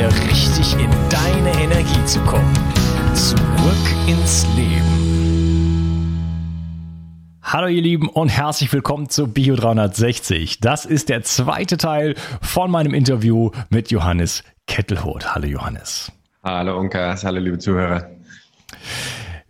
wieder 0.00 0.30
richtig 0.30 0.72
in 0.78 0.90
deine 1.10 1.62
Energie 1.62 2.04
zu 2.06 2.20
kommen. 2.20 2.54
Zurück 3.14 3.36
ins 4.06 4.46
Leben. 4.56 6.16
Hallo 7.42 7.66
ihr 7.66 7.82
Lieben 7.82 8.08
und 8.08 8.30
herzlich 8.30 8.72
willkommen 8.72 9.10
zu 9.10 9.26
Bio 9.30 9.56
360. 9.56 10.60
Das 10.60 10.86
ist 10.86 11.10
der 11.10 11.22
zweite 11.22 11.76
Teil 11.76 12.14
von 12.40 12.70
meinem 12.70 12.94
Interview 12.94 13.50
mit 13.68 13.90
Johannes 13.90 14.42
Kettelhoth. 14.66 15.34
Hallo 15.34 15.46
Johannes. 15.46 16.10
Hallo 16.42 16.78
Unkas, 16.78 17.22
hallo 17.24 17.38
liebe 17.38 17.58
Zuhörer. 17.58 18.08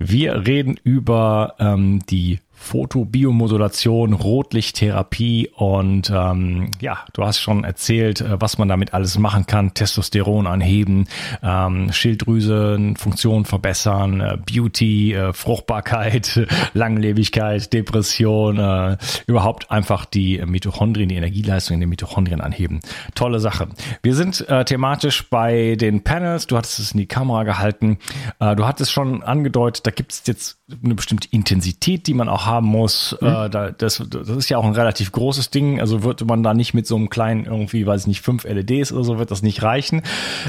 Wir 0.00 0.48
reden 0.48 0.80
über 0.82 1.54
ähm, 1.60 2.00
die 2.10 2.40
Fotobiomodulation, 2.60 4.12
Rotlichttherapie 4.12 5.50
und 5.56 6.12
ähm, 6.14 6.70
ja, 6.80 6.98
du 7.14 7.24
hast 7.24 7.40
schon 7.40 7.64
erzählt, 7.64 8.20
äh, 8.20 8.40
was 8.40 8.58
man 8.58 8.68
damit 8.68 8.92
alles 8.94 9.18
machen 9.18 9.46
kann. 9.46 9.72
Testosteron 9.72 10.46
anheben, 10.46 11.08
ähm, 11.42 11.90
Schilddrüsenfunktion 11.90 13.46
verbessern, 13.46 14.20
äh, 14.20 14.36
Beauty, 14.36 15.14
äh, 15.14 15.32
Fruchtbarkeit, 15.32 16.46
Langlebigkeit, 16.74 17.72
Depression, 17.72 18.58
äh, 18.58 18.98
überhaupt 19.26 19.70
einfach 19.70 20.04
die 20.04 20.40
Mitochondrien, 20.44 21.08
die 21.08 21.16
Energieleistung 21.16 21.74
in 21.76 21.80
den 21.80 21.88
Mitochondrien 21.88 22.42
anheben. 22.42 22.80
Tolle 23.14 23.40
Sache. 23.40 23.68
Wir 24.02 24.14
sind 24.14 24.48
äh, 24.48 24.64
thematisch 24.66 25.28
bei 25.30 25.76
den 25.76 26.04
Panels. 26.04 26.46
Du 26.46 26.58
hattest 26.58 26.78
es 26.78 26.92
in 26.92 26.98
die 26.98 27.06
Kamera 27.06 27.42
gehalten. 27.44 27.98
Äh, 28.38 28.54
du 28.54 28.66
hattest 28.66 28.92
schon 28.92 29.22
angedeutet, 29.22 29.86
da 29.86 29.90
gibt 29.90 30.12
es 30.12 30.22
jetzt 30.26 30.58
eine 30.84 30.94
bestimmte 30.94 31.26
Intensität, 31.32 32.06
die 32.06 32.14
man 32.14 32.28
auch 32.28 32.49
haben 32.50 32.66
muss. 32.66 33.16
Mhm. 33.20 33.26
Äh, 33.26 33.50
da, 33.50 33.70
das, 33.70 34.02
das 34.08 34.28
ist 34.28 34.48
ja 34.48 34.58
auch 34.58 34.64
ein 34.64 34.74
relativ 34.74 35.12
großes 35.12 35.50
Ding. 35.50 35.80
Also 35.80 36.02
würde 36.02 36.24
man 36.24 36.42
da 36.42 36.52
nicht 36.52 36.74
mit 36.74 36.86
so 36.86 36.96
einem 36.96 37.08
kleinen 37.08 37.46
irgendwie, 37.46 37.86
weiß 37.86 38.02
ich 38.02 38.06
nicht, 38.08 38.20
fünf 38.20 38.44
LEDs 38.44 38.92
oder 38.92 39.04
so, 39.04 39.18
wird 39.18 39.30
das 39.30 39.42
nicht 39.42 39.62
reichen. 39.62 40.02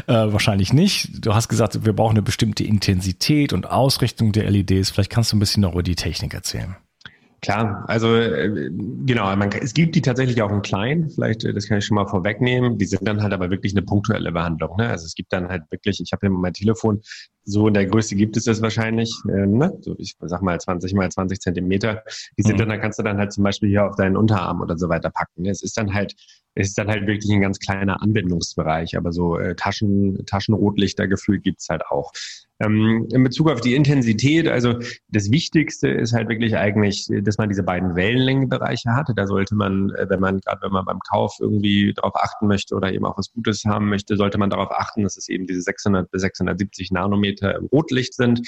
Äh, 0.07 0.13
wahrscheinlich 0.13 0.73
nicht. 0.73 1.25
Du 1.25 1.33
hast 1.33 1.47
gesagt, 1.47 1.85
wir 1.85 1.93
brauchen 1.93 2.13
eine 2.13 2.21
bestimmte 2.21 2.63
Intensität 2.63 3.53
und 3.53 3.69
Ausrichtung 3.69 4.31
der 4.31 4.49
LEDs. 4.49 4.89
Vielleicht 4.89 5.11
kannst 5.11 5.31
du 5.31 5.37
ein 5.37 5.39
bisschen 5.39 5.61
noch 5.61 5.73
über 5.73 5.83
die 5.83 5.95
Technik 5.95 6.33
erzählen. 6.33 6.75
Klar, 7.41 7.85
also 7.87 8.15
äh, 8.15 8.69
genau, 8.69 9.35
man, 9.35 9.51
es 9.51 9.73
gibt 9.73 9.95
die 9.95 10.01
tatsächlich 10.03 10.43
auch 10.43 10.51
in 10.51 10.61
klein, 10.61 11.09
vielleicht, 11.09 11.43
äh, 11.43 11.53
das 11.53 11.67
kann 11.67 11.79
ich 11.79 11.85
schon 11.85 11.95
mal 11.95 12.05
vorwegnehmen. 12.05 12.77
Die 12.77 12.85
sind 12.85 13.07
dann 13.07 13.23
halt 13.23 13.33
aber 13.33 13.49
wirklich 13.49 13.73
eine 13.73 13.81
punktuelle 13.81 14.31
Behandlung. 14.31 14.77
Ne? 14.77 14.87
Also 14.87 15.07
es 15.07 15.15
gibt 15.15 15.33
dann 15.33 15.47
halt 15.47 15.63
wirklich, 15.71 15.99
ich 15.99 16.11
habe 16.11 16.27
hier 16.27 16.29
mein 16.29 16.53
Telefon, 16.53 17.01
so 17.43 17.67
in 17.67 17.73
der 17.73 17.87
Größe 17.87 18.15
gibt 18.15 18.37
es 18.37 18.43
das 18.43 18.61
wahrscheinlich, 18.61 19.11
äh, 19.27 19.47
ne? 19.47 19.75
so 19.81 19.95
ich 19.97 20.15
sag 20.21 20.43
mal 20.43 20.59
20 20.59 20.93
mal 20.93 21.09
20 21.09 21.39
Zentimeter. 21.39 22.03
Die 22.37 22.43
sind 22.43 22.53
mhm. 22.53 22.59
dann, 22.59 22.69
dann 22.69 22.81
kannst 22.81 22.99
du 22.99 23.03
dann 23.03 23.17
halt 23.17 23.33
zum 23.33 23.43
Beispiel 23.43 23.69
hier 23.69 23.87
auf 23.87 23.95
deinen 23.95 24.17
Unterarm 24.17 24.61
oder 24.61 24.77
so 24.77 24.87
weiter 24.87 25.09
packen. 25.09 25.41
Ne? 25.41 25.49
Es 25.49 25.63
ist 25.63 25.75
dann 25.79 25.95
halt, 25.95 26.13
es 26.53 26.67
ist 26.67 26.77
dann 26.77 26.89
halt 26.89 27.07
wirklich 27.07 27.31
ein 27.31 27.41
ganz 27.41 27.57
kleiner 27.57 28.03
Anwendungsbereich, 28.03 28.95
aber 28.95 29.11
so 29.11 29.39
äh, 29.39 29.55
Taschen, 29.55 30.23
Taschenrotlichtergefühl 30.27 31.39
gibt's 31.39 31.69
halt 31.69 31.87
auch. 31.87 32.11
Ähm, 32.61 33.07
in 33.11 33.23
Bezug 33.23 33.49
auf 33.49 33.61
die 33.61 33.75
Intensität, 33.75 34.47
also 34.47 34.75
das 35.09 35.31
Wichtigste 35.31 35.89
ist 35.89 36.13
halt 36.13 36.29
wirklich 36.29 36.55
eigentlich, 36.55 37.07
dass 37.23 37.37
man 37.37 37.49
diese 37.49 37.63
beiden 37.63 37.95
Wellenlängenbereiche 37.95 38.91
hat. 38.93 39.09
Da 39.15 39.27
sollte 39.27 39.55
man, 39.55 39.89
äh, 39.95 40.07
wenn 40.09 40.19
man, 40.19 40.39
gerade 40.39 40.61
wenn 40.61 40.71
man 40.71 40.85
beim 40.85 40.99
Kauf 40.99 41.37
irgendwie 41.39 41.93
darauf 41.93 42.15
achten 42.15 42.47
möchte 42.47 42.75
oder 42.75 42.93
eben 42.93 43.05
auch 43.05 43.17
was 43.17 43.31
Gutes 43.31 43.65
haben 43.65 43.89
möchte, 43.89 44.15
sollte 44.15 44.37
man 44.37 44.49
darauf 44.49 44.71
achten, 44.71 45.03
dass 45.03 45.17
es 45.17 45.27
eben 45.27 45.47
diese 45.47 45.61
600 45.61 46.11
bis 46.11 46.21
670 46.21 46.91
Nanometer 46.91 47.55
im 47.55 47.65
Rotlicht 47.65 48.13
sind 48.13 48.41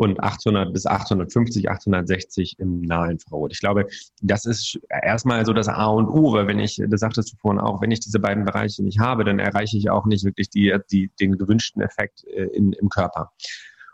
und 0.00 0.18
800 0.18 0.72
bis 0.72 0.86
850, 0.86 1.70
860 1.70 2.58
im 2.58 2.80
Nahinfrarot. 2.80 3.52
Ich 3.52 3.60
glaube, 3.60 3.84
das 4.22 4.46
ist 4.46 4.80
erstmal 4.88 5.44
so 5.44 5.52
das 5.52 5.68
A 5.68 5.88
und 5.88 6.08
O, 6.08 6.32
weil 6.32 6.46
wenn 6.46 6.58
ich, 6.58 6.80
das 6.88 7.00
sagtest 7.00 7.34
du 7.34 7.36
vorhin 7.36 7.60
auch, 7.60 7.82
wenn 7.82 7.90
ich 7.90 8.00
diese 8.00 8.18
beiden 8.18 8.46
Bereiche 8.46 8.82
nicht 8.82 8.98
habe, 8.98 9.24
dann 9.24 9.38
erreiche 9.38 9.76
ich 9.76 9.90
auch 9.90 10.06
nicht 10.06 10.24
wirklich 10.24 10.48
die, 10.48 10.74
die, 10.90 11.10
den 11.20 11.36
gewünschten 11.36 11.82
Effekt 11.82 12.24
äh, 12.28 12.44
in, 12.44 12.72
im 12.72 12.88
Körper. 12.88 13.30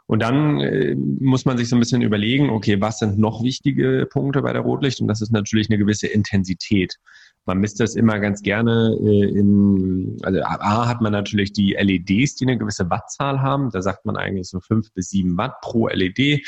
Und 0.06 0.22
dann 0.22 0.61
äh, 0.61 0.94
muss 0.94 1.44
man 1.44 1.59
sich 1.59 1.69
so 1.69 1.75
ein 1.75 1.81
bisschen 1.81 2.03
überlegen, 2.03 2.50
okay, 2.50 2.81
was 2.81 3.00
sind 3.00 3.19
noch 3.19 3.43
wichtige 3.43 4.06
Punkte 4.09 4.43
bei 4.43 4.53
der 4.53 4.62
Rotlicht? 4.62 5.00
Und 5.00 5.09
das 5.09 5.20
ist 5.20 5.32
natürlich 5.32 5.69
eine 5.70 5.79
gewisse 5.79 6.06
Intensität. 6.06 7.00
Man 7.46 7.58
misst 7.58 7.81
das 7.81 7.94
immer 7.94 8.19
ganz 8.19 8.43
gerne 8.43 8.96
äh, 9.00 9.38
in, 9.38 10.19
also 10.22 10.40
A 10.43 10.88
hat 10.88 11.00
man 11.00 11.12
natürlich 11.12 11.52
die 11.52 11.76
LEDs, 11.78 12.34
die 12.34 12.44
eine 12.44 12.58
gewisse 12.58 12.90
Wattzahl 12.90 13.40
haben. 13.40 13.70
Da 13.70 13.82
sagt 13.82 14.04
man 14.04 14.16
eigentlich 14.16 14.48
so 14.48 14.60
fünf 14.60 14.93
bis 14.93 15.10
sieben 15.10 15.37
Watt 15.38 15.60
pro 15.60 15.88
LED. 15.88 16.44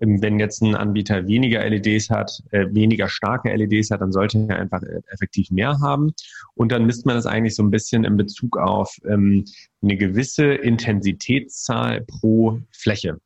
Ähm, 0.00 0.22
wenn 0.22 0.38
jetzt 0.38 0.62
ein 0.62 0.74
Anbieter 0.74 1.26
weniger 1.26 1.68
LEDs 1.68 2.10
hat, 2.10 2.42
äh, 2.50 2.66
weniger 2.70 3.08
starke 3.08 3.54
LEDs 3.54 3.90
hat, 3.90 4.02
dann 4.02 4.12
sollte 4.12 4.44
er 4.48 4.58
einfach 4.58 4.82
äh, 4.82 5.00
effektiv 5.08 5.50
mehr 5.50 5.80
haben. 5.80 6.12
Und 6.54 6.70
dann 6.70 6.84
misst 6.84 7.06
man 7.06 7.16
das 7.16 7.26
eigentlich 7.26 7.54
so 7.54 7.62
ein 7.62 7.70
bisschen 7.70 8.04
in 8.04 8.16
Bezug 8.16 8.58
auf 8.58 8.94
ähm, 9.06 9.46
eine 9.82 9.96
gewisse 9.96 10.52
Intensitätszahl 10.52 12.02
pro 12.02 12.60
Fläche. 12.72 13.18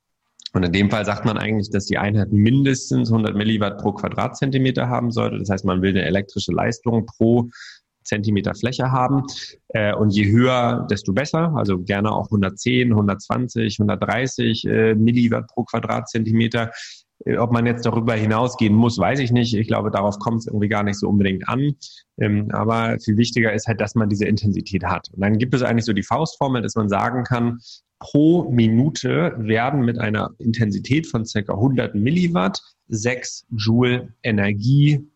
Und 0.56 0.62
in 0.62 0.72
dem 0.72 0.90
Fall 0.90 1.04
sagt 1.04 1.26
man 1.26 1.36
eigentlich, 1.36 1.68
dass 1.68 1.84
die 1.84 1.98
Einheit 1.98 2.32
mindestens 2.32 3.10
100 3.12 3.36
Milliwatt 3.36 3.76
pro 3.76 3.92
Quadratzentimeter 3.92 4.88
haben 4.88 5.10
sollte. 5.10 5.38
Das 5.38 5.50
heißt, 5.50 5.66
man 5.66 5.82
will 5.82 5.90
eine 5.90 6.06
elektrische 6.06 6.50
Leistung 6.50 7.04
pro 7.04 7.50
Zentimeter 8.04 8.54
Fläche 8.54 8.90
haben. 8.90 9.24
Äh, 9.68 9.94
und 9.94 10.10
je 10.10 10.30
höher, 10.30 10.86
desto 10.90 11.12
besser. 11.12 11.52
Also 11.54 11.78
gerne 11.82 12.10
auch 12.10 12.28
110, 12.28 12.90
120, 12.92 13.78
130 13.78 14.64
Milliwatt 14.96 15.46
pro 15.48 15.64
Quadratzentimeter. 15.64 16.70
Äh, 17.24 17.36
ob 17.36 17.52
man 17.52 17.66
jetzt 17.66 17.84
darüber 17.84 18.14
hinausgehen 18.14 18.74
muss, 18.74 18.98
weiß 18.98 19.18
ich 19.20 19.32
nicht. 19.32 19.54
Ich 19.54 19.66
glaube, 19.66 19.90
darauf 19.90 20.18
kommt 20.18 20.38
es 20.38 20.46
irgendwie 20.46 20.68
gar 20.68 20.82
nicht 20.82 20.98
so 20.98 21.08
unbedingt 21.08 21.48
an. 21.48 21.74
Ähm, 22.18 22.48
aber 22.52 22.98
viel 23.00 23.16
wichtiger 23.16 23.52
ist 23.52 23.66
halt, 23.66 23.80
dass 23.80 23.94
man 23.94 24.08
diese 24.08 24.24
Intensität 24.24 24.84
hat. 24.84 25.08
Und 25.12 25.20
dann 25.20 25.38
gibt 25.38 25.54
es 25.54 25.62
eigentlich 25.62 25.84
so 25.84 25.92
die 25.92 26.02
Faustformel, 26.02 26.62
dass 26.62 26.76
man 26.76 26.88
sagen 26.88 27.24
kann, 27.24 27.58
pro 27.98 28.50
Minute 28.50 29.34
werden 29.38 29.84
mit 29.84 29.98
einer 29.98 30.30
Intensität 30.38 31.06
von 31.06 31.24
circa 31.24 31.54
100 31.54 31.94
Milliwatt 31.94 32.60
6 32.88 33.46
Joule 33.56 34.14
Energie 34.22 35.06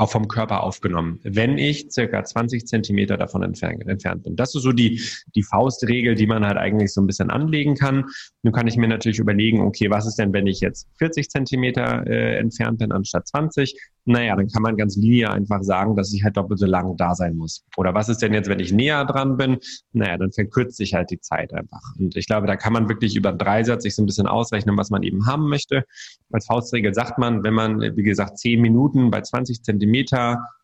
auch 0.00 0.10
vom 0.10 0.28
Körper 0.28 0.62
aufgenommen, 0.62 1.20
wenn 1.22 1.58
ich 1.58 1.90
circa 1.90 2.24
20 2.24 2.66
Zentimeter 2.66 3.18
davon 3.18 3.42
entfernt, 3.42 3.86
entfernt 3.86 4.22
bin. 4.22 4.34
Das 4.34 4.54
ist 4.54 4.62
so 4.62 4.72
die, 4.72 5.02
die 5.34 5.42
Faustregel, 5.42 6.14
die 6.14 6.26
man 6.26 6.44
halt 6.44 6.56
eigentlich 6.56 6.92
so 6.94 7.02
ein 7.02 7.06
bisschen 7.06 7.30
anlegen 7.30 7.74
kann. 7.74 8.06
Nun 8.42 8.52
kann 8.54 8.66
ich 8.66 8.76
mir 8.76 8.88
natürlich 8.88 9.18
überlegen, 9.18 9.60
okay, 9.60 9.90
was 9.90 10.06
ist 10.06 10.16
denn, 10.16 10.32
wenn 10.32 10.46
ich 10.46 10.60
jetzt 10.60 10.88
40 10.98 11.28
Zentimeter 11.28 12.06
äh, 12.06 12.38
entfernt 12.38 12.78
bin 12.78 12.92
anstatt 12.92 13.28
20? 13.28 13.76
Naja, 14.06 14.34
dann 14.34 14.48
kann 14.48 14.62
man 14.62 14.78
ganz 14.78 14.96
linear 14.96 15.34
einfach 15.34 15.62
sagen, 15.62 15.94
dass 15.94 16.12
ich 16.14 16.24
halt 16.24 16.36
doppelt 16.38 16.58
so 16.58 16.66
lang 16.66 16.96
da 16.96 17.14
sein 17.14 17.36
muss. 17.36 17.64
Oder 17.76 17.92
was 17.92 18.08
ist 18.08 18.22
denn 18.22 18.32
jetzt, 18.32 18.48
wenn 18.48 18.58
ich 18.58 18.72
näher 18.72 19.04
dran 19.04 19.36
bin? 19.36 19.58
Naja, 19.92 20.16
dann 20.16 20.32
verkürzt 20.32 20.78
sich 20.78 20.94
halt 20.94 21.10
die 21.10 21.20
Zeit 21.20 21.52
einfach. 21.52 21.82
Und 21.98 22.16
ich 22.16 22.26
glaube, 22.26 22.46
da 22.46 22.56
kann 22.56 22.72
man 22.72 22.88
wirklich 22.88 23.14
über 23.14 23.32
drei 23.32 23.62
Satz 23.62 23.82
sich 23.82 23.94
so 23.94 24.02
ein 24.02 24.06
bisschen 24.06 24.26
ausrechnen, 24.26 24.78
was 24.78 24.88
man 24.88 25.02
eben 25.02 25.26
haben 25.26 25.48
möchte. 25.48 25.84
Als 26.32 26.46
Faustregel 26.46 26.94
sagt 26.94 27.18
man, 27.18 27.44
wenn 27.44 27.52
man, 27.52 27.80
wie 27.96 28.02
gesagt, 28.02 28.38
10 28.38 28.60
Minuten 28.62 29.10
bei 29.10 29.20
20 29.20 29.62
Zentimeter 29.62 29.89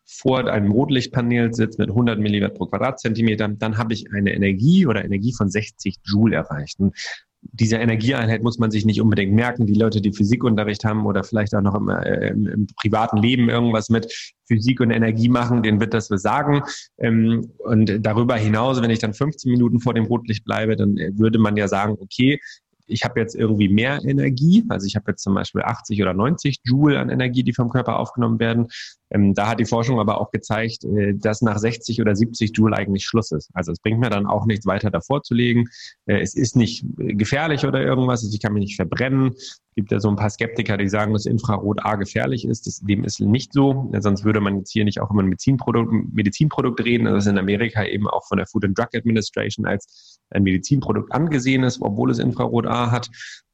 vor 0.09 0.47
einem 0.47 0.71
Rotlichtpanel 0.71 1.53
sitzt 1.53 1.79
mit 1.79 1.89
100 1.89 2.19
Milliwatt 2.19 2.55
pro 2.55 2.65
Quadratzentimeter, 2.65 3.49
dann 3.49 3.77
habe 3.77 3.93
ich 3.93 4.11
eine 4.13 4.33
Energie 4.33 4.87
oder 4.87 5.03
Energie 5.03 5.33
von 5.33 5.49
60 5.49 5.97
Joule 6.05 6.37
erreicht. 6.37 6.79
Und 6.79 6.95
diese 7.41 7.77
Energieeinheit 7.77 8.41
muss 8.41 8.57
man 8.57 8.71
sich 8.71 8.85
nicht 8.85 9.01
unbedingt 9.01 9.33
merken. 9.33 9.65
Die 9.65 9.73
Leute, 9.73 10.01
die 10.01 10.11
Physikunterricht 10.11 10.83
haben 10.85 11.05
oder 11.05 11.23
vielleicht 11.23 11.53
auch 11.55 11.61
noch 11.61 11.75
im, 11.75 11.89
äh, 11.89 12.29
im, 12.29 12.47
im 12.47 12.67
privaten 12.67 13.17
Leben 13.17 13.49
irgendwas 13.49 13.89
mit 13.89 14.11
Physik 14.47 14.79
und 14.79 14.91
Energie 14.91 15.29
machen, 15.29 15.61
denen 15.61 15.79
wird 15.79 15.93
das 15.93 16.09
besagen. 16.09 16.63
Ähm, 16.97 17.51
und 17.59 18.05
darüber 18.05 18.35
hinaus, 18.35 18.81
wenn 18.81 18.89
ich 18.89 18.99
dann 18.99 19.13
15 19.13 19.51
Minuten 19.51 19.79
vor 19.79 19.93
dem 19.93 20.05
Rotlicht 20.05 20.45
bleibe, 20.45 20.75
dann 20.75 20.97
äh, 20.97 21.11
würde 21.17 21.37
man 21.37 21.57
ja 21.57 21.67
sagen, 21.67 21.97
okay, 21.99 22.39
ich 22.87 23.03
habe 23.03 23.19
jetzt 23.19 23.35
irgendwie 23.35 23.67
mehr 23.67 23.99
Energie, 24.03 24.63
also 24.69 24.87
ich 24.87 24.95
habe 24.95 25.11
jetzt 25.11 25.21
zum 25.21 25.33
Beispiel 25.33 25.61
80 25.61 26.01
oder 26.01 26.13
90 26.13 26.61
Joule 26.63 26.99
an 26.99 27.09
Energie, 27.09 27.43
die 27.43 27.53
vom 27.53 27.69
Körper 27.69 27.99
aufgenommen 27.99 28.39
werden. 28.39 28.67
Ähm, 29.09 29.33
da 29.33 29.47
hat 29.47 29.59
die 29.59 29.65
Forschung 29.65 29.99
aber 29.99 30.19
auch 30.19 30.31
gezeigt, 30.31 30.83
äh, 30.83 31.13
dass 31.15 31.41
nach 31.41 31.57
60 31.57 32.01
oder 32.01 32.15
70 32.15 32.51
Joule 32.55 32.75
eigentlich 32.75 33.05
Schluss 33.05 33.31
ist. 33.31 33.49
Also 33.53 33.71
es 33.71 33.79
bringt 33.79 33.99
mir 33.99 34.09
dann 34.09 34.25
auch 34.25 34.45
nichts 34.45 34.65
weiter 34.65 34.91
davor 34.91 35.23
zu 35.23 35.33
legen. 35.33 35.65
Äh, 36.05 36.19
es 36.19 36.35
ist 36.35 36.55
nicht 36.55 36.85
gefährlich 36.97 37.65
oder 37.65 37.81
irgendwas, 37.81 38.23
also 38.23 38.33
ich 38.33 38.41
kann 38.41 38.53
mich 38.53 38.61
nicht 38.61 38.75
verbrennen. 38.75 39.33
Es 39.35 39.61
gibt 39.75 39.91
ja 39.91 39.99
so 39.99 40.09
ein 40.09 40.15
paar 40.15 40.29
Skeptiker, 40.29 40.77
die 40.77 40.89
sagen, 40.89 41.13
dass 41.13 41.25
Infrarot 41.25 41.85
A 41.85 41.95
gefährlich 41.95 42.45
ist. 42.45 42.65
Das, 42.65 42.79
dem 42.79 43.03
ist 43.03 43.19
nicht 43.19 43.53
so, 43.53 43.91
sonst 43.99 44.25
würde 44.25 44.41
man 44.41 44.57
jetzt 44.57 44.71
hier 44.71 44.85
nicht 44.85 44.99
auch 44.99 45.11
über 45.11 45.21
ein 45.21 45.27
Medizinprodukt, 45.27 45.91
Medizinprodukt 46.13 46.83
reden. 46.83 47.05
Das 47.05 47.25
ist 47.25 47.29
in 47.29 47.37
Amerika 47.37 47.85
eben 47.85 48.07
auch 48.07 48.25
von 48.27 48.39
der 48.39 48.47
Food 48.47 48.65
and 48.65 48.77
Drug 48.77 48.89
Administration 48.95 49.67
als 49.67 50.19
ein 50.31 50.43
Medizinprodukt 50.43 51.11
angesehen 51.11 51.63
ist, 51.63 51.81
obwohl 51.81 52.11
es 52.11 52.19
Infrarot 52.19 52.65
A 52.65 52.91
hat. 52.91 53.09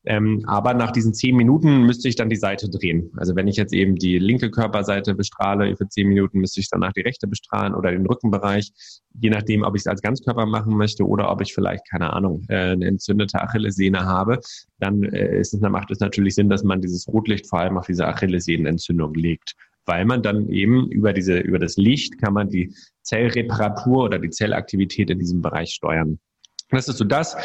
Ähm, 0.05 0.43
aber 0.47 0.73
nach 0.73 0.91
diesen 0.91 1.13
zehn 1.13 1.35
Minuten 1.35 1.83
müsste 1.83 2.09
ich 2.09 2.15
dann 2.15 2.29
die 2.29 2.35
Seite 2.35 2.69
drehen. 2.69 3.11
Also 3.15 3.35
wenn 3.35 3.47
ich 3.47 3.55
jetzt 3.55 3.73
eben 3.73 3.95
die 3.95 4.19
linke 4.19 4.51
Körperseite 4.51 5.15
bestrahle 5.15 5.75
für 5.77 5.87
zehn 5.87 6.09
Minuten, 6.09 6.39
müsste 6.39 6.59
ich 6.59 6.69
danach 6.69 6.91
die 6.91 7.01
rechte 7.01 7.27
bestrahlen 7.27 7.73
oder 7.73 7.91
den 7.91 8.05
Rückenbereich, 8.05 8.71
je 9.19 9.29
nachdem, 9.29 9.63
ob 9.63 9.75
ich 9.75 9.81
es 9.81 9.87
als 9.87 10.01
Ganzkörper 10.01 10.45
machen 10.45 10.75
möchte 10.75 11.07
oder 11.07 11.31
ob 11.31 11.41
ich 11.41 11.53
vielleicht, 11.53 11.89
keine 11.89 12.11
Ahnung, 12.11 12.43
äh, 12.49 12.71
eine 12.71 12.85
entzündete 12.85 13.41
Achillessehne 13.41 14.05
habe. 14.05 14.39
Dann, 14.79 15.03
äh, 15.03 15.39
ist 15.39 15.53
es, 15.53 15.61
macht 15.61 15.91
es 15.91 15.99
natürlich 15.99 16.35
Sinn, 16.35 16.49
dass 16.49 16.63
man 16.63 16.81
dieses 16.81 17.07
Rotlicht 17.07 17.47
vor 17.47 17.59
allem 17.59 17.77
auf 17.77 17.85
diese 17.85 18.07
Achillessehnenentzündung 18.07 19.13
legt 19.13 19.55
weil 19.85 20.05
man 20.05 20.23
dann 20.23 20.47
eben 20.49 20.89
über 20.91 21.11
diese, 21.11 21.39
über 21.39 21.59
das 21.59 21.75
Licht 21.75 22.17
kann 22.21 22.33
man 22.33 22.49
die 22.49 22.73
Zellreparatur 23.01 24.05
oder 24.05 24.17
die 24.17 24.29
Zellaktivität 24.29 25.09
in 25.09 25.19
diesem 25.19 25.41
Bereich 25.41 25.71
steuern. 25.71 26.19
Das 26.73 26.87
ist 26.87 26.97
so 26.97 27.05
das, 27.05 27.35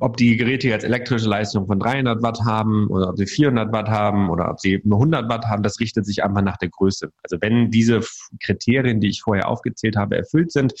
ob 0.00 0.16
die 0.16 0.36
Geräte 0.36 0.68
jetzt 0.68 0.84
elektrische 0.84 1.28
Leistung 1.28 1.66
von 1.66 1.78
300 1.78 2.22
Watt 2.22 2.40
haben 2.44 2.88
oder 2.88 3.10
ob 3.10 3.16
sie 3.16 3.26
400 3.26 3.72
Watt 3.72 3.88
haben 3.88 4.30
oder 4.30 4.50
ob 4.50 4.60
sie 4.60 4.80
nur 4.84 4.98
100 4.98 5.28
Watt 5.28 5.46
haben, 5.46 5.62
das 5.62 5.80
richtet 5.80 6.06
sich 6.06 6.24
einfach 6.24 6.42
nach 6.42 6.56
der 6.56 6.70
Größe. 6.70 7.10
Also 7.22 7.36
wenn 7.40 7.70
diese 7.70 8.00
Kriterien, 8.42 9.00
die 9.00 9.08
ich 9.08 9.22
vorher 9.22 9.48
aufgezählt 9.48 9.96
habe, 9.96 10.16
erfüllt 10.16 10.52
sind, 10.52 10.74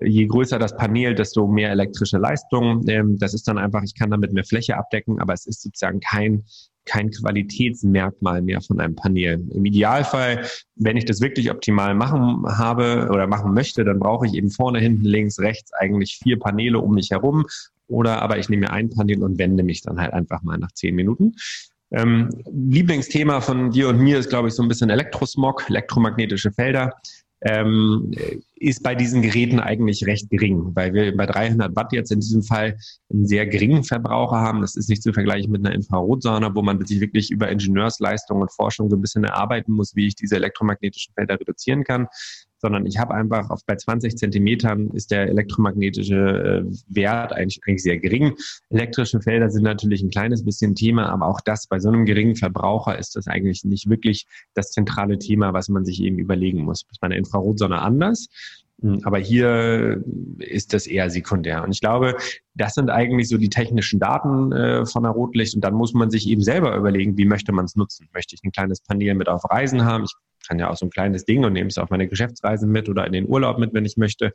je 0.00 0.26
größer 0.26 0.58
das 0.58 0.76
Panel, 0.76 1.14
desto 1.14 1.46
mehr 1.46 1.70
elektrische 1.70 2.18
Leistung. 2.18 2.84
Ähm, 2.88 3.18
das 3.18 3.34
ist 3.34 3.46
dann 3.48 3.58
einfach, 3.58 3.82
ich 3.82 3.94
kann 3.94 4.10
damit 4.10 4.32
mehr 4.32 4.44
Fläche 4.44 4.76
abdecken, 4.76 5.20
aber 5.20 5.34
es 5.34 5.46
ist 5.46 5.62
sozusagen 5.62 6.00
kein 6.00 6.44
kein 6.90 7.12
Qualitätsmerkmal 7.12 8.42
mehr 8.42 8.60
von 8.60 8.80
einem 8.80 8.96
Panel. 8.96 9.46
Im 9.54 9.64
Idealfall, 9.64 10.44
wenn 10.74 10.96
ich 10.96 11.04
das 11.04 11.20
wirklich 11.20 11.52
optimal 11.52 11.94
machen 11.94 12.44
habe 12.46 13.08
oder 13.12 13.28
machen 13.28 13.54
möchte, 13.54 13.84
dann 13.84 14.00
brauche 14.00 14.26
ich 14.26 14.34
eben 14.34 14.50
vorne, 14.50 14.80
hinten, 14.80 15.04
links, 15.04 15.38
rechts 15.38 15.72
eigentlich 15.72 16.18
vier 16.20 16.36
Paneele 16.38 16.80
um 16.80 16.94
mich 16.94 17.12
herum. 17.12 17.46
Oder 17.86 18.22
aber 18.22 18.38
ich 18.38 18.48
nehme 18.48 18.66
mir 18.66 18.72
ein 18.72 18.90
Panel 18.90 19.22
und 19.22 19.38
wende 19.38 19.62
mich 19.62 19.82
dann 19.82 20.00
halt 20.00 20.12
einfach 20.12 20.42
mal 20.42 20.58
nach 20.58 20.72
zehn 20.72 20.96
Minuten. 20.96 21.36
Ähm, 21.92 22.28
Lieblingsthema 22.52 23.40
von 23.40 23.70
dir 23.70 23.88
und 23.88 24.00
mir 24.00 24.18
ist, 24.18 24.28
glaube 24.28 24.48
ich, 24.48 24.54
so 24.54 24.62
ein 24.62 24.68
bisschen 24.68 24.90
Elektrosmog, 24.90 25.68
elektromagnetische 25.68 26.50
Felder 26.50 26.94
ähm, 27.42 28.12
ist 28.56 28.82
bei 28.82 28.94
diesen 28.94 29.22
Geräten 29.22 29.60
eigentlich 29.60 30.06
recht 30.06 30.28
gering, 30.28 30.72
weil 30.74 30.92
wir 30.92 31.16
bei 31.16 31.26
300 31.26 31.74
Watt 31.74 31.92
jetzt 31.92 32.12
in 32.12 32.20
diesem 32.20 32.42
Fall 32.42 32.76
einen 33.10 33.26
sehr 33.26 33.46
geringen 33.46 33.84
Verbraucher 33.84 34.36
haben. 34.36 34.60
Das 34.60 34.76
ist 34.76 34.90
nicht 34.90 35.02
zu 35.02 35.12
vergleichen 35.12 35.50
mit 35.50 35.64
einer 35.64 35.74
Infrarotsauna, 35.74 36.54
wo 36.54 36.62
man 36.62 36.84
sich 36.84 37.00
wirklich 37.00 37.30
über 37.30 37.48
Ingenieursleistung 37.48 38.42
und 38.42 38.52
Forschung 38.52 38.90
so 38.90 38.96
ein 38.96 39.00
bisschen 39.00 39.24
erarbeiten 39.24 39.72
muss, 39.72 39.96
wie 39.96 40.06
ich 40.06 40.14
diese 40.14 40.36
elektromagnetischen 40.36 41.14
Felder 41.14 41.40
reduzieren 41.40 41.84
kann 41.84 42.08
sondern 42.60 42.86
ich 42.86 42.98
habe 42.98 43.14
einfach 43.14 43.50
auf 43.50 43.64
bei 43.66 43.76
20 43.76 44.16
Zentimetern 44.16 44.90
ist 44.90 45.10
der 45.10 45.28
elektromagnetische 45.28 46.64
äh, 46.66 46.94
Wert 46.94 47.32
eigentlich, 47.32 47.60
eigentlich 47.66 47.82
sehr 47.82 47.98
gering. 47.98 48.34
Elektrische 48.68 49.20
Felder 49.20 49.50
sind 49.50 49.62
natürlich 49.62 50.02
ein 50.02 50.10
kleines 50.10 50.44
bisschen 50.44 50.74
Thema, 50.74 51.08
aber 51.08 51.26
auch 51.26 51.40
das 51.40 51.66
bei 51.66 51.78
so 51.78 51.88
einem 51.88 52.04
geringen 52.04 52.36
Verbraucher 52.36 52.98
ist 52.98 53.16
das 53.16 53.26
eigentlich 53.26 53.64
nicht 53.64 53.88
wirklich 53.88 54.26
das 54.54 54.70
zentrale 54.72 55.18
Thema, 55.18 55.52
was 55.52 55.68
man 55.68 55.84
sich 55.84 56.02
eben 56.02 56.18
überlegen 56.18 56.62
muss. 56.62 56.84
Ist 56.90 57.00
bei 57.00 57.06
einer 57.06 57.16
Infrarotsonne 57.16 57.80
anders. 57.80 58.28
Hm, 58.82 59.00
aber 59.04 59.18
hier 59.18 60.02
ist 60.38 60.72
das 60.72 60.86
eher 60.86 61.10
sekundär. 61.10 61.62
Und 61.64 61.72
ich 61.72 61.80
glaube, 61.80 62.16
das 62.54 62.74
sind 62.74 62.90
eigentlich 62.90 63.28
so 63.28 63.36
die 63.36 63.48
technischen 63.48 64.00
Daten 64.00 64.52
äh, 64.52 64.86
von 64.86 65.02
der 65.02 65.12
Rotlicht. 65.12 65.54
Und 65.54 65.62
dann 65.62 65.74
muss 65.74 65.92
man 65.92 66.10
sich 66.10 66.28
eben 66.28 66.42
selber 66.42 66.76
überlegen, 66.76 67.16
wie 67.16 67.26
möchte 67.26 67.52
man 67.52 67.64
es 67.66 67.76
nutzen. 67.76 68.08
Möchte 68.14 68.34
ich 68.34 68.42
ein 68.44 68.52
kleines 68.52 68.80
Panel 68.80 69.14
mit 69.14 69.28
auf 69.28 69.42
Reisen 69.50 69.84
haben? 69.84 70.04
Ich 70.04 70.14
kann 70.46 70.58
ja 70.58 70.70
auch 70.70 70.76
so 70.76 70.86
ein 70.86 70.90
kleines 70.90 71.24
Ding 71.24 71.44
und 71.44 71.52
nehme 71.52 71.68
es 71.68 71.78
auf 71.78 71.90
meine 71.90 72.08
Geschäftsreisen 72.08 72.70
mit 72.70 72.88
oder 72.88 73.06
in 73.06 73.12
den 73.12 73.28
Urlaub 73.28 73.58
mit, 73.58 73.74
wenn 73.74 73.84
ich 73.84 73.96
möchte. 73.96 74.32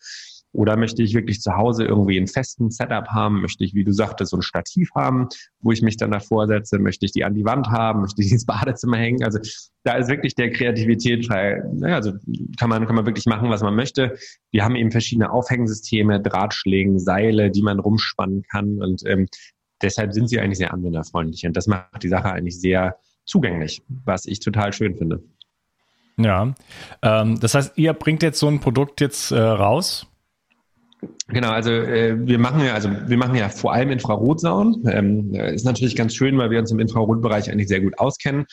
Oder 0.52 0.78
möchte 0.78 1.04
ich 1.04 1.14
wirklich 1.14 1.42
zu 1.42 1.58
Hause 1.58 1.84
irgendwie 1.84 2.18
einen 2.18 2.28
festen 2.28 2.72
Setup 2.72 3.10
haben? 3.10 3.42
Möchte 3.42 3.66
ich, 3.66 3.74
wie 3.74 3.84
du 3.84 3.92
sagtest, 3.92 4.32
so 4.32 4.38
ein 4.38 4.42
Stativ 4.42 4.90
haben, 4.96 5.28
wo 5.60 5.74
ich 5.74 5.82
mich 5.82 5.98
dann 5.98 6.12
davor 6.12 6.48
setze? 6.48 6.80
Möchte 6.80 7.06
ich 7.06 7.12
die 7.12 7.26
an 7.26 7.34
die 7.34 7.44
Wand 7.44 7.68
haben? 7.68 8.02
Möchte 8.02 8.22
ich 8.22 8.32
ins 8.32 8.46
Badezimmer 8.46 8.98
hängen? 8.98 9.24
Also 9.24 9.40
da 9.84 9.96
ist 9.96 10.10
wirklich 10.10 10.34
der 10.36 10.52
Kreativität 10.52 11.26
frei. 11.26 11.62
Naja, 11.74 11.96
also 11.96 12.14
kann 12.58 12.70
man, 12.70 12.86
kann 12.86 12.96
man 12.96 13.06
wirklich 13.06 13.26
machen, 13.26 13.50
was 13.50 13.62
man 13.62 13.76
möchte. 13.76 14.18
Wir 14.52 14.64
haben 14.64 14.76
eben 14.76 14.92
verschiedene 14.92 15.30
Aufhängsysteme, 15.32 16.22
Drahtschlägen, 16.22 17.00
Seile, 17.00 17.52
die 17.52 17.62
man 17.62 17.80
rumspannen 17.80 18.44
kann 18.50 18.82
und 18.82 19.04
ähm, 19.06 19.28
deshalb 19.82 20.14
sind 20.14 20.30
sie 20.30 20.40
eigentlich 20.40 20.58
sehr 20.58 20.74
anwenderfreundlich 20.74 21.46
und 21.46 21.56
das 21.58 21.68
macht 21.68 22.02
die 22.02 22.10
Sache 22.10 22.32
eigentlich 22.32 22.60
sehr 22.60 22.98
zugänglich, 23.26 23.84
was 23.88 24.26
ich 24.26 24.40
total 24.40 24.74
schön 24.74 24.96
finde. 24.96 25.24
Ja, 26.18 26.54
ähm, 27.02 27.40
das 27.40 27.56
heißt, 27.56 27.78
ihr 27.78 27.94
bringt 27.94 28.24
jetzt 28.24 28.40
so 28.40 28.48
ein 28.48 28.60
Produkt 28.60 29.02
jetzt 29.02 29.32
äh, 29.32 29.40
raus? 29.40 30.08
Genau, 31.28 31.50
also 31.50 31.72
äh, 31.72 32.16
wir 32.26 32.40
machen 32.40 32.64
ja, 32.64 32.74
also 32.74 32.90
wir 32.90 33.18
machen 33.18 33.36
ja 33.36 33.50
vor 33.50 33.74
allem 33.74 33.92
Infrarotsaunen. 33.92 34.88
Ähm, 34.90 35.34
ist 35.34 35.66
natürlich 35.66 35.96
ganz 35.96 36.16
schön, 36.16 36.38
weil 36.38 36.52
wir 36.52 36.60
uns 36.60 36.72
im 36.72 36.80
Infrarotbereich 36.80 37.52
eigentlich 37.52 37.68
sehr 37.68 37.82
gut 37.82 38.00
auskennen. 38.00 38.46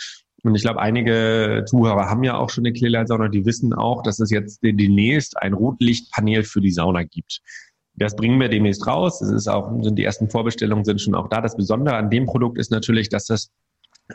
Und 0.42 0.56
ich 0.56 0.62
glaube, 0.62 0.80
einige 0.80 1.64
Zuhörer 1.66 2.10
haben 2.10 2.24
ja 2.24 2.36
auch 2.36 2.50
schon 2.50 2.66
eine 2.66 2.72
Clearlight-Sauna, 2.72 3.28
die 3.28 3.46
wissen 3.46 3.72
auch, 3.72 4.02
dass 4.02 4.18
es 4.18 4.30
jetzt 4.30 4.60
demnächst 4.62 5.40
ein 5.40 5.52
Rotlichtpanel 5.52 6.42
für 6.42 6.60
die 6.60 6.72
Sauna 6.72 7.04
gibt. 7.04 7.40
Das 7.94 8.16
bringen 8.16 8.40
wir 8.40 8.48
demnächst 8.48 8.86
raus. 8.86 9.20
Das 9.20 9.30
ist 9.30 9.48
auch, 9.48 9.70
sind 9.82 9.96
die 9.96 10.04
ersten 10.04 10.28
Vorbestellungen 10.28 10.84
sind 10.84 11.00
schon 11.00 11.14
auch 11.14 11.28
da. 11.28 11.40
Das 11.40 11.56
Besondere 11.56 11.96
an 11.96 12.10
dem 12.10 12.26
Produkt 12.26 12.58
ist 12.58 12.70
natürlich, 12.70 13.08
dass 13.08 13.26
das 13.26 13.50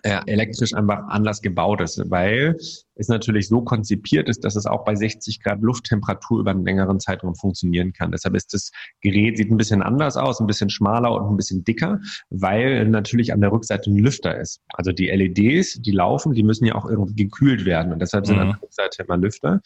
äh, 0.03 0.20
elektrisch 0.25 0.74
einfach 0.74 1.08
anders 1.08 1.41
gebaut 1.41 1.82
ist, 1.82 2.01
weil 2.10 2.56
es 2.96 3.08
natürlich 3.08 3.48
so 3.48 3.62
konzipiert 3.62 4.27
ist, 4.29 4.44
dass 4.44 4.56
es 4.56 4.65
auch 4.65 4.84
bei 4.86 4.96
60 4.96 5.41
Grad 5.41 5.62
Lufttemperatur 5.62 6.39
über 6.39 6.51
einen 6.51 6.65
längeren 6.65 7.00
Zeitraum 7.00 7.36
funktionieren 7.36 7.94
kann. 7.94 8.12
Deshalb 8.12 8.36
ist 8.36 8.53
das 8.53 8.72
Gerät 9.01 9.38
sieht 9.38 9.51
ein 9.51 9.58
bisschen 9.58 9.82
anders 9.82 10.17
aus, 10.17 10.39
ein 10.39 10.48
bisschen 10.48 10.70
schmaler 10.70 11.12
und 11.12 11.32
ein 11.32 11.38
bisschen 11.38 11.63
dicker, 11.63 12.00
weil 12.29 12.88
natürlich 12.88 13.34
an 13.34 13.41
der 13.41 13.51
Rückseite 13.51 13.89
ein 13.91 13.98
Lüfter 13.98 14.39
ist. 14.39 14.62
Also 14.74 14.91
die 14.91 15.08
LEDs, 15.08 15.82
die 15.82 15.91
laufen, 15.91 16.34
die 16.34 16.44
müssen 16.44 16.65
ja 16.65 16.75
auch 16.75 16.86
irgendwie 16.86 17.15
gekühlt 17.15 17.65
werden 17.65 17.94
und 17.94 18.00
deshalb 18.00 18.25
sind 18.25 18.36
mhm. 18.36 18.41
an 18.41 18.48
der 18.50 18.62
Rückseite 18.62 19.03
immer 19.03 19.17
Lüfter. 19.17 19.62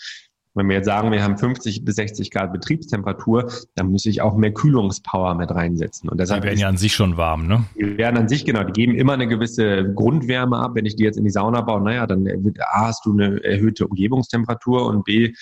Wenn 0.54 0.68
wir 0.68 0.76
jetzt 0.76 0.86
sagen, 0.86 1.12
wir 1.12 1.24
haben 1.24 1.38
50 1.38 1.86
bis 1.86 1.96
60 1.96 2.30
Grad 2.30 2.52
Betriebstemperatur, 2.52 3.50
dann 3.76 3.90
muss 3.90 4.06
ich 4.06 4.22
auch 4.22 4.36
mehr 4.36 4.54
Kühlungspower 4.54 5.36
mit 5.36 5.50
reinsetzen. 5.50 6.10
Und 6.10 6.20
deshalb 6.20 6.42
die 6.42 6.48
werden 6.48 6.60
ja 6.60 6.68
an 6.68 6.78
sich 6.78 6.94
schon 6.94 7.16
warm, 7.16 7.48
ne? 7.48 7.64
Die 7.76 7.98
werden 7.98 8.18
an 8.18 8.28
sich, 8.28 8.44
genau, 8.44 8.64
die 8.64 8.74
geben 8.74 8.96
immer 8.96 9.14
eine 9.14 9.28
gewisse 9.28 9.94
Grundwärme 9.94 10.58
ab. 10.58 10.72
Wenn 10.76 10.86
ich 10.86 10.98
die 10.98 11.04
jetzt 11.04 11.18
in 11.18 11.24
die 11.24 11.30
Sauna 11.30 11.62
baue, 11.62 11.82
naja, 11.82 12.06
dann 12.06 12.28
A, 12.60 12.88
hast 12.88 13.06
du 13.06 13.14
eine 13.14 13.42
erhöhte 13.44 13.88
Umgebungstemperatur 13.88 14.88
und 14.88 15.06
B, 15.06 15.34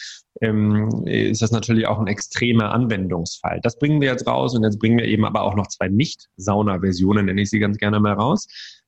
ähm, 0.41 0.89
ist 1.05 1.41
das 1.41 1.51
natürlich 1.51 1.87
auch 1.87 1.99
ein 1.99 2.07
extremer 2.07 2.71
Anwendungsfall. 2.71 3.59
Das 3.63 3.77
bringen 3.77 4.01
wir 4.01 4.09
jetzt 4.09 4.27
raus 4.27 4.55
und 4.55 4.63
jetzt 4.63 4.79
bringen 4.79 4.99
wir 4.99 5.05
eben 5.05 5.25
aber 5.25 5.41
auch 5.41 5.55
noch 5.55 5.67
zwei 5.67 5.89
Nicht-Sauna-Versionen, 5.89 7.25
nenne 7.25 7.41
ich 7.41 7.49
sie 7.49 7.59
ganz 7.59 7.77
gerne 7.77 7.99
mal 7.99 8.13
raus 8.13 8.47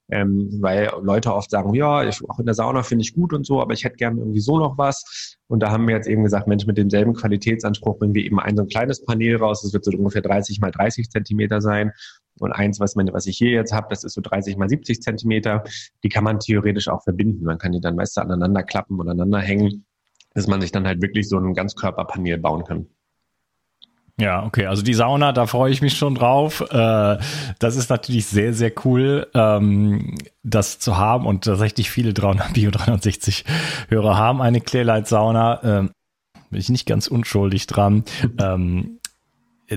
ähm, 0.09 0.49
weil 0.61 0.91
Leute 1.01 1.33
oft 1.33 1.49
sagen, 1.49 1.73
ja, 1.73 2.03
ich, 2.03 2.21
auch 2.29 2.39
in 2.39 2.45
der 2.45 2.53
Sauna 2.55 2.83
finde 2.83 3.03
ich 3.03 3.13
gut 3.13 3.33
und 3.33 3.45
so, 3.45 3.61
aber 3.61 3.73
ich 3.73 3.83
hätte 3.83 3.95
gerne 3.95 4.19
irgendwie 4.19 4.41
so 4.41 4.57
noch 4.57 4.77
was. 4.77 5.37
Und 5.47 5.61
da 5.61 5.71
haben 5.71 5.87
wir 5.87 5.95
jetzt 5.95 6.07
eben 6.07 6.23
gesagt, 6.23 6.47
Mensch, 6.47 6.65
mit 6.65 6.77
demselben 6.77 7.13
Qualitätsanspruch 7.13 7.97
bringen 7.97 8.13
wir 8.13 8.23
eben 8.23 8.39
ein 8.39 8.55
so 8.55 8.63
ein 8.63 8.67
kleines 8.67 9.03
Panel 9.05 9.37
raus. 9.37 9.61
Das 9.61 9.73
wird 9.73 9.85
so 9.85 9.91
ungefähr 9.91 10.21
30 10.21 10.59
mal 10.59 10.71
30 10.71 11.09
Zentimeter 11.09 11.61
sein. 11.61 11.91
Und 12.39 12.51
eins, 12.51 12.79
was, 12.79 12.95
man, 12.95 13.11
was 13.13 13.25
ich 13.25 13.37
hier 13.37 13.51
jetzt 13.51 13.73
habe, 13.73 13.87
das 13.89 14.03
ist 14.03 14.13
so 14.13 14.21
30 14.21 14.57
mal 14.57 14.69
70 14.69 15.01
Zentimeter. 15.01 15.63
Die 16.03 16.09
kann 16.09 16.23
man 16.23 16.39
theoretisch 16.39 16.87
auch 16.87 17.03
verbinden. 17.03 17.45
Man 17.45 17.57
kann 17.57 17.71
die 17.71 17.81
dann 17.81 17.95
meist 17.95 18.17
aneinander 18.17 18.63
klappen 18.63 18.99
und 18.99 19.07
aneinander 19.07 19.39
hängen, 19.39 19.85
dass 20.33 20.47
man 20.47 20.61
sich 20.61 20.71
dann 20.71 20.87
halt 20.87 21.01
wirklich 21.01 21.29
so 21.29 21.37
ein 21.37 21.53
Ganzkörperpanel 21.53 22.37
bauen 22.37 22.63
kann. 22.63 22.87
Ja, 24.19 24.43
okay. 24.43 24.67
Also 24.67 24.83
die 24.83 24.93
Sauna, 24.93 25.31
da 25.31 25.47
freue 25.47 25.71
ich 25.71 25.81
mich 25.81 25.97
schon 25.97 26.15
drauf. 26.15 26.61
Äh, 26.61 27.17
das 27.59 27.75
ist 27.75 27.89
natürlich 27.89 28.27
sehr, 28.27 28.53
sehr 28.53 28.71
cool, 28.85 29.27
ähm, 29.33 30.17
das 30.43 30.79
zu 30.79 30.97
haben. 30.97 31.25
Und 31.25 31.45
tatsächlich 31.45 31.89
viele 31.89 32.13
300, 32.13 32.53
Bio 32.53 32.71
360 32.71 33.45
Hörer 33.89 34.17
haben 34.17 34.41
eine 34.41 34.61
Clearlight 34.61 35.07
Sauna. 35.07 35.63
Ähm, 35.63 35.91
bin 36.49 36.59
ich 36.59 36.69
nicht 36.69 36.85
ganz 36.85 37.07
unschuldig 37.07 37.65
dran. 37.67 38.03
Ähm, 38.37 38.99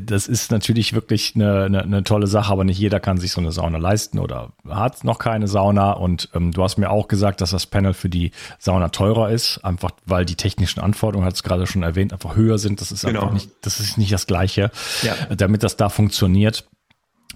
das 0.01 0.27
ist 0.27 0.51
natürlich 0.51 0.93
wirklich 0.93 1.33
eine, 1.35 1.65
eine, 1.65 1.83
eine, 1.83 2.05
tolle 2.05 2.27
Sache, 2.27 2.53
aber 2.53 2.65
nicht 2.65 2.79
jeder 2.79 3.01
kann 3.01 3.19
sich 3.19 3.33
so 3.33 3.41
eine 3.41 3.53
Sauna 3.53 3.79
leisten 3.79 4.19
oder 4.19 4.53
hat 4.69 5.05
noch 5.05 5.19
keine 5.19 5.47
Sauna. 5.47 5.93
Und 5.93 6.29
ähm, 6.35 6.53
du 6.53 6.63
hast 6.63 6.79
mir 6.79 6.91
auch 6.91 7.09
gesagt, 7.09 7.41
dass 7.41 7.51
das 7.51 7.67
Panel 7.67 7.95
für 7.95 8.09
die 8.09 8.33
Sauna 8.59 8.89
teurer 8.89 9.31
ist, 9.31 9.65
einfach 9.65 9.91
weil 10.07 10.25
die 10.25 10.35
technischen 10.35 10.81
Anforderungen, 10.81 11.27
hat 11.27 11.35
es 11.35 11.43
gerade 11.43 11.67
schon 11.67 11.83
erwähnt, 11.83 12.13
einfach 12.13 12.37
höher 12.37 12.59
sind. 12.59 12.81
Das 12.81 12.93
ist 12.93 13.05
genau. 13.05 13.23
einfach 13.23 13.35
nicht, 13.35 13.51
das 13.63 13.81
ist 13.81 13.99
nicht 13.99 14.13
das 14.13 14.27
Gleiche. 14.27 14.71
Ja. 15.03 15.15
Damit 15.37 15.63
das 15.63 15.77
da 15.77 15.89
funktioniert, 15.89 16.67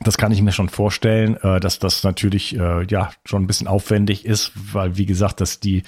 das 0.01 0.17
kann 0.17 0.33
ich 0.33 0.43
mir 0.43 0.53
schon 0.53 0.69
vorstellen, 0.69 1.37
äh, 1.43 1.61
dass 1.61 1.79
das 1.79 2.05
natürlich 2.05 2.57
äh, 2.57 2.87
ja 2.87 3.11
schon 3.25 3.43
ein 3.43 3.47
bisschen 3.47 3.67
aufwendig 3.67 4.25
ist, 4.25 4.53
weil 4.73 4.97
wie 4.97 5.07
gesagt, 5.07 5.41
dass 5.41 5.61
die 5.61 5.83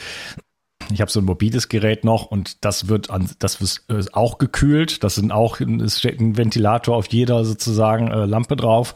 ich 0.92 1.00
habe 1.00 1.10
so 1.10 1.20
ein 1.20 1.24
mobiles 1.24 1.68
Gerät 1.68 2.04
noch 2.04 2.26
und 2.26 2.64
das 2.64 2.88
wird 2.88 3.10
an, 3.10 3.30
das 3.38 3.60
ist 3.60 3.84
äh, 3.88 4.02
auch 4.12 4.38
gekühlt. 4.38 5.04
Das 5.04 5.14
sind 5.14 5.32
auch 5.32 5.60
es 5.60 5.98
steht 5.98 6.20
ein 6.20 6.36
Ventilator 6.36 6.96
auf 6.96 7.06
jeder 7.08 7.44
sozusagen 7.44 8.08
äh, 8.08 8.26
Lampe 8.26 8.56
drauf 8.56 8.94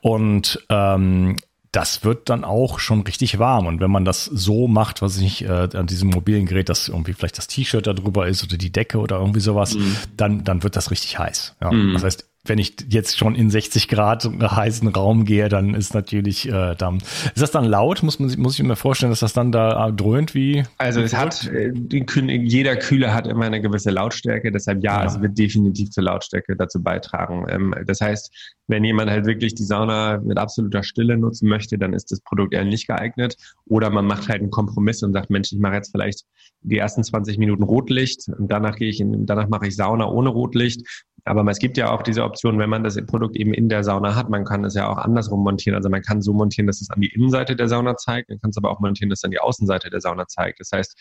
und 0.00 0.64
ähm, 0.68 1.36
das 1.72 2.02
wird 2.02 2.28
dann 2.28 2.44
auch 2.44 2.80
schon 2.80 3.02
richtig 3.02 3.38
warm. 3.38 3.66
Und 3.66 3.80
wenn 3.80 3.90
man 3.90 4.04
das 4.04 4.24
so 4.24 4.66
macht, 4.66 5.02
was 5.02 5.18
ich 5.18 5.44
äh, 5.44 5.68
an 5.72 5.86
diesem 5.86 6.10
mobilen 6.10 6.46
Gerät, 6.46 6.68
dass 6.68 6.88
irgendwie 6.88 7.12
vielleicht 7.12 7.38
das 7.38 7.46
T-Shirt 7.46 7.86
da 7.86 7.92
drüber 7.92 8.26
ist 8.26 8.42
oder 8.42 8.56
die 8.56 8.72
Decke 8.72 8.98
oder 8.98 9.18
irgendwie 9.18 9.40
sowas, 9.40 9.74
mhm. 9.76 9.96
dann, 10.16 10.44
dann 10.44 10.62
wird 10.64 10.74
das 10.74 10.90
richtig 10.90 11.18
heiß. 11.18 11.56
Ja. 11.60 11.70
Mhm. 11.70 11.92
Das 11.92 12.02
heißt, 12.02 12.29
wenn 12.44 12.58
ich 12.58 12.74
jetzt 12.88 13.18
schon 13.18 13.34
in 13.34 13.50
60 13.50 13.88
Grad 13.88 14.24
heißen 14.24 14.88
Raum 14.88 15.24
gehe, 15.24 15.50
dann 15.50 15.74
ist 15.74 15.92
natürlich 15.94 16.48
äh, 16.48 16.74
dann 16.74 16.96
ist 16.96 17.42
das 17.42 17.50
dann 17.50 17.64
laut? 17.64 18.02
Muss 18.02 18.18
man 18.18 18.32
muss 18.38 18.58
ich 18.58 18.64
mir 18.64 18.76
vorstellen, 18.76 19.12
dass 19.12 19.20
das 19.20 19.34
dann 19.34 19.52
da 19.52 19.88
äh, 19.88 19.92
dröhnt 19.92 20.34
wie? 20.34 20.64
Also 20.78 21.00
es 21.00 21.14
hat 21.14 21.46
äh, 21.48 21.72
jeder 21.72 22.76
Kühler 22.76 23.12
hat 23.12 23.26
immer 23.26 23.44
eine 23.44 23.60
gewisse 23.60 23.90
Lautstärke, 23.90 24.50
deshalb 24.50 24.82
ja, 24.82 25.00
ja. 25.00 25.06
es 25.06 25.20
wird 25.20 25.36
definitiv 25.36 25.90
zur 25.90 26.04
Lautstärke 26.04 26.56
dazu 26.56 26.82
beitragen. 26.82 27.46
Ähm, 27.50 27.74
das 27.86 28.00
heißt, 28.00 28.32
wenn 28.68 28.84
jemand 28.84 29.10
halt 29.10 29.26
wirklich 29.26 29.54
die 29.54 29.64
Sauna 29.64 30.18
mit 30.18 30.38
absoluter 30.38 30.82
Stille 30.82 31.18
nutzen 31.18 31.48
möchte, 31.48 31.76
dann 31.76 31.92
ist 31.92 32.10
das 32.10 32.20
Produkt 32.20 32.54
eher 32.54 32.64
nicht 32.64 32.86
geeignet. 32.86 33.36
Oder 33.66 33.90
man 33.90 34.06
macht 34.06 34.28
halt 34.28 34.40
einen 34.40 34.50
Kompromiss 34.50 35.02
und 35.02 35.12
sagt, 35.12 35.28
Mensch, 35.28 35.52
ich 35.52 35.58
mache 35.58 35.74
jetzt 35.74 35.90
vielleicht 35.90 36.24
die 36.62 36.78
ersten 36.78 37.02
20 37.02 37.38
Minuten 37.38 37.62
Rotlicht 37.62 38.28
und 38.28 38.50
danach 38.50 38.76
gehe 38.76 38.88
ich 38.88 39.00
in, 39.00 39.26
danach 39.26 39.48
mache 39.48 39.66
ich 39.66 39.76
Sauna 39.76 40.06
ohne 40.08 40.28
Rotlicht 40.28 41.08
aber 41.24 41.48
es 41.50 41.58
gibt 41.58 41.76
ja 41.76 41.90
auch 41.90 42.02
diese 42.02 42.24
Option, 42.24 42.58
wenn 42.58 42.70
man 42.70 42.84
das 42.84 42.96
Produkt 43.06 43.36
eben 43.36 43.52
in 43.52 43.68
der 43.68 43.84
Sauna 43.84 44.14
hat, 44.14 44.30
man 44.30 44.44
kann 44.44 44.64
es 44.64 44.74
ja 44.74 44.88
auch 44.88 44.98
andersrum 44.98 45.42
montieren. 45.42 45.76
Also 45.76 45.88
man 45.88 46.02
kann 46.02 46.22
so 46.22 46.32
montieren, 46.32 46.66
dass 46.66 46.80
es 46.80 46.90
an 46.90 47.00
die 47.00 47.12
Innenseite 47.12 47.56
der 47.56 47.68
Sauna 47.68 47.96
zeigt, 47.96 48.28
man 48.28 48.40
kann 48.40 48.50
es 48.50 48.56
aber 48.56 48.70
auch 48.70 48.80
montieren, 48.80 49.10
dass 49.10 49.20
es 49.20 49.24
an 49.24 49.30
die 49.30 49.40
Außenseite 49.40 49.90
der 49.90 50.00
Sauna 50.00 50.26
zeigt. 50.26 50.60
Das 50.60 50.70
heißt, 50.72 50.96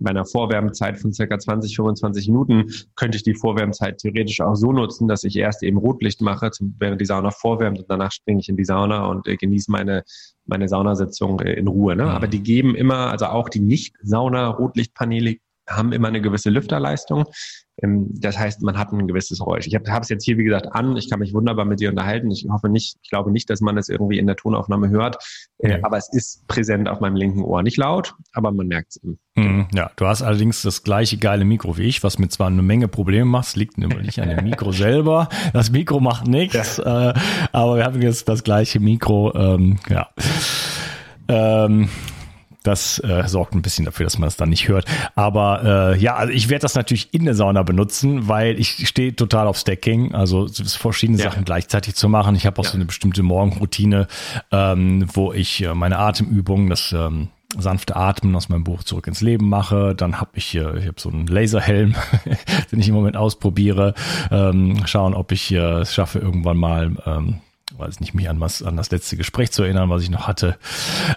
bei 0.00 0.10
einer 0.10 0.24
Vorwärmzeit 0.24 0.98
von 0.98 1.12
circa 1.12 1.38
20, 1.38 1.76
25 1.76 2.28
Minuten 2.28 2.72
könnte 2.96 3.16
ich 3.16 3.22
die 3.22 3.34
Vorwärmzeit 3.34 3.98
theoretisch 3.98 4.40
auch 4.40 4.54
so 4.54 4.72
nutzen, 4.72 5.08
dass 5.08 5.24
ich 5.24 5.36
erst 5.36 5.62
eben 5.62 5.76
Rotlicht 5.76 6.22
mache, 6.22 6.50
während 6.78 7.00
die 7.00 7.06
Sauna 7.06 7.30
vorwärmt 7.30 7.78
und 7.78 7.90
danach 7.90 8.10
springe 8.12 8.40
ich 8.40 8.48
in 8.48 8.56
die 8.56 8.64
Sauna 8.64 9.06
und 9.06 9.28
äh, 9.28 9.36
genieße 9.36 9.70
meine, 9.70 10.02
meine 10.46 10.68
Saunasitzung 10.68 11.40
äh, 11.40 11.52
in 11.52 11.68
Ruhe. 11.68 11.96
Ne? 11.96 12.04
Mhm. 12.04 12.10
Aber 12.10 12.28
die 12.28 12.42
geben 12.42 12.74
immer, 12.74 13.10
also 13.10 13.26
auch 13.26 13.48
die 13.48 13.60
Nicht-Sauna-Rotlichtpaneele 13.60 15.36
haben 15.70 15.92
immer 15.92 16.08
eine 16.08 16.20
gewisse 16.20 16.50
Lüfterleistung. 16.50 17.24
Ähm, 17.82 18.08
das 18.12 18.38
heißt, 18.38 18.62
man 18.62 18.78
hat 18.78 18.92
ein 18.92 19.06
gewisses 19.06 19.38
Geräusch. 19.38 19.66
Ich 19.66 19.74
habe 19.74 20.00
es 20.00 20.08
jetzt 20.08 20.24
hier, 20.24 20.38
wie 20.38 20.44
gesagt, 20.44 20.68
an. 20.72 20.96
Ich 20.96 21.08
kann 21.08 21.20
mich 21.20 21.32
wunderbar 21.32 21.64
mit 21.64 21.80
dir 21.80 21.90
unterhalten. 21.90 22.30
Ich 22.30 22.46
hoffe 22.50 22.68
nicht, 22.68 22.96
ich 23.02 23.10
glaube 23.10 23.30
nicht, 23.30 23.48
dass 23.50 23.60
man 23.60 23.78
es 23.78 23.88
irgendwie 23.88 24.18
in 24.18 24.26
der 24.26 24.36
Tonaufnahme 24.36 24.88
hört. 24.90 25.16
Äh, 25.58 25.80
aber 25.82 25.96
es 25.96 26.12
ist 26.12 26.46
präsent 26.46 26.88
auf 26.88 27.00
meinem 27.00 27.16
linken 27.16 27.42
Ohr. 27.42 27.62
Nicht 27.62 27.76
laut, 27.76 28.14
aber 28.32 28.52
man 28.52 28.66
merkt 28.66 28.96
es. 28.96 29.00
Mhm, 29.34 29.68
ja, 29.74 29.90
du 29.96 30.06
hast 30.06 30.22
allerdings 30.22 30.62
das 30.62 30.82
gleiche 30.82 31.18
geile 31.18 31.44
Mikro 31.44 31.76
wie 31.78 31.84
ich, 31.84 32.02
was 32.02 32.18
mir 32.18 32.28
zwar 32.28 32.48
eine 32.48 32.62
Menge 32.62 32.88
Probleme 32.88 33.24
macht. 33.24 33.48
Es 33.48 33.56
liegt 33.56 33.78
nämlich 33.78 34.02
nicht 34.02 34.20
an 34.20 34.28
dem 34.28 34.44
Mikro 34.44 34.72
selber. 34.72 35.28
Das 35.52 35.70
Mikro 35.70 36.00
macht 36.00 36.26
nichts. 36.26 36.76
Ja. 36.78 37.10
Äh, 37.10 37.14
aber 37.52 37.76
wir 37.76 37.84
haben 37.84 38.02
jetzt 38.02 38.28
das 38.28 38.44
gleiche 38.44 38.80
Mikro. 38.80 39.34
Ähm, 39.34 39.78
ja. 39.88 40.08
Ähm, 41.28 41.88
das 42.62 42.98
äh, 42.98 43.26
sorgt 43.26 43.54
ein 43.54 43.62
bisschen 43.62 43.84
dafür, 43.84 44.04
dass 44.04 44.18
man 44.18 44.28
es 44.28 44.36
dann 44.36 44.50
nicht 44.50 44.68
hört. 44.68 44.84
Aber 45.14 45.94
äh, 45.94 45.98
ja, 45.98 46.16
also 46.16 46.32
ich 46.32 46.48
werde 46.48 46.62
das 46.62 46.74
natürlich 46.74 47.12
in 47.14 47.24
der 47.24 47.34
Sauna 47.34 47.62
benutzen, 47.62 48.28
weil 48.28 48.58
ich 48.58 48.86
stehe 48.88 49.14
total 49.14 49.46
auf 49.46 49.58
Stacking, 49.58 50.14
also 50.14 50.46
verschiedene 50.48 51.18
ja. 51.18 51.30
Sachen 51.30 51.44
gleichzeitig 51.44 51.94
zu 51.94 52.08
machen. 52.08 52.34
Ich 52.36 52.46
habe 52.46 52.58
auch 52.60 52.64
ja. 52.64 52.70
so 52.70 52.76
eine 52.76 52.84
bestimmte 52.84 53.22
Morgenroutine, 53.22 54.08
ähm, 54.50 55.06
wo 55.12 55.32
ich 55.32 55.62
äh, 55.62 55.74
meine 55.74 55.98
Atemübungen, 55.98 56.68
das 56.68 56.92
ähm, 56.92 57.28
sanfte 57.58 57.96
Atmen 57.96 58.36
aus 58.36 58.48
meinem 58.48 58.64
Buch 58.64 58.84
zurück 58.84 59.06
ins 59.06 59.20
Leben 59.20 59.48
mache. 59.48 59.94
Dann 59.94 60.20
habe 60.20 60.30
ich, 60.34 60.54
äh, 60.54 60.78
ich 60.78 60.86
habe 60.86 60.98
so 61.00 61.10
einen 61.10 61.26
Laserhelm, 61.26 61.94
den 62.72 62.80
ich 62.80 62.88
im 62.88 62.94
Moment 62.94 63.16
ausprobiere. 63.16 63.94
Ähm, 64.30 64.82
schauen, 64.86 65.14
ob 65.14 65.32
ich 65.32 65.52
äh, 65.52 65.80
es 65.80 65.94
schaffe, 65.94 66.18
irgendwann 66.18 66.56
mal 66.56 66.96
ähm, 67.06 67.40
weiß 67.76 68.00
nicht, 68.00 68.14
mich 68.14 68.28
an 68.28 68.40
was, 68.40 68.62
an 68.62 68.76
das 68.76 68.90
letzte 68.90 69.16
Gespräch 69.16 69.50
zu 69.50 69.62
erinnern, 69.62 69.90
was 69.90 70.02
ich 70.02 70.10
noch 70.10 70.26
hatte. 70.26 70.56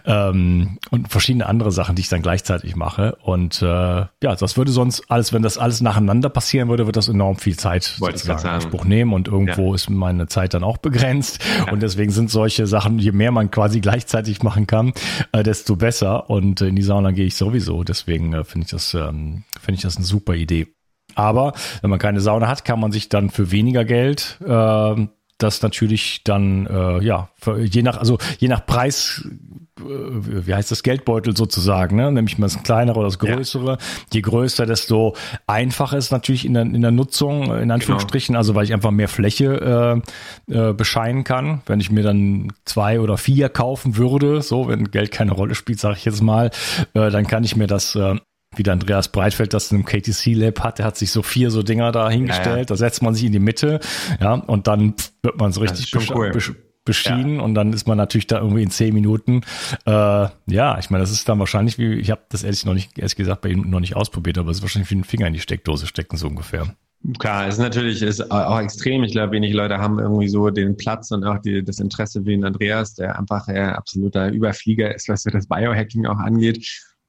Ähm, 0.05 0.79
und 0.91 1.09
verschiedene 1.09 1.45
andere 1.45 1.71
Sachen, 1.71 1.95
die 1.95 2.01
ich 2.01 2.09
dann 2.09 2.21
gleichzeitig 2.21 2.75
mache. 2.75 3.17
Und 3.21 3.61
äh, 3.61 3.65
ja, 3.65 4.09
das 4.21 4.57
würde 4.57 4.71
sonst 4.71 5.09
alles, 5.09 5.33
wenn 5.33 5.41
das 5.41 5.57
alles 5.57 5.81
nacheinander 5.81 6.29
passieren 6.29 6.69
würde, 6.69 6.85
wird 6.85 6.95
das 6.95 7.07
enorm 7.07 7.37
viel 7.37 7.57
Zeit 7.57 7.83
sozusagen 7.83 8.41
in 8.41 8.47
Anspruch 8.47 8.85
nehmen. 8.85 9.13
Und 9.13 9.27
irgendwo 9.27 9.69
ja. 9.69 9.75
ist 9.75 9.89
meine 9.89 10.27
Zeit 10.27 10.53
dann 10.53 10.63
auch 10.63 10.77
begrenzt. 10.77 11.39
Ja. 11.57 11.71
Und 11.71 11.81
deswegen 11.81 12.11
sind 12.11 12.29
solche 12.29 12.67
Sachen, 12.67 12.99
je 12.99 13.11
mehr 13.11 13.31
man 13.31 13.51
quasi 13.51 13.79
gleichzeitig 13.79 14.43
machen 14.43 14.67
kann, 14.67 14.93
äh, 15.31 15.43
desto 15.43 15.75
besser. 15.75 16.29
Und 16.29 16.61
in 16.61 16.75
die 16.75 16.83
Sauna 16.83 17.11
gehe 17.11 17.25
ich 17.25 17.35
sowieso. 17.35 17.83
Deswegen 17.83 18.33
äh, 18.33 18.43
finde 18.43 18.65
ich 18.65 18.71
das, 18.71 18.93
ähm, 18.93 19.43
finde 19.61 19.75
ich 19.75 19.81
das 19.81 19.97
eine 19.97 20.05
super 20.05 20.35
Idee. 20.35 20.67
Aber 21.15 21.53
wenn 21.81 21.89
man 21.89 21.99
keine 21.99 22.21
Sauna 22.21 22.47
hat, 22.47 22.65
kann 22.65 22.79
man 22.79 22.91
sich 22.91 23.09
dann 23.09 23.29
für 23.29 23.51
weniger 23.51 23.85
Geld 23.85 24.39
äh, 24.45 25.07
das 25.43 25.61
natürlich 25.61 26.23
dann 26.23 26.65
äh, 26.67 27.03
ja 27.03 27.29
je 27.45 27.83
nach 27.83 27.97
also 27.97 28.17
je 28.39 28.47
nach 28.47 28.65
Preis 28.65 29.27
äh, 29.79 29.83
wie 30.45 30.53
heißt 30.53 30.71
das 30.71 30.83
Geldbeutel 30.83 31.35
sozusagen, 31.35 31.95
ne? 31.95 32.11
nämlich 32.11 32.37
mal 32.37 32.47
das 32.47 32.61
kleinere 32.63 32.99
oder 32.99 33.07
das 33.07 33.19
größere. 33.19 33.71
Ja. 33.71 33.77
Je 34.13 34.21
größer, 34.21 34.65
desto 34.65 35.15
einfacher 35.47 35.97
ist 35.97 36.11
natürlich 36.11 36.45
in 36.45 36.53
der, 36.53 36.63
in 36.63 36.81
der 36.81 36.91
Nutzung, 36.91 37.55
in 37.57 37.71
Anführungsstrichen, 37.71 38.33
genau. 38.33 38.39
also 38.39 38.55
weil 38.55 38.65
ich 38.65 38.73
einfach 38.73 38.91
mehr 38.91 39.07
Fläche 39.07 40.01
äh, 40.47 40.53
äh, 40.53 40.73
bescheinen 40.73 41.23
kann. 41.23 41.61
Wenn 41.65 41.79
ich 41.79 41.91
mir 41.91 42.03
dann 42.03 42.53
zwei 42.65 42.99
oder 42.99 43.17
vier 43.17 43.49
kaufen 43.49 43.97
würde, 43.97 44.41
so 44.41 44.67
wenn 44.67 44.91
Geld 44.91 45.11
keine 45.11 45.31
Rolle 45.31 45.55
spielt, 45.55 45.79
sage 45.79 45.97
ich 45.97 46.05
jetzt 46.05 46.21
mal, 46.21 46.51
äh, 46.93 47.09
dann 47.09 47.27
kann 47.27 47.43
ich 47.43 47.55
mir 47.55 47.67
das 47.67 47.95
äh, 47.95 48.15
wie 48.57 48.63
der 48.63 48.73
Andreas 48.73 49.09
Breitfeld 49.09 49.53
das 49.53 49.71
in 49.71 49.77
einem 49.77 49.85
KTC 49.85 50.33
Lab 50.35 50.61
hat, 50.61 50.79
der 50.79 50.85
hat 50.85 50.97
sich 50.97 51.11
so 51.11 51.21
vier 51.21 51.51
so 51.51 51.63
Dinger 51.63 51.91
da 51.91 52.09
hingestellt, 52.09 52.47
ja, 52.47 52.57
ja. 52.57 52.65
da 52.65 52.75
setzt 52.75 53.01
man 53.01 53.13
sich 53.13 53.25
in 53.25 53.31
die 53.31 53.39
Mitte, 53.39 53.79
ja, 54.19 54.33
und 54.33 54.67
dann 54.67 54.93
wird 55.21 55.39
man 55.39 55.51
so 55.51 55.61
richtig 55.61 55.91
besch 55.91 56.11
cool. 56.11 56.31
besch 56.31 56.53
beschienen 56.85 57.37
ja. 57.37 57.41
und 57.41 57.55
dann 57.55 57.71
ist 57.71 57.87
man 57.87 57.97
natürlich 57.97 58.27
da 58.27 58.39
irgendwie 58.39 58.63
in 58.63 58.69
zehn 58.69 58.93
Minuten. 58.93 59.41
Äh, 59.85 59.91
ja, 60.47 60.77
ich 60.79 60.89
meine, 60.89 61.01
das 61.01 61.11
ist 61.11 61.27
dann 61.29 61.39
wahrscheinlich 61.39 61.77
wie, 61.77 61.93
ich 61.93 62.11
habe 62.11 62.21
das 62.29 62.43
ehrlich 62.43 62.65
noch 62.65 62.73
nicht, 62.73 62.97
ehrlich 62.97 63.15
gesagt, 63.15 63.41
bei 63.41 63.49
ihm 63.49 63.69
noch 63.69 63.79
nicht 63.79 63.95
ausprobiert, 63.95 64.37
aber 64.37 64.51
es 64.51 64.57
ist 64.57 64.63
wahrscheinlich 64.63 64.91
wie 64.91 64.95
ein 64.95 65.03
Finger 65.03 65.27
in 65.27 65.33
die 65.33 65.39
Steckdose 65.39 65.87
stecken, 65.87 66.17
so 66.17 66.27
ungefähr. 66.27 66.75
Klar, 67.19 67.47
es 67.47 67.55
ist 67.55 67.59
natürlich 67.59 68.01
ist 68.01 68.31
auch 68.31 68.59
extrem. 68.61 69.03
Ich 69.03 69.11
glaube, 69.11 69.33
wenig 69.33 69.53
Leute 69.53 69.77
haben 69.77 69.99
irgendwie 69.99 70.29
so 70.29 70.49
den 70.49 70.77
Platz 70.77 71.11
und 71.11 71.25
auch 71.25 71.37
die, 71.39 71.61
das 71.61 71.79
Interesse 71.79 72.25
wie 72.25 72.33
ein 72.33 72.45
Andreas, 72.45 72.93
der 72.93 73.19
einfach 73.19 73.45
ein 73.49 73.71
absoluter 73.71 74.29
Überflieger 74.29 74.93
ist, 74.95 75.09
was 75.09 75.23
das 75.23 75.47
Biohacking 75.47 76.05
auch 76.05 76.19
angeht. 76.19 76.65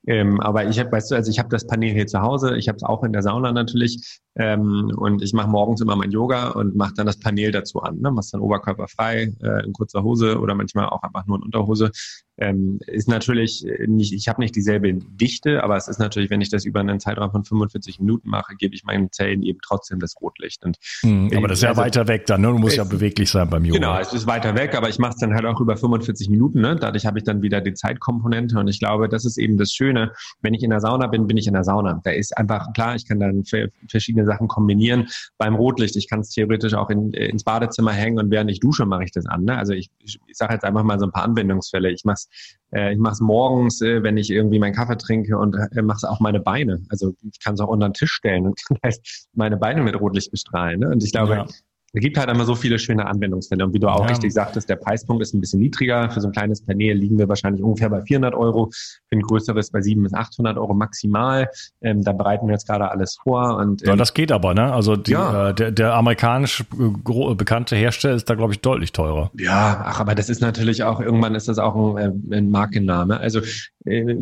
Ähm, 0.07 0.41
aber 0.41 0.67
ich 0.67 0.79
habe, 0.79 0.93
weißt 0.93 1.11
du, 1.11 1.15
also 1.15 1.31
ich 1.31 1.39
habe 1.39 1.49
das 1.49 1.67
Panel 1.67 1.91
hier 1.91 2.07
zu 2.07 2.21
Hause, 2.21 2.57
ich 2.57 2.69
habe 2.69 2.77
es 2.77 2.83
auch 2.83 3.03
in 3.05 3.13
der 3.13 3.23
Sauna 3.23 3.53
natürlich 3.53 4.21
ähm, 4.37 4.93
und 4.97 5.23
ich 5.23 5.33
mache 5.33 5.49
morgens 5.49 5.81
immer 5.81 5.97
mein 5.97 6.11
Yoga 6.11 6.51
und 6.51 6.77
mache 6.77 6.93
dann 6.95 7.07
das 7.07 7.19
Panel 7.19 7.53
dazu 7.53 7.81
an. 7.81 8.01
Ne? 8.01 8.11
Machst 8.11 8.35
dann 8.35 8.41
oberkörperfrei, 8.41 9.33
äh, 9.43 9.65
in 9.65 9.73
kurzer 9.73 10.03
Hose 10.03 10.39
oder 10.39 10.55
manchmal 10.55 10.89
auch 10.89 11.03
einfach 11.03 11.27
nur 11.27 11.39
in 11.39 11.45
Unterhose. 11.45 11.91
Ähm, 12.37 12.81
ist 12.87 13.09
natürlich 13.09 13.65
nicht, 13.87 14.13
ich 14.13 14.29
habe 14.29 14.41
nicht 14.41 14.57
dieselbe 14.57 14.93
Dichte, 14.95 15.63
aber 15.63 15.77
es 15.77 15.87
ist 15.87 15.99
natürlich, 15.99 16.31
wenn 16.31 16.41
ich 16.41 16.51
das 16.51 16.65
über 16.65 16.81
einen 16.81 16.99
Zeitraum 16.99 17.31
von 17.31 17.45
45 17.45 18.01
Minuten 18.01 18.29
mache, 18.29 18.57
gebe 18.57 18.75
ich 18.75 18.85
meinen 18.85 19.13
Zellen 19.13 19.43
eben 19.43 19.61
trotzdem 19.65 20.01
das 20.01 20.17
Rotlicht. 20.21 20.65
Und 20.65 20.77
hm, 21.01 21.31
aber 21.37 21.49
das 21.49 21.59
ist 21.59 21.63
ja 21.63 21.71
also, 21.71 21.83
weiter 21.83 22.09
weg 22.09 22.27
dann, 22.27 22.41
ne? 22.41 22.49
Du 22.49 22.59
musst 22.59 22.77
ja 22.77 22.85
beweglich 22.85 23.31
sein 23.31 23.49
beim 23.49 23.65
Yoga. 23.65 23.79
Genau, 23.79 23.99
es 23.99 24.13
ist 24.13 24.27
weiter 24.27 24.57
weg, 24.57 24.75
aber 24.75 24.89
ich 24.89 24.99
mache 24.99 25.13
es 25.13 25.19
dann 25.19 25.33
halt 25.33 25.45
auch 25.45 25.61
über 25.61 25.77
45 25.77 26.29
Minuten. 26.29 26.61
Ne? 26.61 26.77
Dadurch 26.77 27.07
habe 27.07 27.19
ich 27.19 27.25
dann 27.25 27.43
wieder 27.43 27.61
die 27.61 27.75
Zeitkomponente 27.75 28.59
und 28.59 28.67
ich 28.69 28.81
glaube, 28.81 29.09
das 29.09 29.25
ist 29.25 29.37
eben 29.37 29.57
das 29.57 29.71
Schöne. 29.73 30.13
Wenn 30.43 30.55
ich 30.55 30.63
in 30.63 30.71
der 30.71 30.81
Sauna 30.81 31.07
bin, 31.07 31.27
bin 31.27 31.37
ich 31.37 31.47
in 31.47 31.55
der 31.55 31.65
Sauna. 31.65 32.01
Da 32.03 32.11
ist 32.11 32.37
einfach 32.37 32.73
klar, 32.73 32.97
ich 32.97 33.07
kann 33.07 33.21
dann 33.21 33.45
verschiedene 33.89 34.27
Sachen 34.27 34.49
kombinieren. 34.49 35.09
Beim 35.39 35.55
Rotlicht, 35.55 35.95
ich 35.97 36.09
kann 36.09 36.21
es 36.21 36.31
theoretisch 36.31 36.75
auch 36.75 36.91
in, 36.91 37.13
ins 37.13 37.45
Badezimmer 37.45 37.93
hängen 37.93 38.19
und 38.19 38.31
während 38.31 38.51
ich 38.51 38.59
dusche, 38.59 38.87
mache 38.87 39.05
ich 39.05 39.13
das 39.13 39.27
an. 39.27 39.45
Ne? 39.45 39.57
Also 39.57 39.73
ich, 39.73 39.91
ich, 40.01 40.19
ich 40.27 40.37
sage 40.37 40.55
jetzt 40.55 40.65
einfach 40.65 40.83
mal 40.83 40.99
so 40.99 41.07
ein 41.07 41.13
paar 41.13 41.25
Anwendungsfälle. 41.25 41.91
Ich 41.91 42.05
mache 42.05 42.24
äh, 42.73 42.93
ich 42.93 42.99
mache 42.99 43.15
es 43.15 43.21
morgens, 43.21 43.81
äh, 43.81 44.03
wenn 44.03 44.17
ich 44.17 44.31
irgendwie 44.31 44.59
meinen 44.59 44.75
Kaffee 44.75 44.97
trinke 44.97 45.39
und 45.39 45.55
äh, 45.55 45.83
mache 45.83 46.09
auch 46.09 46.21
meine 46.21 46.41
Beine. 46.41 46.83
Also 46.89 47.15
ich 47.23 47.43
kann 47.43 47.55
es 47.55 47.61
auch 47.61 47.69
unter 47.69 47.89
den 47.89 47.95
Tisch 47.95 48.13
stellen 48.13 48.47
und 48.47 48.61
kann 48.83 48.93
meine 49.33 49.57
Beine 49.57 49.83
mit 49.83 49.99
Rotlicht 49.99 50.31
bestrahlen. 50.31 50.81
Ne? 50.81 50.89
Und 50.89 51.03
ich 51.03 51.13
glaube, 51.13 51.35
ja. 51.35 51.47
Es 51.95 52.01
gibt 52.01 52.19
halt 52.19 52.29
immer 52.29 52.45
so 52.45 52.57
viele 52.57 52.79
schöne 52.79 53.07
Anwendungsfälle. 53.07 53.65
Und 53.65 53.73
wie 53.73 53.79
du 53.79 53.89
auch 53.89 54.01
ja. 54.01 54.07
richtig 54.07 54.33
sagtest, 54.35 54.69
der 54.69 54.77
Preispunkt 54.77 55.23
ist 55.23 55.33
ein 55.33 55.41
bisschen 55.41 55.61
niedriger. 55.61 56.11
Für 56.11 56.21
so 56.21 56.29
ein 56.29 56.33
kleines 56.33 56.61
Panel 56.61 56.97
liegen 56.97 57.19
wir 57.19 57.29
wahrscheinlich 57.29 57.63
ungefähr 57.63 57.89
bei 57.89 58.03
400 58.03 58.35
Euro. 58.35 58.69
Für 58.71 59.17
ein 59.17 59.21
größeres 59.21 59.71
bei 59.71 59.81
700 59.81 60.05
bis 60.05 60.19
800 60.19 60.59
Euro 60.59 60.75
maximal. 60.75 61.49
Ähm, 61.83 62.03
da 62.03 62.13
bereiten 62.13 62.47
wir 62.47 62.53
jetzt 62.53 62.67
gerade 62.67 62.91
alles 62.91 63.17
vor. 63.23 63.57
Und, 63.59 63.83
ähm, 63.83 63.91
ja, 63.91 63.97
das 63.97 64.13
geht 64.13 64.33
aber, 64.33 64.55
ne? 64.55 64.73
Also 64.73 64.97
die, 64.97 65.13
ja. 65.13 65.51
äh, 65.51 65.55
der, 65.55 65.71
der 65.71 65.95
amerikanisch 65.95 66.61
äh, 66.61 67.35
bekannte 67.35 67.77
Hersteller 67.77 68.17
ist 68.17 68.29
da, 68.29 68.35
glaube 68.35 68.53
ich, 68.53 68.61
deutlich 68.61 68.91
teurer. 68.93 69.31
Ja, 69.39 69.85
ach, 69.87 70.01
aber 70.01 70.17
das 70.17 70.29
ist 70.29 70.41
natürlich 70.41 70.83
auch, 70.83 71.01
irgendwann 71.01 71.37
ist 71.37 71.49
das 71.49 71.59
auch 71.59 71.97
ein, 71.97 72.31
äh, 72.31 72.37
ein 72.37 72.51
Markenname. 72.51 73.19
Also 73.21 73.39
äh, 73.39 73.45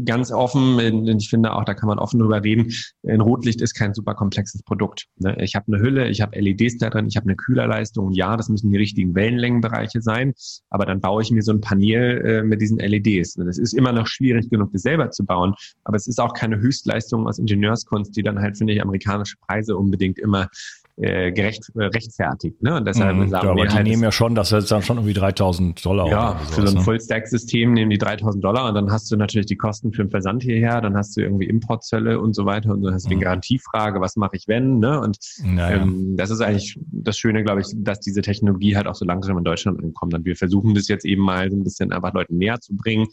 ganz 0.05 0.31
offen, 0.31 1.09
ich 1.19 1.31
finde 1.31 1.55
auch, 1.55 1.65
da 1.65 1.75
kann 1.75 1.89
man 1.89 1.99
offen 1.99 2.21
drüber 2.21 2.43
reden. 2.43 2.73
Ein 3.07 3.21
Rotlicht 3.21 3.63
ist 3.63 3.75
kein 3.75 3.95
super 3.95 4.15
komplexes 4.15 4.63
Produkt. 4.63 5.07
Ne? 5.19 5.37
Ich 5.41 5.55
habe 5.55 5.73
eine 5.73 5.83
Hülle, 5.83 6.09
ich 6.09 6.21
habe 6.21 6.39
LEDs 6.39 6.79
da 6.79 6.91
drin, 6.91 7.07
ich 7.07 7.17
habe 7.17 7.27
eine 7.27 7.37
Kühler 7.37 7.63
Spielerleistung, 7.63 8.13
ja, 8.13 8.37
das 8.37 8.49
müssen 8.49 8.71
die 8.71 8.77
richtigen 8.77 9.15
Wellenlängenbereiche 9.15 10.01
sein, 10.01 10.35
aber 10.71 10.85
dann 10.85 11.01
baue 11.01 11.23
ich 11.23 11.31
mir 11.31 11.43
so 11.43 11.53
ein 11.53 11.61
Panel 11.61 12.21
äh, 12.25 12.43
mit 12.43 12.61
diesen 12.61 12.79
LEDs. 12.79 13.35
Das 13.35 13.59
ist 13.59 13.73
immer 13.73 13.93
noch 13.93 14.07
schwierig 14.07 14.51
genug, 14.51 14.73
das 14.73 14.83
selber 14.83 15.11
zu 15.11 15.25
bauen, 15.25 15.55
aber 15.85 15.97
es 15.97 16.07
ist 16.07 16.21
auch 16.21 16.35
keine 16.35 16.59
Höchstleistung 16.59 17.27
aus 17.27 17.39
Ingenieurskunst, 17.39 18.17
die 18.17 18.23
dann 18.23 18.41
halt, 18.41 18.59
finde 18.59 18.73
ich, 18.73 18.83
amerikanische 18.83 19.37
Preise 19.47 19.77
unbedingt 19.77 20.19
immer 20.19 20.49
äh, 20.97 21.33
gerecht, 21.33 21.71
äh, 21.75 21.85
rechtfertigt. 21.85 22.63
Ne? 22.63 22.77
Und 22.77 22.87
deshalb 22.87 23.17
mhm, 23.17 23.29
sagen 23.29 23.47
ja, 23.47 23.51
aber 23.53 23.63
wir 23.63 23.69
die 23.69 23.75
halt, 23.75 23.87
nehmen 23.87 24.03
ja 24.03 24.13
schon, 24.13 24.35
das 24.35 24.53
ist 24.53 24.71
dann 24.71 24.83
schon 24.83 24.99
irgendwie 24.99 25.15
3000 25.15 25.85
Dollar. 25.85 26.09
Ja, 26.09 26.33
sowas, 26.33 26.55
für 26.55 26.67
so 26.67 26.69
ein 26.69 26.75
ne? 26.75 26.81
Full-Stack-System 26.83 27.73
nehmen 27.73 27.91
die 27.91 27.99
3000 27.99 28.45
Dollar 28.45 28.69
und 28.69 28.75
dann 28.75 28.91
hast 28.91 29.11
du 29.11 29.17
natürlich 29.17 29.47
die 29.47 29.57
Kosten 29.57 29.93
für 29.93 30.05
den 30.05 30.11
Versand 30.11 30.43
hierher, 30.43 30.81
dann 30.81 30.97
hast 30.97 31.17
du 31.17 31.23
irgendwie 31.23 31.47
Importzölle 31.47 32.21
und 32.21 32.35
so 32.35 32.45
weiter 32.45 32.73
und 32.73 32.83
dann 32.83 32.93
hast 32.95 33.07
du 33.07 33.15
mhm. 33.15 33.19
die 33.19 33.25
Garantiefrage, 33.25 34.01
was 34.01 34.17
mache 34.17 34.37
ich 34.37 34.49
wenn? 34.49 34.81
Ne? 34.81 35.01
Und 35.01 35.19
naja. 35.43 35.83
ähm, 35.83 36.17
das 36.17 36.31
ist 36.31 36.41
eigentlich 36.41 36.79
das 36.91 37.17
Schöne, 37.17 37.43
glaube 37.43 37.63
ich, 37.63 37.69
dass 37.75 38.01
diese 38.01 38.21
Technologie 38.21 38.77
halt 38.77 38.87
auch 38.87 38.95
so 38.95 39.05
langsam 39.05 39.39
in 39.39 39.45
Deutschland 39.45 39.83
ankommt. 39.83 40.13
Und 40.15 40.25
wir 40.27 40.37
versuchen 40.37 40.75
das 40.75 40.89
jetzt 40.89 41.07
eben 41.07 41.23
mal 41.23 41.51
so 41.51 41.57
ein 41.57 41.65
bisschen 41.65 41.93
einfach 41.93 42.13
Leuten 42.13 42.37
näher 42.37 42.61
zu 42.61 42.77
bringen, 42.77 43.07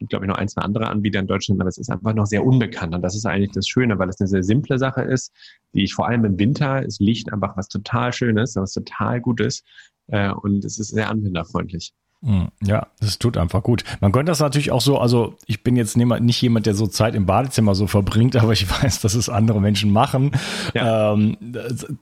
gibt, 0.00 0.10
glaube 0.10 0.24
ich, 0.24 0.28
noch 0.28 0.38
ein, 0.38 0.48
zwei 0.48 0.62
andere 0.62 0.88
Anbieter 0.88 1.20
in 1.20 1.26
Deutschland, 1.26 1.60
aber 1.60 1.68
es 1.68 1.78
ist 1.78 1.90
einfach 1.90 2.14
noch 2.14 2.26
sehr 2.26 2.44
unbekannt. 2.44 2.94
Und 2.94 3.02
das 3.02 3.14
ist 3.14 3.26
eigentlich 3.26 3.52
das 3.52 3.68
Schöne, 3.68 3.98
weil 3.98 4.08
es 4.08 4.18
eine 4.18 4.28
sehr 4.28 4.42
simple 4.42 4.78
Sache 4.78 5.02
ist, 5.02 5.32
die 5.74 5.84
ich 5.84 5.94
vor 5.94 6.08
allem 6.08 6.24
im 6.24 6.38
Winter, 6.38 6.82
ist 6.82 7.00
Licht 7.00 7.32
einfach 7.32 7.56
was 7.56 7.68
total 7.68 8.12
Schönes, 8.12 8.56
was 8.56 8.72
total 8.72 9.20
Gutes. 9.20 9.62
Äh, 10.08 10.32
und 10.32 10.64
es 10.64 10.78
ist 10.78 10.88
sehr 10.88 11.10
anwenderfreundlich. 11.10 11.92
Hm, 12.22 12.48
ja, 12.62 12.86
das 13.00 13.18
tut 13.18 13.38
einfach 13.38 13.62
gut. 13.62 13.82
Man 14.00 14.12
könnte 14.12 14.30
das 14.30 14.40
natürlich 14.40 14.70
auch 14.72 14.82
so, 14.82 14.98
also 14.98 15.36
ich 15.46 15.62
bin 15.62 15.74
jetzt 15.76 15.96
nicht 15.96 16.42
jemand, 16.42 16.66
der 16.66 16.74
so 16.74 16.86
Zeit 16.86 17.14
im 17.14 17.24
Badezimmer 17.24 17.74
so 17.74 17.86
verbringt, 17.86 18.36
aber 18.42 18.52
ich 18.52 18.68
weiß, 18.70 19.00
dass 19.00 19.14
es 19.14 19.30
andere 19.30 19.60
Menschen 19.60 19.90
machen. 19.90 20.32
Ja. 20.74 21.14
Ähm, 21.14 21.36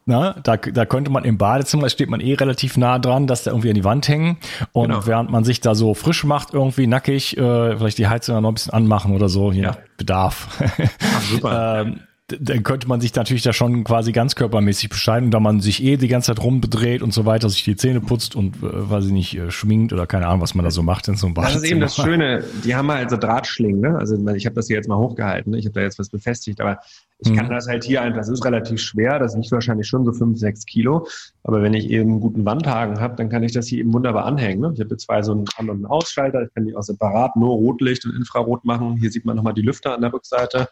na, 0.06 0.34
da, 0.42 0.56
da 0.56 0.86
könnte 0.86 1.12
man 1.12 1.24
im 1.24 1.38
Badezimmer, 1.38 1.84
da 1.84 1.88
steht 1.88 2.10
man 2.10 2.20
eh 2.20 2.34
relativ 2.34 2.76
nah 2.76 2.98
dran, 2.98 3.28
dass 3.28 3.44
da 3.44 3.52
irgendwie 3.52 3.68
an 3.68 3.76
die 3.76 3.84
Wand 3.84 4.08
hängen. 4.08 4.38
Und 4.72 4.88
genau. 4.88 5.06
während 5.06 5.30
man 5.30 5.44
sich 5.44 5.60
da 5.60 5.76
so 5.76 5.94
frisch 5.94 6.24
macht, 6.24 6.52
irgendwie 6.52 6.88
nackig, 6.88 7.36
äh, 7.36 7.76
vielleicht 7.76 7.98
die 7.98 8.08
Heizung 8.08 8.40
noch 8.42 8.50
ein 8.50 8.54
bisschen 8.54 8.72
anmachen 8.72 9.14
oder 9.14 9.28
so, 9.28 9.52
je 9.52 9.62
ja. 9.62 9.68
nach 9.68 9.78
Bedarf. 9.96 10.48
Ach, 10.60 11.22
super. 11.22 11.80
ähm, 11.86 12.00
dann 12.28 12.62
könnte 12.62 12.86
man 12.88 13.00
sich 13.00 13.14
natürlich 13.14 13.42
da 13.42 13.54
schon 13.54 13.84
quasi 13.84 14.12
ganzkörpermäßig 14.12 14.90
bescheiden, 14.90 15.30
da 15.30 15.40
man 15.40 15.60
sich 15.60 15.82
eh 15.82 15.96
die 15.96 16.08
ganze 16.08 16.34
Zeit 16.34 16.44
rumbedreht 16.44 17.00
und 17.00 17.14
so 17.14 17.24
weiter, 17.24 17.48
sich 17.48 17.64
die 17.64 17.74
Zähne 17.74 18.00
putzt 18.00 18.36
und, 18.36 18.56
äh, 18.56 18.90
weiß 18.90 19.06
ich 19.06 19.12
nicht, 19.12 19.36
äh, 19.38 19.50
schminkt 19.50 19.94
oder 19.94 20.06
keine 20.06 20.26
Ahnung, 20.26 20.42
was 20.42 20.54
man 20.54 20.64
da 20.64 20.70
so 20.70 20.82
macht 20.82 21.08
in 21.08 21.16
so 21.16 21.26
einem 21.26 21.34
Badezimmer. 21.34 21.60
Das 21.60 21.64
ist 21.64 21.70
eben 21.70 21.80
das 21.80 21.96
Schöne, 21.96 22.44
die 22.64 22.74
haben 22.74 22.90
halt 22.92 23.08
so 23.08 23.16
Drahtschlingen, 23.16 23.80
ne? 23.80 23.96
Also 23.98 24.16
ich 24.34 24.44
habe 24.44 24.54
das 24.54 24.66
hier 24.66 24.76
jetzt 24.76 24.88
mal 24.88 24.98
hochgehalten, 24.98 25.52
ne? 25.52 25.58
ich 25.58 25.64
habe 25.64 25.72
da 25.72 25.80
jetzt 25.80 25.98
was 25.98 26.10
befestigt, 26.10 26.60
aber 26.60 26.80
ich 27.20 27.34
kann 27.34 27.46
mhm. 27.46 27.50
das 27.50 27.66
halt 27.66 27.84
hier 27.84 28.02
einfach, 28.02 28.18
das 28.18 28.28
ist 28.28 28.44
relativ 28.44 28.80
schwer, 28.80 29.18
das 29.18 29.34
ist 29.34 29.50
wahrscheinlich 29.50 29.88
schon 29.88 30.04
so 30.04 30.12
fünf, 30.12 30.38
sechs 30.38 30.64
Kilo, 30.66 31.06
aber 31.42 31.62
wenn 31.62 31.74
ich 31.74 31.90
eben 31.90 32.10
einen 32.10 32.20
guten 32.20 32.44
Wandhaken 32.44 33.00
habe, 33.00 33.16
dann 33.16 33.28
kann 33.28 33.42
ich 33.42 33.52
das 33.52 33.66
hier 33.66 33.80
eben 33.80 33.92
wunderbar 33.92 34.24
anhängen. 34.24 34.60
Ne? 34.60 34.72
Ich 34.74 34.80
habe 34.80 34.90
jetzt 34.90 35.06
zwei 35.06 35.22
so 35.22 35.32
einen 35.32 35.44
An- 35.56 35.70
und 35.70 35.76
einen 35.76 35.86
Ausschalter, 35.86 36.42
ich 36.42 36.54
kann 36.54 36.66
die 36.66 36.76
auch 36.76 36.82
separat 36.82 37.34
nur 37.36 37.50
Rotlicht 37.50 38.04
und 38.06 38.14
Infrarot 38.14 38.64
machen. 38.64 38.96
Hier 38.98 39.10
sieht 39.10 39.24
man 39.24 39.36
nochmal 39.36 39.54
die 39.54 39.62
Lüfter 39.62 39.94
an 39.94 40.02
der 40.02 40.12
Rückseite 40.12 40.68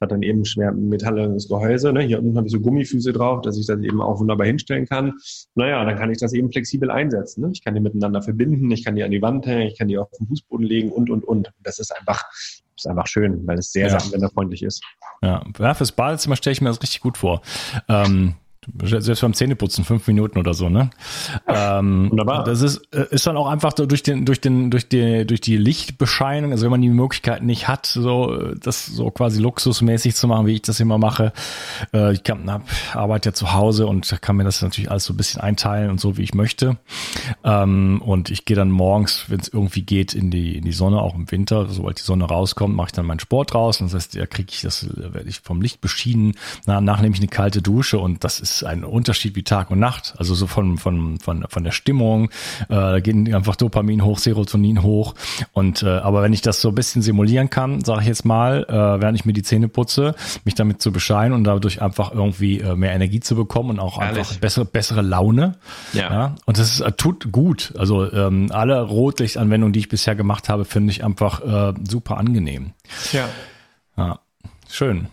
hat 0.00 0.12
dann 0.12 0.22
eben 0.22 0.44
schwer 0.44 0.72
metallenes 0.72 1.48
Gehäuse. 1.48 1.92
Ne? 1.92 2.02
Hier 2.02 2.18
unten 2.18 2.36
habe 2.36 2.46
ich 2.46 2.52
so 2.52 2.60
Gummifüße 2.60 3.12
drauf, 3.12 3.40
dass 3.42 3.58
ich 3.58 3.66
das 3.66 3.80
eben 3.80 4.00
auch 4.00 4.20
wunderbar 4.20 4.46
hinstellen 4.46 4.86
kann. 4.86 5.14
Naja, 5.54 5.84
dann 5.84 5.96
kann 5.96 6.10
ich 6.10 6.18
das 6.18 6.32
eben 6.32 6.52
flexibel 6.52 6.90
einsetzen. 6.90 7.42
Ne? 7.42 7.50
Ich 7.52 7.64
kann 7.64 7.74
die 7.74 7.80
miteinander 7.80 8.22
verbinden, 8.22 8.70
ich 8.70 8.84
kann 8.84 8.94
die 8.94 9.02
an 9.02 9.10
die 9.10 9.22
Wand 9.22 9.46
hängen, 9.46 9.68
ich 9.68 9.78
kann 9.78 9.88
die 9.88 9.98
auf 9.98 10.10
den 10.10 10.26
Fußboden 10.28 10.64
legen 10.64 10.90
und, 10.90 11.10
und, 11.10 11.24
und. 11.24 11.50
Das 11.62 11.78
ist 11.78 11.96
einfach, 11.96 12.24
ist 12.78 12.86
einfach 12.86 13.06
schön, 13.06 13.46
weil 13.46 13.58
es 13.58 13.72
sehr, 13.72 13.88
ja. 13.88 13.98
sehr 13.98 14.02
anwenderfreundlich 14.02 14.62
ist. 14.62 14.82
Ja, 15.22 15.44
ja 15.58 15.74
fürs 15.74 15.92
Badezimmer 15.92 16.36
stelle 16.36 16.52
ich 16.52 16.60
mir 16.60 16.68
das 16.68 16.82
richtig 16.82 17.00
gut 17.00 17.18
vor. 17.18 17.42
Ähm, 17.88 18.34
selbst 18.82 19.20
beim 19.20 19.34
Zähneputzen 19.34 19.84
fünf 19.84 20.06
Minuten 20.06 20.38
oder 20.38 20.54
so, 20.54 20.68
ne? 20.68 20.90
Ähm, 21.46 22.10
Wunderbar. 22.10 22.44
Das 22.44 22.62
ist, 22.62 22.82
äh, 22.92 23.06
ist 23.10 23.26
dann 23.26 23.36
auch 23.36 23.48
einfach 23.48 23.72
durch 23.72 24.02
den, 24.02 24.24
durch 24.24 24.40
den, 24.40 24.70
durch 24.70 24.88
die, 24.88 25.26
durch 25.26 25.40
die 25.40 25.56
Lichtbescheinung, 25.56 26.52
also 26.52 26.64
wenn 26.64 26.70
man 26.70 26.82
die 26.82 26.88
Möglichkeit 26.88 27.42
nicht 27.42 27.68
hat, 27.68 27.86
so, 27.86 28.52
das 28.54 28.86
so 28.86 29.10
quasi 29.10 29.40
luxusmäßig 29.40 30.14
zu 30.14 30.28
machen, 30.28 30.46
wie 30.46 30.54
ich 30.54 30.62
das 30.62 30.80
immer 30.80 30.98
mache. 30.98 31.32
Äh, 31.92 32.12
ich 32.12 32.22
kann, 32.22 32.40
na, 32.44 32.62
arbeite 32.94 33.30
ja 33.30 33.32
zu 33.32 33.52
Hause 33.52 33.86
und 33.86 34.16
kann 34.20 34.36
mir 34.36 34.44
das 34.44 34.62
natürlich 34.62 34.90
alles 34.90 35.04
so 35.04 35.14
ein 35.14 35.16
bisschen 35.16 35.40
einteilen 35.40 35.90
und 35.90 36.00
so, 36.00 36.16
wie 36.16 36.22
ich 36.22 36.34
möchte. 36.34 36.76
Ähm, 37.44 38.02
und 38.04 38.30
ich 38.30 38.44
gehe 38.44 38.56
dann 38.56 38.70
morgens, 38.70 39.24
wenn 39.28 39.40
es 39.40 39.48
irgendwie 39.48 39.82
geht, 39.82 40.14
in 40.14 40.30
die, 40.30 40.56
in 40.56 40.64
die 40.64 40.72
Sonne, 40.72 41.00
auch 41.00 41.14
im 41.14 41.30
Winter, 41.30 41.66
sobald 41.68 41.98
die 41.98 42.02
Sonne 42.02 42.24
rauskommt, 42.24 42.74
mache 42.74 42.88
ich 42.88 42.92
dann 42.92 43.06
meinen 43.06 43.20
Sport 43.20 43.54
raus. 43.54 43.80
Und 43.80 43.88
das 43.88 43.94
heißt, 43.94 44.16
da 44.16 44.26
kriege 44.26 44.50
ich 44.52 44.62
das, 44.62 44.88
werde 44.94 45.28
ich 45.28 45.40
vom 45.40 45.60
Licht 45.60 45.80
beschienen. 45.80 46.34
Na, 46.66 46.74
danach 46.74 47.00
nehme 47.00 47.14
ich 47.14 47.20
eine 47.20 47.28
kalte 47.28 47.62
Dusche 47.62 47.98
und 47.98 48.24
das 48.24 48.40
ist 48.40 48.57
ein 48.64 48.84
Unterschied 48.84 49.36
wie 49.36 49.42
Tag 49.42 49.70
und 49.70 49.78
Nacht. 49.78 50.14
Also 50.18 50.34
so 50.34 50.46
von, 50.46 50.78
von, 50.78 51.18
von, 51.18 51.46
von 51.48 51.64
der 51.64 51.72
Stimmung, 51.72 52.30
äh, 52.68 52.74
da 52.74 53.00
gehen 53.00 53.32
einfach 53.34 53.56
Dopamin 53.56 54.04
hoch, 54.04 54.18
Serotonin 54.18 54.82
hoch. 54.82 55.14
Und 55.52 55.82
äh, 55.82 55.88
aber 55.88 56.22
wenn 56.22 56.32
ich 56.32 56.42
das 56.42 56.60
so 56.60 56.68
ein 56.68 56.74
bisschen 56.74 57.02
simulieren 57.02 57.50
kann, 57.50 57.84
sage 57.84 58.02
ich 58.02 58.06
jetzt 58.06 58.24
mal, 58.24 58.64
äh, 58.68 59.00
während 59.00 59.18
ich 59.18 59.24
mir 59.24 59.32
die 59.32 59.42
Zähne 59.42 59.68
putze, 59.68 60.14
mich 60.44 60.54
damit 60.54 60.82
zu 60.82 60.92
bescheiden 60.92 61.32
und 61.32 61.44
dadurch 61.44 61.82
einfach 61.82 62.12
irgendwie 62.12 62.60
äh, 62.60 62.74
mehr 62.74 62.92
Energie 62.92 63.20
zu 63.20 63.36
bekommen 63.36 63.70
und 63.70 63.78
auch 63.80 64.00
Ehrlich? 64.00 64.18
einfach 64.18 64.36
bessere, 64.36 64.64
bessere 64.64 65.02
Laune. 65.02 65.56
Ja. 65.92 66.12
ja? 66.12 66.34
Und 66.46 66.58
das 66.58 66.72
ist, 66.72 66.80
äh, 66.80 66.92
tut 66.92 67.32
gut. 67.32 67.72
Also 67.78 68.10
ähm, 68.12 68.48
alle 68.52 68.80
Rotlichtanwendungen, 68.82 69.72
die 69.72 69.80
ich 69.80 69.88
bisher 69.88 70.14
gemacht 70.14 70.48
habe, 70.48 70.64
finde 70.64 70.90
ich 70.90 71.04
einfach 71.04 71.40
äh, 71.40 71.74
super 71.88 72.16
angenehm. 72.18 72.72
Ja. 73.12 73.28
Ja, 73.96 74.20
schön. 74.70 75.08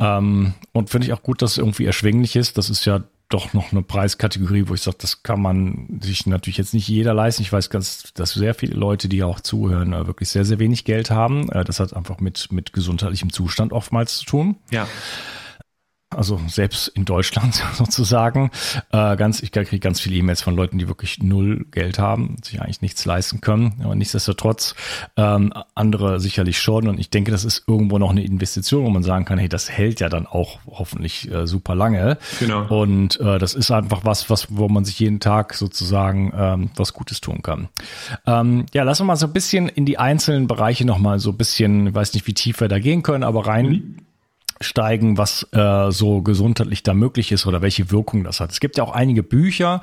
Ähm, 0.00 0.54
und 0.72 0.90
finde 0.90 1.06
ich 1.06 1.12
auch 1.12 1.22
gut, 1.22 1.42
dass 1.42 1.52
es 1.52 1.58
irgendwie 1.58 1.84
erschwinglich 1.84 2.34
ist. 2.34 2.58
Das 2.58 2.70
ist 2.70 2.84
ja 2.86 3.02
doch 3.28 3.52
noch 3.52 3.70
eine 3.70 3.82
Preiskategorie, 3.82 4.64
wo 4.66 4.74
ich 4.74 4.82
sage, 4.82 4.96
das 5.00 5.22
kann 5.22 5.40
man 5.40 6.00
sich 6.02 6.26
natürlich 6.26 6.58
jetzt 6.58 6.74
nicht 6.74 6.88
jeder 6.88 7.14
leisten. 7.14 7.42
Ich 7.42 7.52
weiß 7.52 7.70
ganz, 7.70 8.12
dass 8.14 8.32
sehr 8.32 8.54
viele 8.54 8.74
Leute, 8.74 9.08
die 9.08 9.22
auch 9.22 9.40
zuhören, 9.40 9.92
äh, 9.92 10.06
wirklich 10.06 10.28
sehr, 10.28 10.44
sehr 10.44 10.58
wenig 10.58 10.84
Geld 10.84 11.10
haben. 11.10 11.48
Äh, 11.52 11.64
das 11.64 11.78
hat 11.78 11.94
einfach 11.94 12.18
mit, 12.18 12.50
mit 12.50 12.72
gesundheitlichem 12.72 13.32
Zustand 13.32 13.72
oftmals 13.72 14.18
zu 14.18 14.26
tun. 14.26 14.56
Ja. 14.70 14.88
Also 16.14 16.40
selbst 16.48 16.88
in 16.88 17.04
Deutschland 17.04 17.54
sozusagen. 17.74 18.50
Äh, 18.92 19.16
ganz, 19.16 19.42
ich 19.42 19.52
kriege 19.52 19.78
ganz 19.78 20.00
viele 20.00 20.16
E-Mails 20.16 20.42
von 20.42 20.56
Leuten, 20.56 20.78
die 20.78 20.88
wirklich 20.88 21.22
null 21.22 21.66
Geld 21.70 21.98
haben, 21.98 22.36
sich 22.42 22.60
eigentlich 22.60 22.82
nichts 22.82 23.04
leisten 23.04 23.40
können. 23.40 23.80
Aber 23.82 23.94
nichtsdestotrotz 23.94 24.74
ähm, 25.16 25.52
andere 25.74 26.18
sicherlich 26.18 26.58
schon. 26.58 26.88
Und 26.88 26.98
ich 26.98 27.10
denke, 27.10 27.30
das 27.30 27.44
ist 27.44 27.64
irgendwo 27.66 27.98
noch 27.98 28.10
eine 28.10 28.24
Investition, 28.24 28.84
wo 28.84 28.90
man 28.90 29.02
sagen 29.02 29.24
kann, 29.24 29.38
hey, 29.38 29.48
das 29.48 29.70
hält 29.70 30.00
ja 30.00 30.08
dann 30.08 30.26
auch 30.26 30.58
hoffentlich 30.66 31.30
äh, 31.30 31.46
super 31.46 31.74
lange. 31.74 32.18
Genau. 32.40 32.66
Und 32.66 33.20
äh, 33.20 33.38
das 33.38 33.54
ist 33.54 33.70
einfach 33.70 34.04
was, 34.04 34.28
was, 34.30 34.48
wo 34.50 34.68
man 34.68 34.84
sich 34.84 34.98
jeden 34.98 35.20
Tag 35.20 35.54
sozusagen 35.54 36.32
ähm, 36.36 36.70
was 36.76 36.92
Gutes 36.92 37.20
tun 37.20 37.42
kann. 37.42 37.68
Ähm, 38.26 38.66
ja, 38.74 38.82
lassen 38.82 39.02
wir 39.02 39.06
mal 39.06 39.16
so 39.16 39.26
ein 39.26 39.32
bisschen 39.32 39.68
in 39.68 39.86
die 39.86 39.98
einzelnen 39.98 40.48
Bereiche 40.48 40.84
nochmal 40.84 41.20
so 41.20 41.30
ein 41.30 41.36
bisschen, 41.36 41.94
weiß 41.94 42.14
nicht, 42.14 42.26
wie 42.26 42.34
tief 42.34 42.60
wir 42.60 42.68
da 42.68 42.80
gehen 42.80 43.02
können, 43.02 43.22
aber 43.22 43.46
rein. 43.46 43.66
Mhm 43.66 43.96
steigen, 44.60 45.16
was 45.16 45.46
äh, 45.52 45.90
so 45.90 46.20
gesundheitlich 46.20 46.82
da 46.82 46.92
möglich 46.92 47.32
ist 47.32 47.46
oder 47.46 47.62
welche 47.62 47.90
Wirkung 47.90 48.24
das 48.24 48.40
hat. 48.40 48.50
Es 48.50 48.60
gibt 48.60 48.76
ja 48.76 48.84
auch 48.84 48.92
einige 48.92 49.22
Bücher 49.22 49.80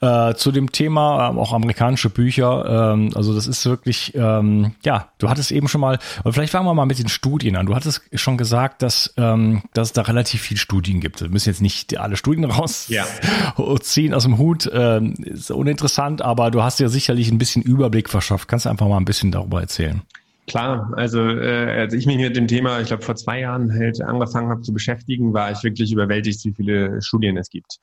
äh, 0.00 0.34
zu 0.34 0.52
dem 0.52 0.72
Thema, 0.72 1.30
äh, 1.30 1.36
auch 1.36 1.52
amerikanische 1.52 2.08
Bücher. 2.08 2.92
Ähm, 2.94 3.10
also 3.14 3.34
das 3.34 3.46
ist 3.46 3.66
wirklich, 3.66 4.14
ähm, 4.14 4.72
ja, 4.84 5.08
du 5.18 5.28
hattest 5.28 5.52
eben 5.52 5.68
schon 5.68 5.82
mal, 5.82 5.98
vielleicht 6.30 6.52
fangen 6.52 6.66
wir 6.66 6.72
mal 6.72 6.86
mit 6.86 6.98
den 6.98 7.08
Studien 7.08 7.56
an. 7.56 7.66
Du 7.66 7.74
hattest 7.74 8.02
schon 8.14 8.38
gesagt, 8.38 8.80
dass, 8.80 9.12
ähm, 9.18 9.62
dass 9.74 9.88
es 9.88 9.92
da 9.92 10.02
relativ 10.02 10.40
viel 10.40 10.56
Studien 10.56 11.00
gibt. 11.00 11.20
Wir 11.20 11.28
müssen 11.28 11.50
jetzt 11.50 11.60
nicht 11.60 11.98
alle 11.98 12.16
Studien 12.16 12.44
rausziehen 13.58 14.10
ja. 14.10 14.16
aus 14.16 14.22
dem 14.22 14.38
Hut. 14.38 14.70
Ähm, 14.72 15.12
ist 15.24 15.50
uninteressant, 15.50 16.22
aber 16.22 16.50
du 16.50 16.62
hast 16.62 16.80
ja 16.80 16.88
sicherlich 16.88 17.30
ein 17.30 17.38
bisschen 17.38 17.60
Überblick 17.62 18.08
verschafft. 18.08 18.48
Kannst 18.48 18.64
du 18.64 18.70
einfach 18.70 18.88
mal 18.88 18.96
ein 18.96 19.04
bisschen 19.04 19.30
darüber 19.30 19.60
erzählen? 19.60 20.02
Klar, 20.46 20.92
also 20.94 21.20
äh, 21.20 21.80
als 21.80 21.92
ich 21.92 22.06
mich 22.06 22.18
mit 22.18 22.36
dem 22.36 22.46
Thema, 22.46 22.80
ich 22.80 22.86
glaube 22.86 23.02
vor 23.02 23.16
zwei 23.16 23.40
Jahren 23.40 23.72
halt 23.72 24.00
angefangen 24.00 24.48
habe 24.48 24.62
zu 24.62 24.72
beschäftigen, 24.72 25.34
war 25.34 25.50
ich 25.50 25.62
wirklich 25.64 25.92
überwältigt, 25.92 26.44
wie 26.44 26.54
viele 26.54 27.02
Studien 27.02 27.36
es 27.36 27.50
gibt. 27.50 27.78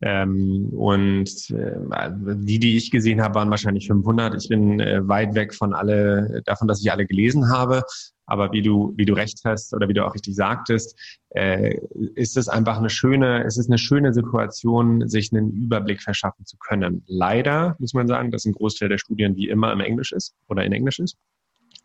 Ähm, 0.00 0.68
und 0.72 1.28
äh, 1.50 2.10
die, 2.12 2.58
die 2.58 2.76
ich 2.76 2.90
gesehen 2.90 3.22
habe, 3.22 3.36
waren 3.36 3.50
wahrscheinlich 3.50 3.86
500. 3.86 4.34
Ich 4.34 4.48
bin 4.48 4.78
äh, 4.78 5.06
weit 5.08 5.34
weg 5.34 5.54
von 5.54 5.72
alle 5.72 6.42
davon, 6.44 6.68
dass 6.68 6.80
ich 6.80 6.92
alle 6.92 7.06
gelesen 7.06 7.48
habe. 7.48 7.82
Aber 8.26 8.52
wie 8.52 8.62
du, 8.62 8.94
wie 8.96 9.04
du 9.04 9.14
recht 9.14 9.40
hast 9.44 9.74
oder 9.74 9.88
wie 9.88 9.94
du 9.94 10.04
auch 10.06 10.14
richtig 10.14 10.34
sagtest, 10.34 10.98
äh, 11.30 11.78
ist 12.14 12.36
es 12.36 12.48
einfach 12.48 12.78
eine 12.78 12.90
schöne, 12.90 13.44
es 13.44 13.56
ist 13.56 13.68
eine 13.68 13.78
schöne 13.78 14.12
Situation, 14.12 15.08
sich 15.08 15.32
einen 15.32 15.50
Überblick 15.52 16.00
verschaffen 16.00 16.46
zu 16.46 16.56
können. 16.58 17.02
Leider 17.06 17.76
muss 17.78 17.94
man 17.94 18.06
sagen, 18.06 18.30
dass 18.30 18.44
ein 18.44 18.52
Großteil 18.52 18.88
der 18.88 18.98
Studien 18.98 19.36
wie 19.36 19.48
immer 19.48 19.72
im 19.72 19.80
Englisch 19.80 20.12
ist 20.12 20.34
oder 20.48 20.64
in 20.64 20.72
Englisch 20.72 20.98
ist. 20.98 21.16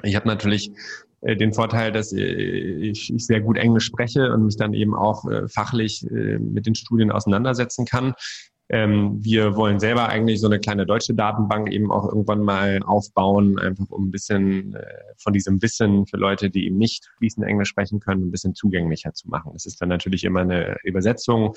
Ich 0.04 0.16
habe 0.16 0.28
natürlich 0.28 0.72
äh, 1.22 1.36
den 1.36 1.54
Vorteil, 1.54 1.92
dass 1.92 2.14
äh, 2.14 2.22
ich, 2.22 3.12
sehr 3.18 3.42
gut 3.42 3.58
Englisch 3.58 3.86
spreche 3.86 4.32
und 4.34 4.46
mich 4.46 4.58
dann 4.58 4.74
eben 4.74 4.96
auch 4.96 5.30
äh, 5.30 5.48
fachlich 5.48 6.06
mit 6.10 6.66
den 6.66 6.76
Studien 6.76 7.12
auseinandersetzen 7.12 7.86
kann. 7.86 8.14
Ähm, 8.72 9.18
wir 9.20 9.56
wollen 9.56 9.80
selber 9.80 10.10
eigentlich 10.10 10.40
so 10.40 10.48
eine 10.48 10.60
kleine 10.60 10.86
deutsche 10.86 11.16
Datenbank 11.16 11.72
eben 11.72 11.92
auch 11.92 12.08
irgendwann 12.08 12.44
mal 12.44 12.82
aufbauen, 12.84 13.60
einfach 13.60 13.90
um 13.90 14.08
ein 14.08 14.12
bisschen 14.12 14.78
von 15.18 15.34
diesem 15.34 15.60
Wissen 15.62 16.06
für 16.06 16.18
Leute, 16.18 16.52
die 16.52 16.68
eben 16.68 16.78
nicht 16.78 17.10
fließend 17.18 17.48
Englisch 17.48 17.70
sprechen 17.70 18.00
können, 18.00 18.28
ein 18.28 18.32
bisschen 18.32 18.54
zugänglicher 18.54 19.14
zu 19.14 19.28
machen. 19.28 19.54
Das 19.54 19.66
ist 19.66 19.82
dann 19.82 19.90
natürlich 19.90 20.24
immer 20.24 20.42
eine 20.42 20.78
Übersetzung, 20.84 21.56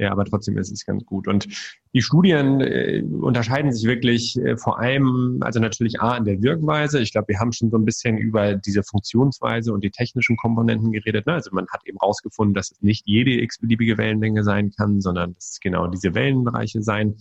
ja, 0.00 0.12
aber 0.12 0.24
trotzdem 0.24 0.56
ist 0.56 0.72
es 0.72 0.86
ganz 0.86 1.04
gut. 1.04 1.28
Und 1.28 1.46
die 1.92 2.00
Studien 2.00 2.60
äh, 2.62 3.02
unterscheiden 3.02 3.70
sich 3.70 3.86
wirklich 3.86 4.36
äh, 4.38 4.56
vor 4.56 4.78
allem, 4.78 5.38
also 5.42 5.60
natürlich 5.60 6.00
A 6.00 6.16
in 6.16 6.24
der 6.24 6.40
Wirkweise. 6.42 7.00
Ich 7.00 7.12
glaube, 7.12 7.28
wir 7.28 7.38
haben 7.38 7.52
schon 7.52 7.70
so 7.70 7.76
ein 7.76 7.84
bisschen 7.84 8.16
über 8.16 8.54
diese 8.54 8.82
Funktionsweise 8.82 9.74
und 9.74 9.84
die 9.84 9.90
technischen 9.90 10.38
Komponenten 10.38 10.90
geredet. 10.90 11.26
Ne? 11.26 11.34
Also 11.34 11.50
man 11.52 11.66
hat 11.68 11.82
eben 11.84 11.98
rausgefunden, 11.98 12.54
dass 12.54 12.70
es 12.70 12.80
nicht 12.80 13.06
jede 13.06 13.42
x-beliebige 13.42 13.98
Wellenlänge 13.98 14.42
sein 14.42 14.70
kann, 14.70 15.02
sondern 15.02 15.34
dass 15.34 15.50
es 15.50 15.60
genau 15.60 15.86
diese 15.86 16.14
Wellenbereiche 16.14 16.82
sein 16.82 17.16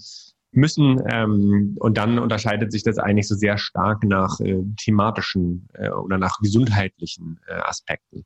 müssen. 0.52 1.02
Ähm, 1.12 1.76
und 1.80 1.98
dann 1.98 2.20
unterscheidet 2.20 2.72
sich 2.72 2.84
das 2.84 2.98
eigentlich 2.98 3.28
so 3.28 3.36
sehr 3.36 3.58
stark 3.58 4.04
nach 4.04 4.40
äh, 4.40 4.64
thematischen 4.78 5.68
äh, 5.74 5.90
oder 5.90 6.18
nach 6.18 6.40
gesundheitlichen 6.40 7.40
äh, 7.48 7.54
Aspekten. 7.54 8.26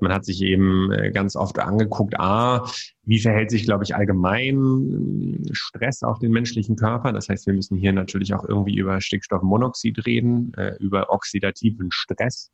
Man 0.00 0.12
hat 0.12 0.24
sich 0.24 0.42
eben 0.42 0.90
äh, 0.92 1.12
ganz 1.12 1.36
oft 1.36 1.60
angeguckt, 1.60 2.18
a, 2.18 2.66
wie 3.04 3.20
verhält 3.20 3.50
sich, 3.50 3.64
glaube 3.64 3.84
ich, 3.84 3.94
allgemein 3.94 5.42
äh, 5.46 5.54
Stress 5.54 6.02
auf 6.02 6.18
den 6.18 6.32
menschlichen 6.32 6.76
Körper. 6.76 7.12
Das 7.12 7.28
heißt, 7.28 7.46
wir 7.46 7.54
müssen 7.54 7.76
hier 7.76 7.92
natürlich 7.92 8.34
auch 8.34 8.44
irgendwie 8.44 8.76
über 8.76 9.00
Stickstoffmonoxid 9.00 10.04
reden, 10.04 10.52
äh, 10.54 10.74
über 10.80 11.10
oxidativen 11.10 11.90
Stress 11.92 12.50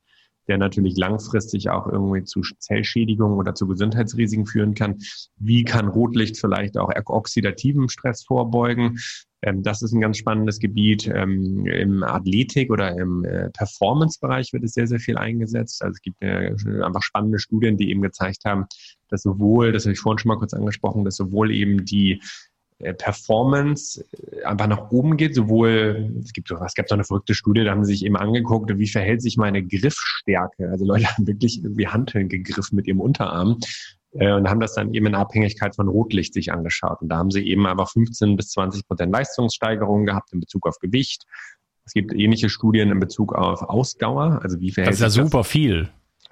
der 0.48 0.59
natürlich 0.59 0.96
langfristig 0.96 1.70
auch 1.70 1.87
irgendwie 1.87 2.24
zu 2.24 2.42
Zellschädigungen 2.59 3.38
oder 3.38 3.55
zu 3.55 3.66
Gesundheitsrisiken 3.66 4.46
führen 4.46 4.74
kann. 4.74 4.98
Wie 5.37 5.64
kann 5.64 5.88
Rotlicht 5.88 6.38
vielleicht 6.38 6.76
auch 6.76 6.90
oxidativen 7.07 7.88
Stress 7.88 8.24
vorbeugen? 8.24 8.98
Ähm, 9.42 9.62
das 9.62 9.83
ist 9.83 9.92
ein 9.92 10.00
ganz 10.00 10.18
spannendes 10.18 10.59
Gebiet. 10.59 11.11
Ähm, 11.12 11.66
Im 11.66 12.02
Athletik 12.02 12.70
oder 12.70 12.96
im 12.96 13.24
äh, 13.24 13.50
Performance-Bereich 13.50 14.52
wird 14.52 14.64
es 14.64 14.74
sehr, 14.74 14.87
sehr 14.87 15.00
viel 15.00 15.18
eingesetzt. 15.18 15.83
Also 15.83 15.92
es 15.92 16.00
gibt 16.00 16.22
äh, 16.22 16.55
einfach 16.83 17.02
spannende 17.02 17.38
Studien, 17.38 17.76
die 17.76 17.90
eben 17.90 18.02
gezeigt 18.02 18.44
haben, 18.44 18.66
dass 19.09 19.22
sowohl, 19.22 19.72
das 19.72 19.85
habe 19.85 19.92
ich 19.92 20.00
vorhin 20.00 20.18
schon 20.18 20.28
mal 20.28 20.38
kurz 20.38 20.55
angesprochen, 20.55 21.05
dass 21.05 21.16
sowohl 21.16 21.50
eben 21.50 21.85
die 21.85 22.22
Performance 22.92 24.05
äh, 24.12 24.45
einfach 24.45 24.66
nach 24.66 24.90
oben 24.90 25.16
geht, 25.16 25.35
sowohl, 25.35 26.12
es 26.23 26.33
gibt 26.33 26.49
so, 26.49 26.57
es 26.57 26.75
gab 26.75 26.88
so 26.88 26.95
eine 26.95 27.05
verrückte 27.05 27.35
Studie, 27.35 27.64
da 27.64 27.71
haben 27.71 27.85
sie 27.85 27.92
sich 27.92 28.05
eben 28.05 28.16
angeguckt, 28.16 28.71
wie 28.77 28.88
verhält 28.88 29.23
sich 29.23 29.37
meine 29.37 29.62
Griffstärke. 29.62 30.68
Also 30.71 30.85
Leute 30.85 31.07
haben 31.07 31.27
wirklich 31.27 31.62
irgendwie 31.62 31.88
Hanteln 31.88 32.29
gegriffen 32.29 32.77
mit 32.77 32.87
ihrem 32.87 33.01
Unterarm 33.01 33.59
äh, 34.12 34.33
und 34.33 34.49
haben 34.49 34.61
das 34.61 34.75
dann 34.75 34.92
eben 34.92 35.07
in 35.07 35.14
Abhängigkeit 35.14 35.77
von 35.77 35.88
Rotlicht 35.88 36.35
sich 36.35 36.53
angeschaut. 36.53 37.01
Und 37.01 37.09
da 37.09 37.18
haben 37.18 37.31
sie 37.31 37.47
eben 37.47 37.66
einfach 37.66 37.90
15 37.90 38.37
bis 38.37 38.51
20 38.51 38.87
Prozent 38.87 39.12
Leistungssteigerung 39.12 40.05
gehabt 40.05 40.33
in 40.33 40.40
Bezug 40.40 40.66
auf 40.66 40.79
Gewicht. 40.79 41.25
Es 41.85 41.92
gibt 41.92 42.12
ähnliche 42.12 42.49
Studien 42.49 42.90
in 42.90 43.01
Bezug 43.01 43.35
auf 43.35 43.62
Ausdauer, 43.62 44.40
also 44.42 44.61
wie 44.61 44.71
verhält 44.71 44.95
sich 44.95 45.03
das? 45.03 45.12
ist 45.12 45.16
ja 45.16 45.25
super 45.25 45.45
viel 45.45 45.90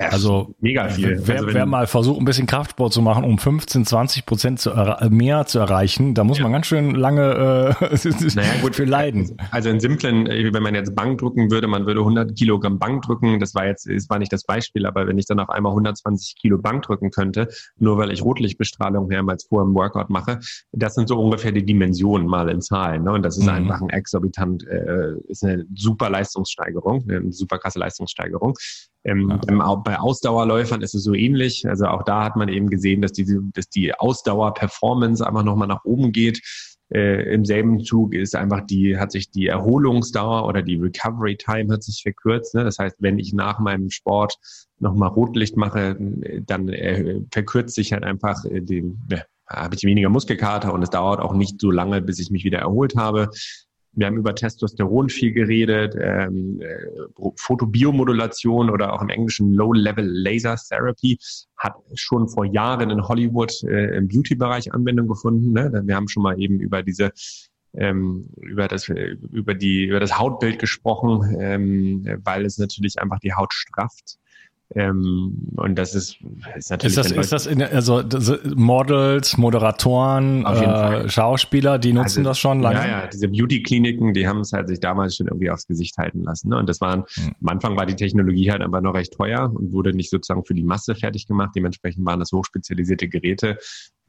also 0.08 0.54
mega 0.60 0.88
viel. 0.88 1.20
Wer, 1.24 1.40
also 1.40 1.52
wer 1.52 1.66
mal 1.66 1.86
versucht, 1.86 2.20
ein 2.20 2.24
bisschen 2.24 2.46
Kraftsport 2.46 2.92
zu 2.92 3.02
machen, 3.02 3.24
um 3.24 3.38
15, 3.38 3.84
20 3.84 4.24
Prozent 4.24 4.60
zu, 4.60 4.70
mehr 5.10 5.46
zu 5.46 5.58
erreichen, 5.58 6.14
da 6.14 6.24
muss 6.24 6.38
ja. 6.38 6.44
man 6.44 6.52
ganz 6.52 6.66
schön 6.66 6.94
lange 6.94 7.76
äh, 7.80 7.96
naja, 8.34 8.52
gut, 8.62 8.76
für 8.76 8.84
leiden. 8.84 9.36
Also 9.50 9.68
in 9.68 9.80
simplen, 9.80 10.26
äh, 10.26 10.52
wenn 10.52 10.62
man 10.62 10.74
jetzt 10.74 10.94
Bank 10.94 11.18
drücken 11.18 11.50
würde, 11.50 11.66
man 11.66 11.86
würde 11.86 12.00
100 12.00 12.36
Kilogramm 12.36 12.78
Bank 12.78 13.02
drücken. 13.02 13.40
Das 13.40 13.54
war 13.54 13.66
jetzt, 13.66 13.86
es 13.86 14.08
war 14.08 14.18
nicht 14.18 14.32
das 14.32 14.44
Beispiel, 14.44 14.86
aber 14.86 15.06
wenn 15.06 15.18
ich 15.18 15.26
dann 15.26 15.38
auf 15.38 15.50
einmal 15.50 15.72
120 15.72 16.36
Kilo 16.36 16.58
Bank 16.58 16.82
drücken 16.82 17.10
könnte, 17.10 17.48
nur 17.78 17.98
weil 17.98 18.10
ich 18.10 18.22
Rotlichtbestrahlung 18.22 19.06
mehrmals 19.08 19.44
vor 19.44 19.62
im 19.62 19.74
Workout 19.74 20.10
mache, 20.10 20.40
das 20.72 20.94
sind 20.94 21.08
so 21.08 21.20
ungefähr 21.20 21.52
die 21.52 21.64
Dimensionen 21.64 22.26
mal 22.26 22.48
in 22.48 22.60
Zahlen. 22.62 23.04
Ne? 23.04 23.12
Und 23.12 23.22
das 23.22 23.36
ist 23.36 23.44
mhm. 23.44 23.50
einfach 23.50 23.80
ein 23.80 23.90
exorbitant, 23.90 24.66
äh, 24.66 25.14
ist 25.28 25.44
eine 25.44 25.66
super 25.74 26.08
Leistungssteigerung, 26.10 27.04
eine 27.08 27.32
super 27.32 27.58
krasse 27.58 27.78
Leistungssteigerung. 27.78 28.56
Ähm, 29.04 29.40
ja. 29.48 29.74
Bei 29.76 29.98
Ausdauerläufern 29.98 30.82
ist 30.82 30.94
es 30.94 31.02
so 31.02 31.14
ähnlich. 31.14 31.66
Also 31.68 31.86
auch 31.86 32.02
da 32.02 32.24
hat 32.24 32.36
man 32.36 32.48
eben 32.48 32.68
gesehen, 32.68 33.02
dass, 33.02 33.12
diese, 33.12 33.40
dass 33.54 33.68
die 33.68 33.94
Ausdauer-Performance 33.94 35.26
einfach 35.26 35.44
nochmal 35.44 35.68
nach 35.68 35.84
oben 35.84 36.12
geht. 36.12 36.40
Äh, 36.92 37.32
Im 37.32 37.44
selben 37.44 37.84
Zug 37.84 38.14
ist 38.14 38.34
einfach 38.34 38.62
die, 38.66 38.98
hat 38.98 39.12
sich 39.12 39.30
die 39.30 39.46
Erholungsdauer 39.46 40.46
oder 40.46 40.60
die 40.60 40.76
Recovery 40.76 41.36
Time 41.36 41.72
hat 41.72 41.82
sich 41.82 42.02
verkürzt. 42.02 42.54
Ne? 42.54 42.64
Das 42.64 42.78
heißt, 42.78 42.96
wenn 42.98 43.18
ich 43.18 43.32
nach 43.32 43.60
meinem 43.60 43.90
Sport 43.90 44.34
nochmal 44.78 45.10
Rotlicht 45.10 45.56
mache, 45.56 45.96
dann 46.46 46.68
äh, 46.68 47.20
verkürzt 47.30 47.76
sich 47.76 47.92
halt 47.92 48.02
einfach 48.02 48.44
äh, 48.44 48.60
die, 48.60 48.92
ja, 49.08 49.22
habe 49.48 49.74
ich 49.74 49.84
weniger 49.84 50.08
Muskelkater 50.08 50.72
und 50.72 50.82
es 50.82 50.90
dauert 50.90 51.20
auch 51.20 51.34
nicht 51.34 51.60
so 51.60 51.70
lange, 51.70 52.00
bis 52.02 52.18
ich 52.18 52.30
mich 52.30 52.44
wieder 52.44 52.58
erholt 52.58 52.96
habe. 52.96 53.30
Wir 53.92 54.06
haben 54.06 54.16
über 54.16 54.34
Testosteron 54.34 55.08
viel 55.08 55.32
geredet, 55.32 55.96
ähm, 56.00 56.60
äh, 56.60 57.32
Photobiomodulation 57.36 58.70
oder 58.70 58.92
auch 58.92 59.02
im 59.02 59.08
Englischen 59.08 59.52
Low-Level 59.52 60.04
Laser 60.04 60.56
Therapy 60.56 61.18
hat 61.56 61.74
schon 61.94 62.28
vor 62.28 62.44
Jahren 62.44 62.90
in 62.90 63.02
Hollywood 63.02 63.52
äh, 63.64 63.96
im 63.96 64.08
Beauty-Bereich 64.08 64.72
Anwendung 64.72 65.08
gefunden. 65.08 65.52
Ne? 65.52 65.82
Wir 65.84 65.96
haben 65.96 66.08
schon 66.08 66.22
mal 66.22 66.40
eben 66.40 66.60
über 66.60 66.82
diese 66.82 67.10
ähm, 67.74 68.28
über 68.40 68.68
das 68.68 68.88
über 68.88 69.54
die 69.54 69.84
über 69.84 70.00
das 70.00 70.18
Hautbild 70.18 70.58
gesprochen, 70.58 71.36
ähm, 71.40 72.18
weil 72.24 72.44
es 72.44 72.58
natürlich 72.58 72.98
einfach 73.00 73.20
die 73.20 73.34
Haut 73.34 73.52
strafft 73.52 74.18
ähm, 74.76 75.48
und 75.56 75.76
das 75.76 75.96
ist, 75.96 76.18
ist 76.56 76.70
natürlich. 76.70 76.96
Ist 76.96 77.10
das, 77.10 77.10
ist 77.10 77.32
das 77.32 77.46
in, 77.46 77.60
also 77.60 78.04
Models, 78.54 79.36
Moderatoren, 79.36 80.46
äh, 80.46 81.08
Schauspieler, 81.08 81.78
die 81.78 81.92
nutzen 81.92 82.20
also, 82.20 82.30
das 82.30 82.38
schon 82.38 82.60
lange? 82.60 82.78
Ja, 82.78 82.86
ja, 82.86 83.06
diese 83.08 83.28
Beauty-Kliniken, 83.28 84.14
die 84.14 84.28
haben 84.28 84.40
es 84.40 84.52
halt 84.52 84.68
sich 84.68 84.78
damals 84.78 85.16
schon 85.16 85.26
irgendwie 85.26 85.50
aufs 85.50 85.66
Gesicht 85.66 85.98
halten 85.98 86.22
lassen. 86.22 86.50
Ne? 86.50 86.56
Und 86.56 86.68
das 86.68 86.80
waren, 86.80 87.04
hm. 87.14 87.34
am 87.40 87.48
Anfang 87.48 87.76
war 87.76 87.84
die 87.84 87.96
Technologie 87.96 88.52
halt 88.52 88.62
einfach 88.62 88.80
noch 88.80 88.94
recht 88.94 89.12
teuer 89.12 89.52
und 89.52 89.72
wurde 89.72 89.92
nicht 89.92 90.10
sozusagen 90.10 90.44
für 90.44 90.54
die 90.54 90.62
Masse 90.62 90.94
fertig 90.94 91.26
gemacht. 91.26 91.50
Dementsprechend 91.56 92.04
waren 92.06 92.20
das 92.20 92.30
hochspezialisierte 92.30 93.08
Geräte. 93.08 93.58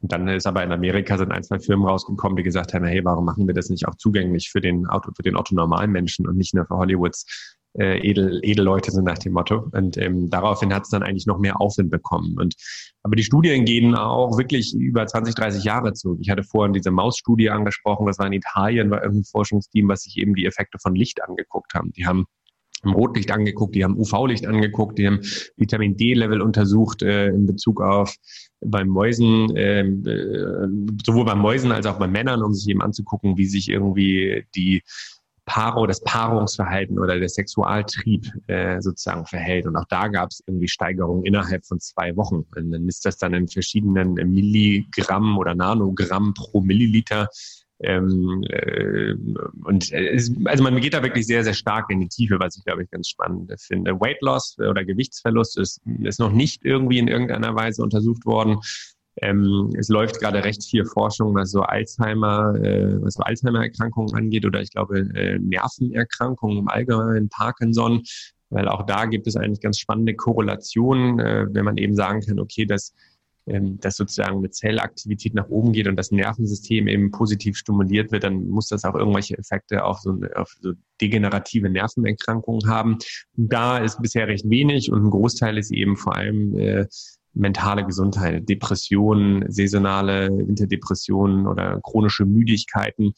Und 0.00 0.12
dann 0.12 0.28
ist 0.28 0.46
aber 0.46 0.62
in 0.62 0.70
Amerika 0.70 1.18
sind 1.18 1.32
ein, 1.32 1.42
zwei 1.42 1.58
Firmen 1.58 1.86
rausgekommen, 1.86 2.36
die 2.36 2.44
gesagt 2.44 2.72
haben, 2.72 2.84
hey, 2.84 3.04
warum 3.04 3.24
machen 3.24 3.48
wir 3.48 3.54
das 3.54 3.68
nicht 3.68 3.88
auch 3.88 3.96
zugänglich 3.96 4.50
für 4.50 4.60
den 4.60 4.86
Auto, 4.86 5.10
für 5.16 5.22
den 5.22 5.36
Otto 5.36 5.56
normalen 5.56 5.90
Menschen 5.90 6.26
und 6.28 6.36
nicht 6.36 6.54
nur 6.54 6.66
für 6.66 6.76
Hollywoods 6.76 7.58
äh, 7.78 7.98
edel, 8.06 8.40
Edelleute 8.42 8.90
sind 8.90 9.04
nach 9.04 9.18
dem 9.18 9.32
Motto. 9.32 9.68
Und 9.72 9.96
ähm, 9.96 10.30
daraufhin 10.30 10.74
hat 10.74 10.84
es 10.84 10.90
dann 10.90 11.02
eigentlich 11.02 11.26
noch 11.26 11.38
mehr 11.38 11.60
Aufwind 11.60 11.90
bekommen. 11.90 12.36
Und 12.38 12.54
aber 13.02 13.16
die 13.16 13.24
Studien 13.24 13.64
gehen 13.64 13.94
auch 13.94 14.38
wirklich 14.38 14.74
über 14.74 15.06
20, 15.06 15.34
30 15.34 15.64
Jahre 15.64 15.92
zurück. 15.92 16.18
Ich 16.20 16.30
hatte 16.30 16.44
vorhin 16.44 16.72
diese 16.72 16.90
Mausstudie 16.90 17.50
angesprochen, 17.50 18.06
das 18.06 18.18
war 18.18 18.26
in 18.26 18.32
Italien, 18.32 18.90
war 18.90 19.02
irgendein 19.02 19.24
Forschungsteam, 19.24 19.88
was 19.88 20.02
sich 20.02 20.18
eben 20.18 20.34
die 20.34 20.46
Effekte 20.46 20.78
von 20.80 20.94
Licht 20.94 21.22
angeguckt 21.22 21.74
haben. 21.74 21.92
Die 21.92 22.06
haben 22.06 22.26
Rotlicht 22.84 23.30
angeguckt, 23.30 23.74
die 23.74 23.84
haben 23.84 23.96
UV-Licht 23.96 24.46
angeguckt, 24.46 24.98
die 24.98 25.06
haben 25.06 25.20
Vitamin 25.56 25.96
D-Level 25.96 26.40
untersucht 26.40 27.02
äh, 27.02 27.28
in 27.28 27.46
Bezug 27.46 27.80
auf 27.80 28.14
beim 28.60 28.88
Mäusen, 28.88 29.52
ähm, 29.56 30.04
äh, 30.06 31.04
sowohl 31.04 31.24
beim 31.24 31.38
Mäusen 31.38 31.70
als 31.70 31.86
auch 31.86 31.98
bei 31.98 32.08
Männern, 32.08 32.42
um 32.42 32.52
sich 32.54 32.68
eben 32.68 32.82
anzugucken, 32.82 33.36
wie 33.36 33.46
sich 33.46 33.68
irgendwie 33.68 34.46
die 34.56 34.82
Paro, 35.44 35.86
das 35.86 36.02
Paarungsverhalten 36.02 36.98
oder 36.98 37.18
der 37.18 37.28
Sexualtrieb 37.28 38.26
äh, 38.46 38.80
sozusagen 38.80 39.26
verhält. 39.26 39.66
Und 39.66 39.76
auch 39.76 39.86
da 39.88 40.08
gab 40.08 40.30
es 40.30 40.42
irgendwie 40.46 40.68
Steigerungen 40.68 41.24
innerhalb 41.24 41.66
von 41.66 41.80
zwei 41.80 42.16
Wochen. 42.16 42.44
Und 42.54 42.70
dann 42.70 42.88
ist 42.88 43.04
das 43.04 43.18
dann 43.18 43.34
in 43.34 43.48
verschiedenen 43.48 44.14
Milligramm 44.14 45.38
oder 45.38 45.54
Nanogramm 45.54 46.34
pro 46.34 46.60
Milliliter 46.60 47.28
ähm, 47.82 48.44
äh, 48.48 49.14
und 49.64 49.92
es, 49.92 50.32
also 50.44 50.62
man 50.62 50.80
geht 50.80 50.94
da 50.94 51.02
wirklich 51.02 51.26
sehr, 51.26 51.42
sehr 51.42 51.54
stark 51.54 51.90
in 51.90 52.00
die 52.00 52.08
Tiefe, 52.08 52.38
was 52.38 52.56
ich 52.56 52.64
glaube 52.64 52.84
ich 52.84 52.90
ganz 52.90 53.08
spannend 53.08 53.52
finde. 53.60 54.00
Weight 54.00 54.20
Loss 54.20 54.56
oder 54.58 54.84
Gewichtsverlust 54.84 55.58
ist, 55.58 55.80
ist 56.02 56.20
noch 56.20 56.30
nicht 56.30 56.64
irgendwie 56.64 56.98
in 56.98 57.08
irgendeiner 57.08 57.54
Weise 57.56 57.82
untersucht 57.82 58.24
worden. 58.24 58.58
Ähm, 59.16 59.70
es 59.78 59.88
läuft 59.88 60.20
gerade 60.20 60.42
recht 60.42 60.64
viel 60.64 60.84
Forschung, 60.84 61.34
was 61.34 61.50
so 61.50 61.60
Alzheimer, 61.62 62.54
äh, 62.62 63.02
was 63.02 63.14
so 63.14 63.22
Alzheimer-Erkrankungen 63.22 64.14
angeht 64.14 64.46
oder 64.46 64.60
ich 64.60 64.70
glaube 64.70 65.00
äh, 65.14 65.38
Nervenerkrankungen 65.38 66.58
im 66.58 66.68
Allgemeinen, 66.68 67.28
Parkinson, 67.28 68.02
weil 68.48 68.68
auch 68.68 68.86
da 68.86 69.04
gibt 69.06 69.26
es 69.26 69.36
eigentlich 69.36 69.60
ganz 69.60 69.78
spannende 69.78 70.14
Korrelationen, 70.14 71.18
äh, 71.18 71.46
wenn 71.50 71.64
man 71.64 71.76
eben 71.76 71.94
sagen 71.94 72.20
kann, 72.20 72.40
okay, 72.40 72.64
dass 72.64 72.94
ähm, 73.46 73.78
das 73.80 73.96
sozusagen 73.96 74.40
mit 74.40 74.54
Zellaktivität 74.54 75.34
nach 75.34 75.48
oben 75.48 75.72
geht 75.72 75.88
und 75.88 75.96
das 75.96 76.10
Nervensystem 76.10 76.86
eben 76.86 77.10
positiv 77.10 77.56
stimuliert 77.56 78.12
wird, 78.12 78.24
dann 78.24 78.48
muss 78.48 78.68
das 78.68 78.84
auch 78.84 78.94
irgendwelche 78.94 79.36
Effekte 79.36 79.84
auf 79.84 79.98
so, 79.98 80.16
auf 80.36 80.54
so 80.60 80.72
degenerative 81.00 81.68
Nervenerkrankungen 81.68 82.68
haben. 82.68 82.98
Da 83.34 83.78
ist 83.78 84.00
bisher 84.00 84.28
recht 84.28 84.48
wenig 84.48 84.92
und 84.92 85.04
ein 85.04 85.10
Großteil 85.10 85.58
ist 85.58 85.72
eben 85.72 85.96
vor 85.96 86.14
allem 86.14 86.56
äh, 86.56 86.86
mentale 87.34 87.84
Gesundheit, 87.84 88.48
Depressionen, 88.48 89.44
saisonale 89.50 90.30
Winterdepressionen 90.30 91.46
oder 91.46 91.80
chronische 91.82 92.24
Müdigkeiten. 92.24 93.14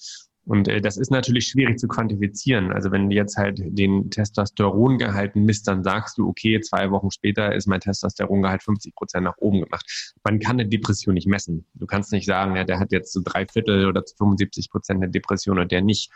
Und 0.47 0.69
äh, 0.69 0.81
das 0.81 0.97
ist 0.99 1.11
natürlich 1.11 1.47
schwierig 1.49 1.79
zu 1.79 1.89
quantifizieren. 1.89 2.71
Also 2.71 2.91
wenn 2.93 3.09
du 3.09 3.17
jetzt 3.17 3.37
halt 3.37 3.61
den 3.65 4.11
Testosterongehalt 4.11 5.37
misst, 5.37 5.67
dann 5.69 5.83
sagst 5.83 6.19
du, 6.19 6.29
okay, 6.29 6.61
zwei 6.61 6.91
Wochen 6.91 7.11
später 7.11 7.55
ist 7.55 7.67
mein 7.67 7.81
Testosterongehalt 7.81 8.63
50 8.63 8.95
Prozent 8.95 9.25
nach 9.25 9.39
oben 9.39 9.63
gemacht. 9.63 10.15
Man 10.23 10.39
kann 10.41 10.61
eine 10.61 10.69
Depression 10.69 11.15
nicht 11.15 11.27
messen. 11.27 11.67
Du 11.75 11.87
kannst 11.87 12.13
nicht 12.13 12.27
sagen, 12.27 12.57
ja, 12.57 12.65
der 12.65 12.79
hat 12.79 12.93
jetzt 12.93 13.13
so 13.13 13.23
drei 13.25 13.47
Viertel 13.47 13.87
oder 13.87 14.03
75 14.19 14.71
Prozent 14.71 15.03
eine 15.03 15.11
Depression 15.11 15.59
und 15.59 15.73
der 15.73 15.81
nicht 15.81 16.11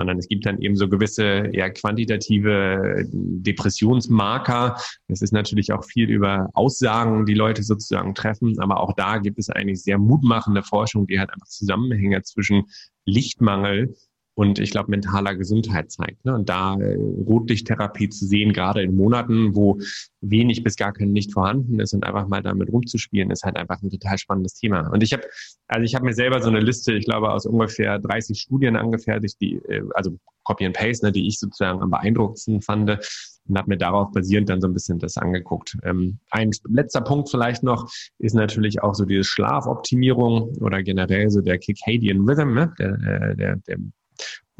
sondern 0.00 0.18
es 0.18 0.28
gibt 0.28 0.46
dann 0.46 0.62
eben 0.62 0.76
so 0.76 0.88
gewisse 0.88 1.50
eher 1.52 1.70
quantitative 1.70 3.04
Depressionsmarker. 3.12 4.76
Es 5.08 5.20
ist 5.20 5.34
natürlich 5.34 5.74
auch 5.74 5.84
viel 5.84 6.08
über 6.08 6.48
Aussagen, 6.54 7.26
die 7.26 7.34
Leute 7.34 7.62
sozusagen 7.62 8.14
treffen, 8.14 8.58
aber 8.60 8.80
auch 8.80 8.94
da 8.94 9.18
gibt 9.18 9.38
es 9.38 9.50
eigentlich 9.50 9.82
sehr 9.82 9.98
mutmachende 9.98 10.62
Forschung, 10.62 11.06
die 11.06 11.20
halt 11.20 11.28
einfach 11.28 11.48
Zusammenhänge 11.48 12.22
zwischen 12.22 12.64
Lichtmangel 13.04 13.94
und 14.40 14.58
ich 14.58 14.70
glaube 14.70 14.90
mentaler 14.90 15.34
Gesundheit 15.34 15.90
zeigt. 15.90 16.24
Ne? 16.24 16.34
Und 16.34 16.48
da 16.48 16.74
äh, 16.80 16.94
Rotlichttherapie 16.94 18.08
zu 18.08 18.24
sehen, 18.24 18.54
gerade 18.54 18.80
in 18.80 18.96
Monaten, 18.96 19.54
wo 19.54 19.78
wenig 20.22 20.64
bis 20.64 20.76
gar 20.76 20.94
kein 20.94 21.14
Licht 21.14 21.34
vorhanden 21.34 21.78
ist 21.78 21.92
und 21.92 22.04
einfach 22.04 22.26
mal 22.26 22.42
damit 22.42 22.72
rumzuspielen, 22.72 23.30
ist 23.30 23.44
halt 23.44 23.56
einfach 23.56 23.82
ein 23.82 23.90
total 23.90 24.16
spannendes 24.16 24.54
Thema. 24.54 24.90
Und 24.90 25.02
ich 25.02 25.12
habe, 25.12 25.24
also 25.68 25.84
ich 25.84 25.94
habe 25.94 26.06
mir 26.06 26.14
selber 26.14 26.40
so 26.40 26.48
eine 26.48 26.60
Liste, 26.60 26.94
ich 26.94 27.04
glaube, 27.04 27.30
aus 27.30 27.44
ungefähr 27.44 27.98
30 27.98 28.40
Studien 28.40 28.76
angefertigt, 28.76 29.36
die, 29.42 29.56
äh, 29.68 29.82
also 29.92 30.18
Copy 30.44 30.64
and 30.64 30.74
Paste, 30.74 31.04
ne, 31.04 31.12
die 31.12 31.26
ich 31.26 31.38
sozusagen 31.38 31.82
am 31.82 31.90
beeindruckendsten 31.90 32.62
fand 32.62 32.88
und 32.88 33.58
habe 33.58 33.68
mir 33.68 33.76
darauf 33.76 34.10
basierend 34.12 34.48
dann 34.48 34.62
so 34.62 34.68
ein 34.68 34.72
bisschen 34.72 34.98
das 34.98 35.18
angeguckt. 35.18 35.76
Ähm, 35.82 36.18
ein 36.30 36.50
letzter 36.66 37.02
Punkt 37.02 37.28
vielleicht 37.28 37.62
noch 37.62 37.92
ist 38.18 38.34
natürlich 38.34 38.82
auch 38.82 38.94
so 38.94 39.04
diese 39.04 39.24
Schlafoptimierung 39.24 40.56
oder 40.62 40.82
generell 40.82 41.28
so 41.28 41.42
der 41.42 41.60
Circadian 41.60 42.26
Rhythm, 42.26 42.54
ne? 42.54 42.72
der, 42.78 42.92
äh, 42.94 43.36
der, 43.36 43.56
der 43.68 43.78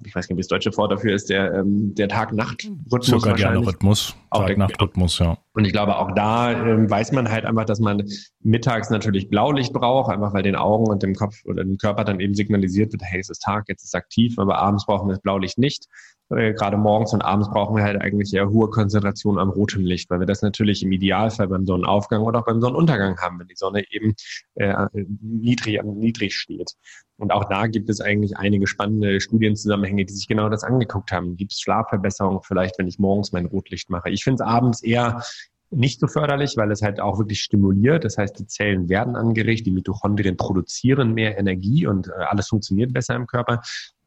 ich 0.05 0.15
weiß 0.15 0.29
nicht, 0.29 0.37
wie 0.37 0.41
das 0.41 0.49
deutsche 0.49 0.77
Wort 0.77 0.93
dafür 0.93 1.15
ist, 1.15 1.31
der, 1.31 1.55
ähm, 1.55 1.95
der 1.95 2.09
Tag-Nacht-Rhythmus. 2.09 3.07
Zirkadianer 3.07 3.67
Rhythmus, 3.67 4.17
Tag-Nacht-Rhythmus, 4.33 5.19
ja. 5.19 5.39
Und 5.53 5.65
ich 5.65 5.73
glaube, 5.73 5.97
auch 5.97 6.13
da 6.15 6.53
ähm, 6.53 6.89
weiß 6.89 7.13
man 7.13 7.31
halt 7.31 7.45
einfach, 7.45 7.65
dass 7.65 7.81
man 7.81 8.03
mittags 8.43 8.91
natürlich 8.91 9.29
Blaulicht 9.29 9.73
braucht, 9.73 10.11
einfach 10.11 10.33
weil 10.33 10.43
den 10.43 10.57
Augen 10.57 10.89
und 10.91 11.03
dem 11.03 11.15
Kopf 11.15 11.37
oder 11.45 11.65
dem 11.65 11.79
Körper 11.79 12.05
dann 12.05 12.21
eben 12.21 12.35
signalisiert 12.35 12.93
wird, 12.93 13.03
hey, 13.03 13.21
es 13.21 13.31
ist 13.31 13.43
Tag, 13.43 13.65
jetzt 13.69 13.83
ist 13.83 13.89
es 13.91 13.95
aktiv, 13.95 14.39
aber 14.39 14.59
abends 14.59 14.87
brauchen 14.87 15.09
wir 15.09 15.15
das 15.15 15.23
Blaulicht 15.23 15.59
nicht. 15.59 15.87
Äh, 16.31 16.53
gerade 16.53 16.77
morgens 16.77 17.13
und 17.13 17.23
abends 17.23 17.51
brauchen 17.51 17.77
wir 17.77 17.83
halt 17.83 18.01
eigentlich 18.01 18.33
eher 18.33 18.51
hohe 18.51 18.71
Konzentration 18.71 19.39
am 19.39 19.51
roten 19.51 19.83
Licht, 19.83 20.11
weil 20.11 20.21
wir 20.21 20.27
das 20.27 20.43
natürlich 20.43 20.83
im 20.83 20.93
Idealfall 20.93 21.49
beim 21.49 21.67
Sonnenaufgang 21.67 22.23
oder 22.23 22.41
auch 22.41 22.45
beim 22.45 22.61
Sonnenuntergang 22.61 23.19
haben, 23.19 23.41
wenn 23.41 23.49
die 23.49 23.57
Sonne 23.57 23.85
eben 23.91 24.15
äh, 24.55 24.87
niedrig, 24.95 25.83
niedrig 25.83 26.37
steht. 26.37 26.75
Und 27.17 27.33
auch 27.33 27.45
da 27.49 27.67
gibt 27.67 27.91
es 27.91 28.01
eigentlich 28.01 28.37
einige 28.37 28.67
spannende 28.67 29.21
Studienzusammenhänge, 29.21 30.05
die 30.05 30.13
sich 30.13 30.29
genau 30.29 30.49
das 30.49 30.63
angeguckt 30.63 31.11
haben. 31.11 31.37
Gibt 31.37 31.53
es 31.53 31.61
Schlafverbesserungen 31.61 32.43
vielleicht, 32.43 32.79
wenn 32.79 32.87
ich 32.87 32.99
morgens 32.99 33.33
mein 33.33 33.47
Rotlicht 33.47 33.91
mache? 33.91 34.11
Ich 34.11 34.23
finde 34.23 34.43
es 34.43 34.49
abends 34.49 34.83
eher 34.83 35.23
nicht 35.71 36.01
so 36.01 36.07
förderlich, 36.07 36.57
weil 36.57 36.71
es 36.71 36.83
halt 36.83 37.01
auch 37.01 37.19
wirklich 37.19 37.41
stimuliert. 37.43 38.05
Das 38.05 38.19
heißt, 38.19 38.39
die 38.39 38.47
Zellen 38.47 38.89
werden 38.89 39.17
angeregt, 39.17 39.67
die 39.67 39.71
Mitochondrien 39.71 40.37
produzieren 40.37 41.15
mehr 41.15 41.39
Energie 41.39 41.87
und 41.87 42.09
äh, 42.09 42.13
alles 42.13 42.49
funktioniert 42.49 42.93
besser 42.93 43.15
im 43.15 43.27
Körper. 43.27 43.63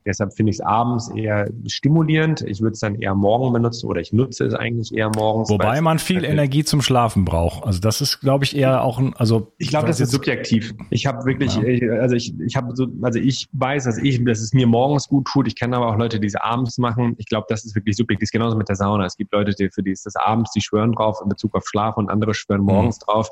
Deshalb 0.05 0.33
finde 0.33 0.51
ich 0.51 0.57
es 0.57 0.61
abends 0.61 1.09
eher 1.15 1.49
stimulierend. 1.67 2.41
Ich 2.41 2.61
würde 2.61 2.73
es 2.73 2.79
dann 2.79 2.95
eher 2.95 3.15
morgen 3.15 3.53
benutzen 3.53 3.87
oder 3.87 4.01
ich 4.01 4.11
nutze 4.11 4.45
es 4.45 4.53
eigentlich 4.53 4.93
eher 4.93 5.09
morgens. 5.15 5.49
Wobei 5.49 5.81
man 5.81 5.99
viel 5.99 6.23
Energie 6.23 6.63
zum 6.63 6.81
Schlafen 6.81 7.25
braucht. 7.25 7.65
Also 7.65 7.79
das 7.79 8.01
ist, 8.01 8.19
glaube 8.19 8.43
ich, 8.43 8.55
eher 8.55 8.83
auch 8.83 8.99
ein, 8.99 9.13
also 9.15 9.53
ich 9.57 9.69
glaube, 9.69 9.87
das 9.87 9.99
ist 9.99 10.11
subjektiv. 10.11 10.73
Ich 10.89 11.05
habe 11.05 11.25
wirklich, 11.25 11.55
ja. 11.55 11.93
also 11.93 12.15
ich, 12.15 12.33
ich 12.45 12.55
habe 12.55 12.75
so, 12.75 12.87
also 13.01 13.19
ich 13.19 13.47
weiß, 13.53 13.85
dass 13.85 13.97
ich, 13.97 14.23
dass 14.25 14.41
es 14.41 14.53
mir 14.53 14.67
morgens 14.67 15.07
gut 15.07 15.25
tut. 15.25 15.47
Ich 15.47 15.55
kenne 15.55 15.77
aber 15.77 15.87
auch 15.87 15.97
Leute, 15.97 16.19
die 16.19 16.27
es 16.27 16.35
abends 16.35 16.77
machen. 16.77 17.15
Ich 17.17 17.27
glaube, 17.27 17.45
das 17.49 17.63
ist 17.65 17.75
wirklich 17.75 17.95
subjektiv. 17.95 18.31
Genauso 18.31 18.57
mit 18.57 18.69
der 18.69 18.75
Sauna. 18.75 19.05
Es 19.05 19.15
gibt 19.15 19.31
Leute, 19.31 19.53
die, 19.53 19.69
für 19.69 19.83
die 19.83 19.91
ist 19.91 20.05
das 20.05 20.15
abends, 20.15 20.51
die 20.51 20.61
schwören 20.61 20.91
drauf 20.91 21.19
in 21.23 21.29
Bezug 21.29 21.55
auf 21.55 21.65
Schlaf 21.65 21.97
und 21.97 22.09
andere 22.09 22.33
schwören 22.33 22.61
morgens 22.61 22.99
mhm. 22.99 23.05
drauf 23.05 23.29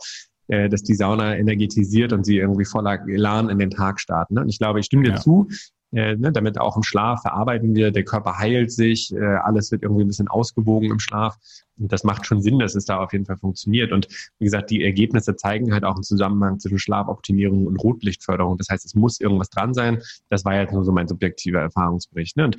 äh, 0.47 0.69
dass 0.69 0.83
die 0.83 0.95
Sauna 0.95 1.37
energetisiert 1.37 2.11
und 2.13 2.25
sie 2.25 2.37
irgendwie 2.37 2.65
voller 2.65 2.99
Elan 3.07 3.49
in 3.49 3.57
den 3.57 3.69
Tag 3.69 3.99
starten. 3.99 4.35
Ne? 4.35 4.41
Und 4.41 4.49
ich 4.49 4.59
glaube, 4.59 4.79
ich 4.79 4.85
stimme 4.85 5.03
dir 5.03 5.11
ja. 5.11 5.15
zu 5.17 5.47
äh, 5.91 6.15
ne, 6.15 6.31
damit 6.31 6.59
auch 6.59 6.77
im 6.77 6.83
Schlaf 6.83 7.21
verarbeiten 7.21 7.75
wir, 7.75 7.91
der 7.91 8.03
Körper 8.03 8.37
heilt 8.37 8.71
sich, 8.71 9.13
äh, 9.13 9.19
alles 9.19 9.71
wird 9.71 9.83
irgendwie 9.83 10.03
ein 10.03 10.07
bisschen 10.07 10.27
ausgewogen 10.27 10.91
im 10.91 10.99
Schlaf. 10.99 11.37
Und 11.77 11.91
das 11.91 12.03
macht 12.03 12.25
schon 12.25 12.41
Sinn, 12.41 12.59
dass 12.59 12.75
es 12.75 12.85
da 12.85 12.97
auf 12.97 13.13
jeden 13.13 13.25
Fall 13.25 13.37
funktioniert. 13.37 13.91
Und 13.91 14.07
wie 14.39 14.45
gesagt, 14.45 14.69
die 14.69 14.83
Ergebnisse 14.83 15.35
zeigen 15.35 15.73
halt 15.73 15.83
auch 15.83 15.95
einen 15.95 16.03
Zusammenhang 16.03 16.59
zwischen 16.59 16.79
Schlafoptimierung 16.79 17.65
und 17.65 17.77
Rotlichtförderung. 17.77 18.57
Das 18.57 18.69
heißt, 18.69 18.85
es 18.85 18.95
muss 18.95 19.19
irgendwas 19.19 19.49
dran 19.49 19.73
sein. 19.73 20.01
Das 20.29 20.45
war 20.45 20.55
jetzt 20.55 20.73
nur 20.73 20.83
so 20.83 20.91
mein 20.91 21.07
subjektiver 21.07 21.59
Erfahrungsbericht. 21.59 22.37
Ne? 22.37 22.45
Und 22.45 22.57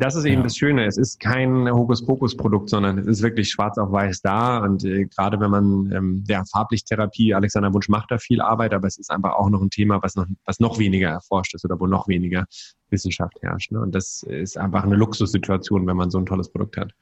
das 0.00 0.14
ist 0.14 0.24
eben 0.24 0.36
ja. 0.36 0.42
das 0.42 0.56
Schöne. 0.56 0.86
Es 0.86 0.96
ist 0.96 1.20
kein 1.20 1.70
Hokuspokus-Produkt, 1.70 2.70
sondern 2.70 2.98
es 2.98 3.06
ist 3.06 3.22
wirklich 3.22 3.50
schwarz 3.50 3.78
auf 3.78 3.92
weiß 3.92 4.22
da. 4.22 4.58
Und 4.58 4.84
äh, 4.84 5.04
gerade 5.06 5.40
wenn 5.40 5.50
man 5.50 5.92
ähm, 5.92 6.24
der 6.26 6.44
Farblichttherapie, 6.46 7.34
Alexander 7.34 7.72
Wunsch 7.72 7.88
macht 7.88 8.10
da 8.10 8.18
viel 8.18 8.40
Arbeit, 8.40 8.72
aber 8.72 8.88
es 8.88 8.98
ist 8.98 9.10
einfach 9.10 9.34
auch 9.34 9.50
noch 9.50 9.60
ein 9.60 9.70
Thema, 9.70 10.02
was 10.02 10.16
noch, 10.16 10.26
was 10.44 10.58
noch 10.60 10.78
weniger 10.78 11.08
erforscht 11.08 11.54
ist 11.54 11.64
oder 11.64 11.78
wo 11.78 11.86
noch 11.86 12.08
weniger 12.08 12.46
Wissenschaft 12.88 13.40
herrscht. 13.42 13.72
Ne? 13.72 13.80
Und 13.80 13.94
das 13.94 14.22
ist 14.22 14.58
einfach 14.58 14.84
eine 14.84 14.96
Luxussituation, 14.96 15.86
wenn 15.86 15.96
man 15.96 16.10
so 16.10 16.18
ein 16.18 16.26
tolles 16.26 16.50
Produkt 16.50 16.76
hat. 16.76 16.92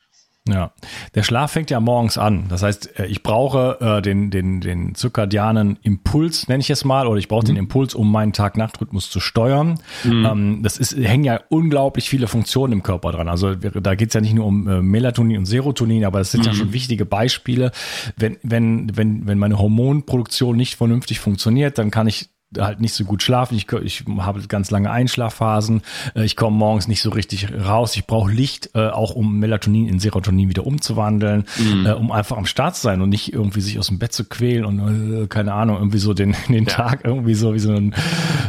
Ja, 0.48 0.72
der 1.14 1.22
Schlaf 1.22 1.52
fängt 1.52 1.70
ja 1.70 1.80
morgens 1.80 2.18
an. 2.18 2.46
Das 2.48 2.62
heißt, 2.62 2.98
äh, 2.98 3.06
ich 3.06 3.22
brauche 3.22 3.78
äh, 3.80 4.02
den, 4.02 4.30
den, 4.30 4.60
den 4.60 4.94
zirkadianen 4.94 5.78
Impuls, 5.82 6.48
nenne 6.48 6.60
ich 6.60 6.70
es 6.70 6.84
mal, 6.84 7.06
oder 7.06 7.18
ich 7.18 7.28
brauche 7.28 7.42
mhm. 7.42 7.48
den 7.48 7.56
Impuls, 7.56 7.94
um 7.94 8.10
meinen 8.10 8.32
Tag-Nacht-Rhythmus 8.32 9.10
zu 9.10 9.20
steuern. 9.20 9.78
Mhm. 10.04 10.24
Ähm, 10.24 10.62
das 10.62 10.78
ist, 10.78 10.96
hängen 10.96 11.24
ja 11.24 11.40
unglaublich 11.48 12.08
viele 12.08 12.26
Funktionen 12.26 12.72
im 12.72 12.82
Körper 12.82 13.12
dran. 13.12 13.28
Also 13.28 13.54
da 13.54 13.94
geht 13.94 14.08
es 14.08 14.14
ja 14.14 14.20
nicht 14.20 14.34
nur 14.34 14.46
um 14.46 14.68
äh, 14.68 14.82
Melatonin 14.82 15.38
und 15.38 15.46
Serotonin, 15.46 16.04
aber 16.04 16.20
es 16.20 16.30
sind 16.30 16.40
mhm. 16.40 16.46
ja 16.46 16.54
schon 16.54 16.72
wichtige 16.72 17.04
Beispiele. 17.04 17.72
Wenn, 18.16 18.38
wenn, 18.42 18.96
wenn, 18.96 19.26
wenn 19.26 19.38
meine 19.38 19.58
Hormonproduktion 19.58 20.56
nicht 20.56 20.76
vernünftig 20.76 21.20
funktioniert, 21.20 21.78
dann 21.78 21.90
kann 21.90 22.06
ich 22.06 22.30
halt 22.56 22.80
nicht 22.80 22.94
so 22.94 23.04
gut 23.04 23.22
schlafen. 23.22 23.56
Ich, 23.56 23.70
ich 23.82 24.04
habe 24.18 24.40
ganz 24.48 24.70
lange 24.70 24.90
Einschlafphasen. 24.90 25.82
Äh, 26.14 26.24
ich 26.24 26.36
komme 26.36 26.56
morgens 26.56 26.88
nicht 26.88 27.02
so 27.02 27.10
richtig 27.10 27.48
raus. 27.52 27.94
Ich 27.96 28.06
brauche 28.06 28.30
Licht, 28.30 28.70
äh, 28.74 28.88
auch 28.88 29.10
um 29.10 29.38
Melatonin 29.38 29.86
in 29.88 29.98
Serotonin 29.98 30.48
wieder 30.48 30.66
umzuwandeln, 30.66 31.44
mhm. 31.58 31.86
äh, 31.86 31.92
um 31.92 32.10
einfach 32.10 32.38
am 32.38 32.46
Start 32.46 32.76
zu 32.76 32.82
sein 32.82 33.02
und 33.02 33.10
nicht 33.10 33.32
irgendwie 33.32 33.60
sich 33.60 33.78
aus 33.78 33.88
dem 33.88 33.98
Bett 33.98 34.12
zu 34.12 34.24
quälen 34.24 34.64
und 34.64 35.24
äh, 35.24 35.26
keine 35.26 35.52
Ahnung, 35.52 35.76
irgendwie 35.76 35.98
so 35.98 36.14
den, 36.14 36.34
den 36.48 36.64
ja. 36.64 36.72
Tag 36.72 37.04
irgendwie 37.04 37.34
so 37.34 37.54
wie 37.54 37.58
so 37.58 37.72
ein, 37.72 37.94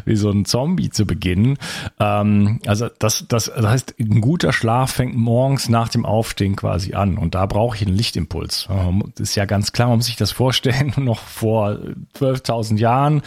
wie 0.05 0.15
so 0.15 0.29
ein 0.29 0.45
Zombie 0.45 0.89
zu 0.89 1.05
beginnen. 1.05 1.57
Ähm, 1.99 2.61
also 2.65 2.87
das, 2.99 3.25
das, 3.27 3.51
das 3.55 3.69
heißt, 3.69 3.95
ein 3.99 4.21
guter 4.21 4.53
Schlaf 4.53 4.91
fängt 4.91 5.15
morgens 5.15 5.67
nach 5.67 5.89
dem 5.89 6.05
Aufstehen 6.05 6.55
quasi 6.55 6.93
an 6.93 7.17
und 7.17 7.35
da 7.35 7.45
brauche 7.45 7.75
ich 7.75 7.85
einen 7.85 7.97
Lichtimpuls. 7.97 8.67
Das 9.15 9.29
ist 9.29 9.35
ja 9.35 9.45
ganz 9.45 9.73
klar, 9.73 9.89
man 9.89 9.97
muss 9.97 10.05
sich 10.05 10.15
das 10.15 10.31
vorstellen, 10.31 10.93
noch 10.97 11.19
vor 11.19 11.77
12.000 12.17 12.77
Jahren 12.77 13.21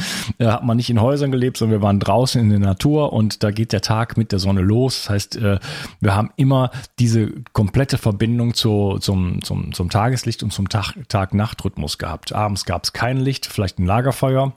hat 0.62 0.66
man 0.68 0.76
nicht 0.76 0.90
in 0.90 1.00
Häusern 1.00 1.32
gelebt, 1.32 1.56
sondern 1.56 1.80
wir 1.80 1.84
waren 1.84 1.98
draußen 1.98 2.40
in 2.40 2.48
der 2.48 2.60
Natur 2.60 3.12
und 3.12 3.42
da 3.42 3.50
geht 3.50 3.72
der 3.72 3.80
Tag 3.80 4.16
mit 4.16 4.30
der 4.30 4.38
Sonne 4.38 4.60
los. 4.60 5.02
Das 5.02 5.10
heißt, 5.10 5.36
äh, 5.36 5.58
wir 6.00 6.14
haben 6.14 6.30
immer 6.36 6.70
diese 7.00 7.32
komplette 7.52 7.98
Verbindung 7.98 8.54
zu, 8.54 8.98
zum, 9.00 9.42
zum, 9.42 9.72
zum 9.72 9.90
Tageslicht 9.90 10.44
und 10.44 10.52
zum 10.52 10.68
Tag-Nacht-Rhythmus 10.68 11.98
gehabt. 11.98 12.32
Abends 12.32 12.64
gab 12.64 12.84
es 12.84 12.92
kein 12.92 13.16
Licht, 13.16 13.46
vielleicht 13.46 13.80
ein 13.80 13.86
Lagerfeuer. 13.86 14.56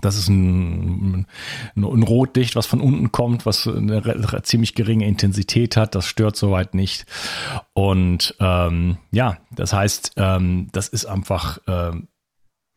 Das 0.00 0.16
ist 0.16 0.28
ein, 0.28 1.26
ein, 1.74 2.02
Rotlicht, 2.02 2.56
was 2.56 2.66
von 2.66 2.80
unten 2.80 3.12
kommt, 3.12 3.44
was 3.44 3.66
eine 3.66 4.42
ziemlich 4.42 4.74
geringe 4.74 5.06
Intensität 5.06 5.76
hat. 5.76 5.94
Das 5.94 6.06
stört 6.06 6.36
soweit 6.36 6.74
nicht. 6.74 7.04
Und 7.74 8.34
ähm, 8.40 8.96
ja, 9.10 9.36
das 9.50 9.74
heißt, 9.74 10.12
ähm, 10.16 10.68
das 10.72 10.88
ist 10.88 11.04
einfach 11.04 11.58
ähm, 11.66 12.08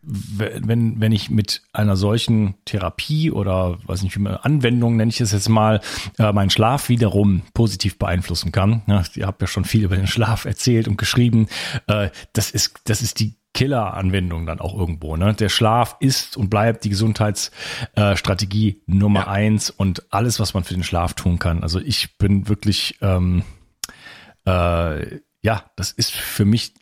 wenn, 0.02 1.00
wenn 1.02 1.12
ich 1.12 1.30
mit 1.30 1.62
einer 1.74 1.98
solchen 1.98 2.56
Therapie 2.66 3.32
oder 3.32 3.78
weiß 3.86 4.04
nicht, 4.04 4.16
wie 4.16 4.22
man 4.22 4.36
Anwendung 4.36 4.96
nenne 4.96 5.10
ich 5.10 5.20
es 5.20 5.34
jetzt 5.34 5.50
mal, 5.50 5.82
äh, 6.18 6.32
meinen 6.32 6.50
Schlaf 6.50 6.88
wiederum 6.88 7.42
positiv 7.54 7.98
beeinflussen 7.98 8.52
kann. 8.52 8.82
Ja, 8.88 9.04
ihr 9.16 9.28
habt 9.28 9.42
ja 9.42 9.48
schon 9.48 9.66
viel 9.66 9.84
über 9.84 9.98
den 9.98 10.08
Schlaf 10.08 10.46
erzählt 10.46 10.88
und 10.88 10.98
geschrieben. 10.98 11.48
Äh, 11.88 12.10
das 12.34 12.52
ist, 12.52 12.80
das 12.86 13.02
ist 13.02 13.20
die 13.20 13.36
Killer-Anwendung 13.54 14.46
dann 14.46 14.60
auch 14.60 14.74
irgendwo. 14.74 15.18
Ne? 15.18 15.34
Der 15.34 15.50
Schlaf 15.50 15.98
ist 16.00 16.38
und 16.38 16.50
bleibt 16.50 16.86
die 16.86 16.90
Gesundheitsstrategie 16.90 18.70
äh, 18.70 18.82
Nummer 18.86 19.22
ja. 19.22 19.28
eins 19.28 19.70
und 19.70 20.06
alles, 20.14 20.40
was 20.40 20.54
man 20.54 20.64
für 20.64 20.76
den 20.76 20.84
Schlaf 20.84 21.14
tun 21.14 21.40
kann. 21.40 21.62
Also 21.64 21.80
ich 21.80 22.18
bin 22.18 22.48
wirklich, 22.48 22.98
ähm, 23.02 23.44
äh, 24.46 25.20
ja, 25.42 25.66
das 25.76 25.92
ist 25.92 26.12
für 26.12 26.46
mich 26.46 26.74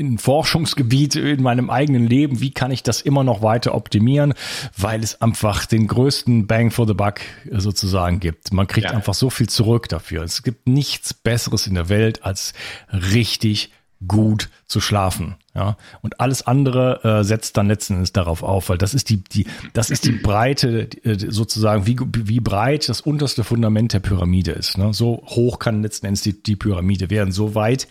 ein 0.00 0.18
Forschungsgebiet 0.18 1.14
in 1.14 1.42
meinem 1.42 1.70
eigenen 1.70 2.06
Leben, 2.06 2.40
wie 2.40 2.50
kann 2.50 2.72
ich 2.72 2.82
das 2.82 3.00
immer 3.00 3.22
noch 3.22 3.42
weiter 3.42 3.74
optimieren, 3.74 4.34
weil 4.76 5.04
es 5.04 5.20
einfach 5.20 5.66
den 5.66 5.86
größten 5.86 6.48
Bang 6.48 6.72
for 6.72 6.86
the 6.86 6.94
Buck 6.94 7.20
sozusagen 7.52 8.18
gibt. 8.18 8.52
Man 8.52 8.66
kriegt 8.66 8.90
ja. 8.90 8.96
einfach 8.96 9.14
so 9.14 9.30
viel 9.30 9.48
zurück 9.48 9.88
dafür. 9.88 10.22
Es 10.24 10.42
gibt 10.42 10.66
nichts 10.66 11.14
Besseres 11.14 11.68
in 11.68 11.74
der 11.74 11.88
Welt 11.88 12.24
als 12.24 12.54
richtig 12.92 13.70
gut 14.06 14.50
zu 14.66 14.80
schlafen. 14.80 15.36
Ja, 15.54 15.76
und 16.02 16.20
alles 16.20 16.44
andere 16.44 17.04
äh, 17.04 17.22
setzt 17.22 17.56
dann 17.56 17.68
letzten 17.68 17.94
Endes 17.94 18.12
darauf 18.12 18.42
auf, 18.42 18.68
weil 18.70 18.78
das 18.78 18.92
ist 18.92 19.08
die, 19.08 19.22
die, 19.22 19.46
das 19.72 19.88
ist 19.88 20.04
die 20.04 20.10
Breite, 20.10 20.88
äh, 21.04 21.16
sozusagen, 21.30 21.86
wie, 21.86 21.96
wie 22.12 22.40
breit 22.40 22.88
das 22.88 23.00
unterste 23.00 23.44
Fundament 23.44 23.92
der 23.92 24.00
Pyramide 24.00 24.50
ist. 24.50 24.78
Ne? 24.78 24.92
So 24.92 25.22
hoch 25.26 25.60
kann 25.60 25.82
letzten 25.82 26.06
Endes 26.06 26.22
die, 26.22 26.42
die 26.42 26.56
Pyramide 26.56 27.08
werden. 27.08 27.30
So 27.30 27.54
weit 27.54 27.86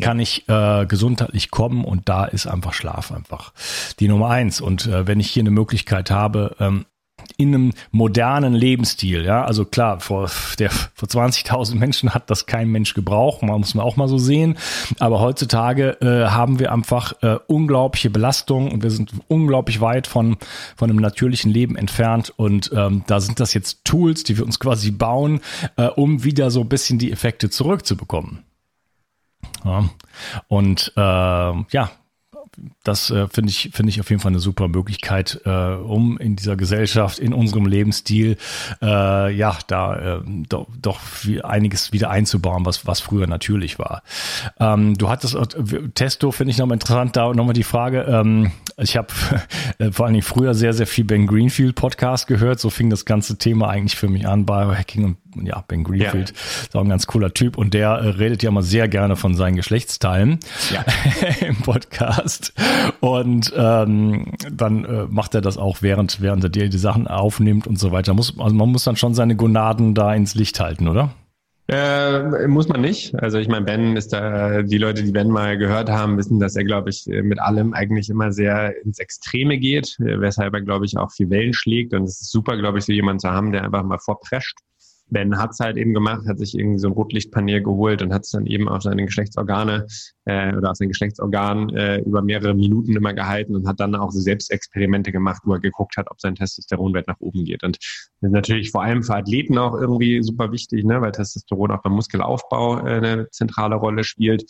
kann 0.00 0.20
ich 0.20 0.48
äh, 0.48 0.86
gesundheitlich 0.86 1.50
kommen 1.50 1.84
und 1.84 2.08
da 2.08 2.24
ist 2.24 2.46
einfach 2.46 2.72
Schlaf 2.72 3.10
einfach 3.10 3.52
die 3.98 4.06
Nummer 4.06 4.28
eins. 4.28 4.60
Und 4.60 4.86
äh, 4.86 5.08
wenn 5.08 5.18
ich 5.18 5.28
hier 5.28 5.42
eine 5.42 5.50
Möglichkeit 5.50 6.12
habe, 6.12 6.54
ähm, 6.60 6.86
in 7.36 7.54
einem 7.54 7.72
modernen 7.90 8.54
Lebensstil. 8.54 9.24
Ja, 9.24 9.44
also 9.44 9.64
klar, 9.64 10.00
vor, 10.00 10.30
der, 10.58 10.70
vor 10.70 11.08
20.000 11.08 11.76
Menschen 11.76 12.14
hat 12.14 12.30
das 12.30 12.46
kein 12.46 12.68
Mensch 12.68 12.94
gebraucht, 12.94 13.42
man 13.42 13.60
muss 13.60 13.74
man 13.74 13.84
auch 13.84 13.96
mal 13.96 14.08
so 14.08 14.18
sehen. 14.18 14.56
Aber 14.98 15.20
heutzutage 15.20 16.00
äh, 16.00 16.28
haben 16.28 16.58
wir 16.58 16.72
einfach 16.72 17.14
äh, 17.22 17.38
unglaubliche 17.46 18.10
Belastung 18.10 18.72
und 18.72 18.82
wir 18.82 18.90
sind 18.90 19.12
unglaublich 19.28 19.80
weit 19.80 20.06
von, 20.06 20.36
von 20.76 20.90
einem 20.90 21.00
natürlichen 21.00 21.52
Leben 21.52 21.76
entfernt. 21.76 22.32
Und 22.36 22.70
ähm, 22.74 23.04
da 23.06 23.20
sind 23.20 23.40
das 23.40 23.54
jetzt 23.54 23.84
Tools, 23.84 24.24
die 24.24 24.36
wir 24.36 24.44
uns 24.44 24.58
quasi 24.58 24.90
bauen, 24.90 25.40
äh, 25.76 25.86
um 25.86 26.24
wieder 26.24 26.50
so 26.50 26.60
ein 26.60 26.68
bisschen 26.68 26.98
die 26.98 27.12
Effekte 27.12 27.50
zurückzubekommen. 27.50 28.44
Ja. 29.64 29.88
Und 30.48 30.92
äh, 30.96 31.00
ja, 31.00 31.90
das 32.84 33.10
äh, 33.10 33.28
finde 33.28 33.50
ich, 33.50 33.70
finde 33.72 33.90
ich 33.90 34.00
auf 34.00 34.10
jeden 34.10 34.20
Fall 34.20 34.32
eine 34.32 34.40
super 34.40 34.68
Möglichkeit, 34.68 35.40
äh, 35.44 35.50
um 35.50 36.18
in 36.18 36.36
dieser 36.36 36.56
Gesellschaft, 36.56 37.18
in 37.18 37.32
unserem 37.32 37.66
Lebensstil, 37.66 38.36
äh, 38.82 39.32
ja, 39.34 39.58
da 39.66 40.18
äh, 40.18 40.20
doch, 40.48 40.66
doch 40.80 41.00
einiges 41.42 41.92
wieder 41.92 42.10
einzubauen, 42.10 42.64
was, 42.64 42.86
was 42.86 43.00
früher 43.00 43.26
natürlich 43.26 43.78
war. 43.78 44.02
Ähm, 44.58 44.96
du 44.96 45.08
hattest, 45.08 45.34
äh, 45.34 45.88
Testo 45.94 46.32
finde 46.32 46.52
ich 46.52 46.58
nochmal 46.58 46.76
interessant, 46.76 47.16
da 47.16 47.32
nochmal 47.34 47.54
die 47.54 47.62
Frage, 47.62 48.02
ähm, 48.02 48.52
ich 48.76 48.96
habe 48.96 49.08
äh, 49.78 49.90
vor 49.90 50.06
allen 50.06 50.14
Dingen 50.14 50.24
früher 50.24 50.54
sehr, 50.54 50.72
sehr 50.72 50.86
viel 50.86 51.04
Ben 51.04 51.26
Greenfield 51.26 51.74
Podcast 51.74 52.26
gehört, 52.26 52.60
so 52.60 52.70
fing 52.70 52.90
das 52.90 53.04
ganze 53.04 53.38
Thema 53.38 53.68
eigentlich 53.68 53.96
für 53.96 54.08
mich 54.08 54.26
an, 54.26 54.46
Biohacking 54.46 55.04
und 55.04 55.16
ja, 55.42 55.64
Ben 55.66 55.84
Greenfield 55.84 56.30
ja. 56.30 56.36
ist 56.62 56.76
auch 56.76 56.82
ein 56.82 56.88
ganz 56.88 57.06
cooler 57.06 57.32
Typ 57.34 57.58
und 57.58 57.74
der 57.74 57.90
äh, 57.90 58.08
redet 58.10 58.42
ja 58.42 58.50
mal 58.50 58.62
sehr 58.62 58.88
gerne 58.88 59.16
von 59.16 59.34
seinen 59.34 59.56
Geschlechtsteilen 59.56 60.38
ja. 60.70 60.84
im 61.46 61.56
Podcast. 61.56 62.52
Und 63.00 63.52
ähm, 63.56 64.32
dann 64.50 64.84
äh, 64.84 65.06
macht 65.08 65.34
er 65.34 65.40
das 65.40 65.58
auch, 65.58 65.82
während, 65.82 66.20
während 66.20 66.44
er 66.44 66.50
die, 66.50 66.68
die 66.68 66.78
Sachen 66.78 67.06
aufnimmt 67.06 67.66
und 67.66 67.78
so 67.78 67.92
weiter. 67.92 68.14
Muss, 68.14 68.38
also 68.38 68.54
man 68.54 68.70
muss 68.70 68.84
dann 68.84 68.96
schon 68.96 69.14
seine 69.14 69.36
Gonaden 69.36 69.94
da 69.94 70.14
ins 70.14 70.34
Licht 70.34 70.60
halten, 70.60 70.88
oder? 70.88 71.10
Äh, 71.70 72.46
muss 72.46 72.68
man 72.68 72.80
nicht. 72.80 73.14
Also 73.16 73.36
ich 73.36 73.48
meine, 73.48 73.66
Ben 73.66 73.94
ist 73.94 74.14
da, 74.14 74.62
die 74.62 74.78
Leute, 74.78 75.02
die 75.02 75.12
Ben 75.12 75.28
mal 75.28 75.58
gehört 75.58 75.90
haben, 75.90 76.16
wissen, 76.16 76.40
dass 76.40 76.56
er, 76.56 76.64
glaube 76.64 76.88
ich, 76.88 77.04
mit 77.06 77.38
allem 77.40 77.74
eigentlich 77.74 78.08
immer 78.08 78.32
sehr 78.32 78.74
ins 78.84 78.98
Extreme 78.98 79.58
geht, 79.58 79.96
weshalb 79.98 80.54
er, 80.54 80.62
glaube 80.62 80.86
ich, 80.86 80.96
auch 80.96 81.12
viel 81.12 81.28
Wellen 81.28 81.52
schlägt. 81.52 81.92
Und 81.92 82.04
es 82.04 82.22
ist 82.22 82.30
super, 82.30 82.56
glaube 82.56 82.78
ich, 82.78 82.86
so 82.86 82.92
jemanden 82.92 83.20
zu 83.20 83.28
haben, 83.28 83.52
der 83.52 83.64
einfach 83.64 83.82
mal 83.82 83.98
vorprescht 83.98 84.56
Ben 85.10 85.38
hat 85.38 85.50
es 85.52 85.60
halt 85.60 85.76
eben 85.76 85.94
gemacht, 85.94 86.26
hat 86.26 86.38
sich 86.38 86.58
irgendwie 86.58 86.78
so 86.78 86.88
ein 86.88 86.92
Rotlichtpanier 86.92 87.60
geholt 87.60 88.02
und 88.02 88.12
hat 88.12 88.24
es 88.24 88.30
dann 88.30 88.46
eben 88.46 88.68
auf 88.68 88.82
seine 88.82 89.04
Geschlechtsorgane 89.04 89.86
äh, 90.26 90.54
oder 90.54 90.70
auf 90.70 90.76
sein 90.76 90.88
Geschlechtsorgan 90.88 91.70
äh, 91.70 91.98
über 92.00 92.22
mehrere 92.22 92.54
Minuten 92.54 92.94
immer 92.94 93.14
gehalten 93.14 93.56
und 93.56 93.66
hat 93.66 93.80
dann 93.80 93.94
auch 93.94 94.10
so 94.10 94.20
Selbstexperimente 94.20 95.12
gemacht, 95.12 95.42
wo 95.44 95.54
er 95.54 95.60
geguckt 95.60 95.96
hat, 95.96 96.10
ob 96.10 96.20
sein 96.20 96.34
Testosteronwert 96.34 97.08
nach 97.08 97.20
oben 97.20 97.44
geht. 97.44 97.64
Und 97.64 97.78
das 98.20 98.28
ist 98.28 98.34
natürlich 98.34 98.70
vor 98.70 98.82
allem 98.82 99.02
für 99.02 99.14
Athleten 99.14 99.58
auch 99.58 99.74
irgendwie 99.74 100.22
super 100.22 100.52
wichtig, 100.52 100.84
ne, 100.84 101.00
weil 101.00 101.12
Testosteron 101.12 101.70
auch 101.70 101.82
beim 101.82 101.92
Muskelaufbau 101.92 102.78
äh, 102.78 102.98
eine 102.98 103.30
zentrale 103.30 103.76
Rolle 103.76 104.04
spielt. 104.04 104.44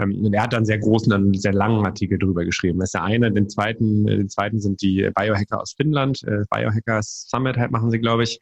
Ähm, 0.00 0.24
und 0.24 0.34
er 0.34 0.42
hat 0.42 0.52
dann 0.52 0.64
sehr 0.64 0.78
großen, 0.78 1.10
dann 1.10 1.34
sehr 1.34 1.52
langen 1.52 1.84
Artikel 1.84 2.18
drüber 2.18 2.44
geschrieben. 2.44 2.78
Das 2.80 2.88
ist 2.88 2.94
der 2.94 3.04
eine. 3.04 3.32
Den 3.32 3.48
zweiten, 3.48 4.08
äh, 4.08 4.16
den 4.16 4.28
zweiten 4.28 4.60
sind 4.60 4.82
die 4.82 5.10
Biohacker 5.14 5.60
aus 5.60 5.74
Finnland. 5.76 6.22
Äh, 6.24 6.44
Biohackers 6.50 7.26
Summit 7.28 7.56
halt 7.56 7.70
machen 7.70 7.90
sie, 7.90 7.98
glaube 7.98 8.24
ich. 8.24 8.40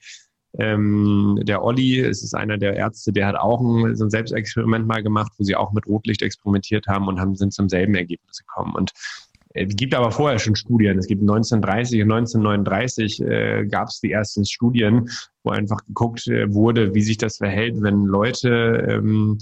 Ähm, 0.58 1.38
der 1.42 1.64
Olli, 1.64 2.00
es 2.00 2.22
ist 2.22 2.34
einer 2.34 2.58
der 2.58 2.76
Ärzte, 2.76 3.12
der 3.12 3.26
hat 3.26 3.36
auch 3.36 3.60
ein, 3.60 3.96
so 3.96 4.04
ein 4.04 4.10
Selbstexperiment 4.10 4.86
mal 4.86 5.02
gemacht, 5.02 5.32
wo 5.38 5.44
sie 5.44 5.56
auch 5.56 5.72
mit 5.72 5.86
Rotlicht 5.86 6.22
experimentiert 6.22 6.86
haben 6.86 7.08
und 7.08 7.18
haben, 7.18 7.36
sind 7.36 7.54
zum 7.54 7.68
selben 7.68 7.94
Ergebnis 7.94 8.38
gekommen. 8.38 8.74
Und 8.74 8.92
äh, 9.54 9.66
es 9.66 9.76
gibt 9.76 9.94
aber 9.94 10.10
vorher 10.10 10.38
schon 10.38 10.56
Studien. 10.56 10.98
Es 10.98 11.06
gibt 11.06 11.22
1930 11.22 12.02
und 12.02 12.12
1939 12.12 13.22
äh, 13.22 13.66
gab 13.66 13.88
es 13.88 14.00
die 14.00 14.12
ersten 14.12 14.44
Studien, 14.44 15.08
wo 15.42 15.50
einfach 15.50 15.78
geguckt 15.86 16.26
äh, 16.26 16.52
wurde, 16.52 16.94
wie 16.94 17.02
sich 17.02 17.16
das 17.16 17.38
verhält, 17.38 17.80
wenn 17.80 18.04
Leute 18.04 18.86
ähm, 18.90 19.38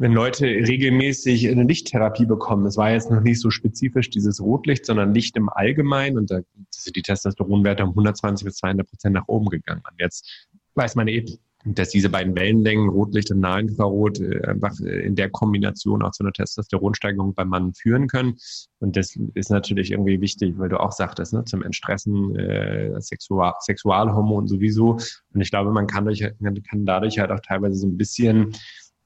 wenn 0.00 0.12
Leute 0.14 0.46
regelmäßig 0.46 1.46
eine 1.46 1.64
Lichttherapie 1.64 2.24
bekommen. 2.24 2.64
Es 2.64 2.78
war 2.78 2.90
jetzt 2.90 3.10
noch 3.10 3.20
nicht 3.20 3.38
so 3.38 3.50
spezifisch 3.50 4.08
dieses 4.08 4.40
Rotlicht, 4.40 4.86
sondern 4.86 5.12
Licht 5.12 5.36
im 5.36 5.50
Allgemeinen 5.50 6.16
und 6.16 6.30
da 6.30 6.40
sind 6.70 6.96
die 6.96 7.02
Testosteronwerte 7.02 7.82
um 7.82 7.90
120 7.90 8.46
bis 8.46 8.56
200 8.56 8.88
Prozent 8.88 9.14
nach 9.14 9.28
oben 9.28 9.50
gegangen. 9.50 9.82
Und 9.86 9.94
jetzt 9.98 10.48
weiß 10.74 10.94
man 10.94 11.06
eben, 11.06 11.36
dass 11.66 11.90
diese 11.90 12.08
beiden 12.08 12.34
Wellenlängen, 12.34 12.88
Rotlicht 12.88 13.30
und 13.30 13.40
Nahinfrarot, 13.40 14.20
äh, 14.20 14.40
einfach 14.46 14.80
in 14.80 15.16
der 15.16 15.28
Kombination 15.28 16.02
auch 16.02 16.12
zu 16.12 16.24
einer 16.24 16.32
Testosteronsteigerung 16.32 17.34
beim 17.34 17.48
Mann 17.48 17.74
führen 17.74 18.08
können. 18.08 18.38
Und 18.78 18.96
das 18.96 19.14
ist 19.34 19.50
natürlich 19.50 19.90
irgendwie 19.90 20.22
wichtig, 20.22 20.54
weil 20.56 20.70
du 20.70 20.80
auch 20.80 20.92
sagtest, 20.92 21.34
ne, 21.34 21.44
zum 21.44 21.62
Entstressen 21.62 22.34
äh, 22.36 22.98
Sexual 23.02 23.52
Sexualhormon 23.60 24.48
sowieso. 24.48 24.92
Und 25.34 25.40
ich 25.42 25.50
glaube, 25.50 25.72
man 25.72 25.86
kann, 25.86 26.06
durch, 26.06 26.26
man 26.38 26.62
kann 26.62 26.86
dadurch 26.86 27.18
halt 27.18 27.30
auch 27.30 27.40
teilweise 27.40 27.74
so 27.74 27.86
ein 27.86 27.98
bisschen 27.98 28.54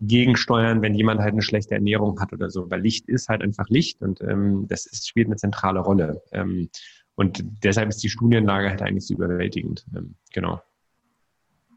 gegensteuern, 0.00 0.82
wenn 0.82 0.94
jemand 0.94 1.20
halt 1.20 1.32
eine 1.32 1.42
schlechte 1.42 1.74
Ernährung 1.74 2.20
hat 2.20 2.32
oder 2.32 2.50
so. 2.50 2.70
Weil 2.70 2.80
Licht 2.80 3.08
ist 3.08 3.28
halt 3.28 3.42
einfach 3.42 3.68
Licht 3.68 4.02
und 4.02 4.20
ähm, 4.20 4.66
das 4.68 4.86
ist, 4.86 5.08
spielt 5.08 5.26
eine 5.28 5.36
zentrale 5.36 5.80
Rolle. 5.80 6.22
Ähm, 6.32 6.68
und 7.14 7.44
deshalb 7.62 7.88
ist 7.88 8.02
die 8.02 8.08
Studienlage 8.08 8.70
halt 8.70 8.82
eigentlich 8.82 9.06
so 9.06 9.14
überwältigend. 9.14 9.86
Ähm, 9.94 10.16
genau. 10.32 10.60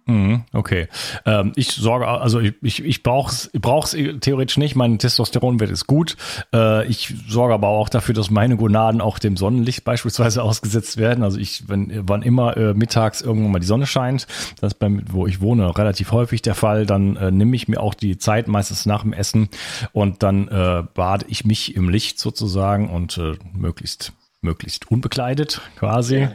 Mhm, 0.07 0.43
okay. 0.53 0.87
Ähm, 1.25 1.51
ich 1.55 1.71
sorge, 1.73 2.07
also 2.07 2.39
ich, 2.39 2.53
ich, 2.61 2.83
ich 2.83 3.03
brauche 3.03 3.29
es 3.29 3.49
brauch's 3.53 3.91
theoretisch 3.91 4.57
nicht. 4.57 4.75
Mein 4.75 4.99
Testosteronwert 4.99 5.69
ist 5.69 5.85
gut. 5.85 6.15
Äh, 6.53 6.87
ich 6.87 7.13
sorge 7.27 7.53
aber 7.53 7.67
auch 7.67 7.89
dafür, 7.89 8.15
dass 8.15 8.31
meine 8.31 8.55
Gonaden 8.55 9.01
auch 9.01 9.19
dem 9.19 9.35
Sonnenlicht 9.35 9.83
beispielsweise 9.83 10.43
ausgesetzt 10.47 10.95
werden. 10.95 11.23
Also 11.23 11.37
ich, 11.37 11.67
wenn 11.67 12.07
wann 12.07 12.21
immer 12.21 12.55
äh, 12.55 12.73
mittags 12.73 13.21
irgendwann 13.21 13.51
mal 13.51 13.59
die 13.59 13.67
Sonne 13.67 13.85
scheint, 13.85 14.27
das 14.61 14.73
ist 14.73 14.79
beim, 14.79 15.03
wo 15.11 15.27
ich 15.27 15.41
wohne, 15.41 15.77
relativ 15.77 16.13
häufig 16.13 16.41
der 16.41 16.55
Fall, 16.55 16.85
dann 16.85 17.17
äh, 17.17 17.29
nehme 17.29 17.55
ich 17.57 17.67
mir 17.67 17.81
auch 17.81 17.93
die 17.93 18.17
Zeit 18.17 18.47
meistens 18.47 18.85
nach 18.85 19.01
dem 19.01 19.11
Essen 19.11 19.49
und 19.91 20.23
dann 20.23 20.47
äh, 20.47 20.83
bade 20.93 21.25
ich 21.27 21.43
mich 21.43 21.75
im 21.75 21.89
Licht 21.89 22.17
sozusagen 22.17 22.89
und 22.89 23.17
äh, 23.17 23.33
möglichst 23.53 24.13
möglichst 24.47 24.89
unbekleidet 24.89 25.61
quasi. 25.77 26.29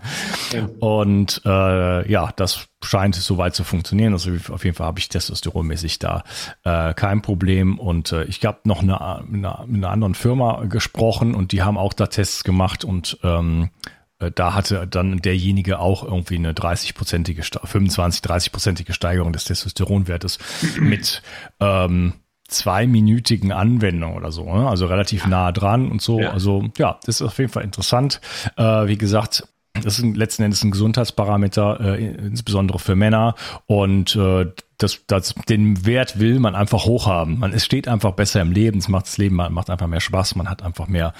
Ja. 0.52 0.68
Und 0.78 1.40
äh, 1.44 2.10
ja, 2.10 2.30
das 2.36 2.68
scheint 2.84 3.14
soweit 3.14 3.54
zu 3.54 3.64
funktionieren. 3.64 4.12
Also 4.12 4.30
auf 4.50 4.64
jeden 4.64 4.76
Fall 4.76 4.86
habe 4.86 4.98
ich 4.98 5.08
testosteronmäßig 5.08 5.98
da 5.98 6.24
äh, 6.64 6.94
kein 6.94 7.22
Problem. 7.22 7.78
Und 7.78 8.12
äh, 8.12 8.24
ich 8.24 8.44
habe 8.44 8.60
noch 8.64 8.82
eine, 8.82 9.00
eine, 9.00 9.24
mit 9.66 9.82
einer 9.82 9.90
anderen 9.90 10.14
Firma 10.14 10.64
gesprochen 10.64 11.34
und 11.34 11.52
die 11.52 11.62
haben 11.62 11.78
auch 11.78 11.94
da 11.94 12.06
Tests 12.06 12.44
gemacht 12.44 12.84
und 12.84 13.18
ähm, 13.22 13.70
äh, 14.18 14.30
da 14.30 14.54
hatte 14.54 14.86
dann 14.86 15.18
derjenige 15.18 15.78
auch 15.78 16.04
irgendwie 16.04 16.36
eine 16.36 16.52
30-prozentige, 16.52 17.66
25, 17.66 18.22
30-prozentige 18.22 18.92
Steigerung 18.92 19.32
des 19.32 19.44
Testosteronwertes 19.44 20.38
mit 20.78 21.22
ähm, 21.60 22.14
zweiminütigen 22.52 23.52
Anwendung 23.52 24.14
oder 24.14 24.32
so, 24.32 24.44
ne? 24.44 24.68
also 24.68 24.86
relativ 24.86 25.26
nah 25.26 25.52
dran 25.52 25.90
und 25.90 26.02
so. 26.02 26.20
Ja. 26.20 26.30
Also 26.30 26.68
ja, 26.78 26.98
das 27.04 27.16
ist 27.20 27.22
auf 27.22 27.38
jeden 27.38 27.50
Fall 27.50 27.64
interessant. 27.64 28.20
Äh, 28.56 28.86
wie 28.86 28.98
gesagt, 28.98 29.44
das 29.82 29.98
ist 29.98 30.16
letzten 30.16 30.42
Endes 30.42 30.62
ein 30.62 30.70
Gesundheitsparameter, 30.70 31.80
äh, 31.80 32.06
insbesondere 32.06 32.78
für 32.78 32.94
Männer. 32.94 33.34
Und 33.66 34.14
äh, 34.16 34.46
das, 34.78 35.00
das, 35.06 35.34
den 35.48 35.86
Wert 35.86 36.18
will 36.18 36.38
man 36.38 36.54
einfach 36.54 36.84
hochhaben. 36.84 37.38
Man 37.38 37.52
es 37.52 37.64
steht 37.64 37.88
einfach 37.88 38.12
besser 38.12 38.40
im 38.42 38.52
Leben, 38.52 38.78
es 38.78 38.88
macht 38.88 39.06
das 39.06 39.18
Leben 39.18 39.36
macht 39.36 39.70
einfach 39.70 39.86
mehr 39.86 40.00
Spaß, 40.00 40.36
man 40.36 40.48
hat 40.48 40.62
einfach 40.62 40.88
mehr, 40.88 41.14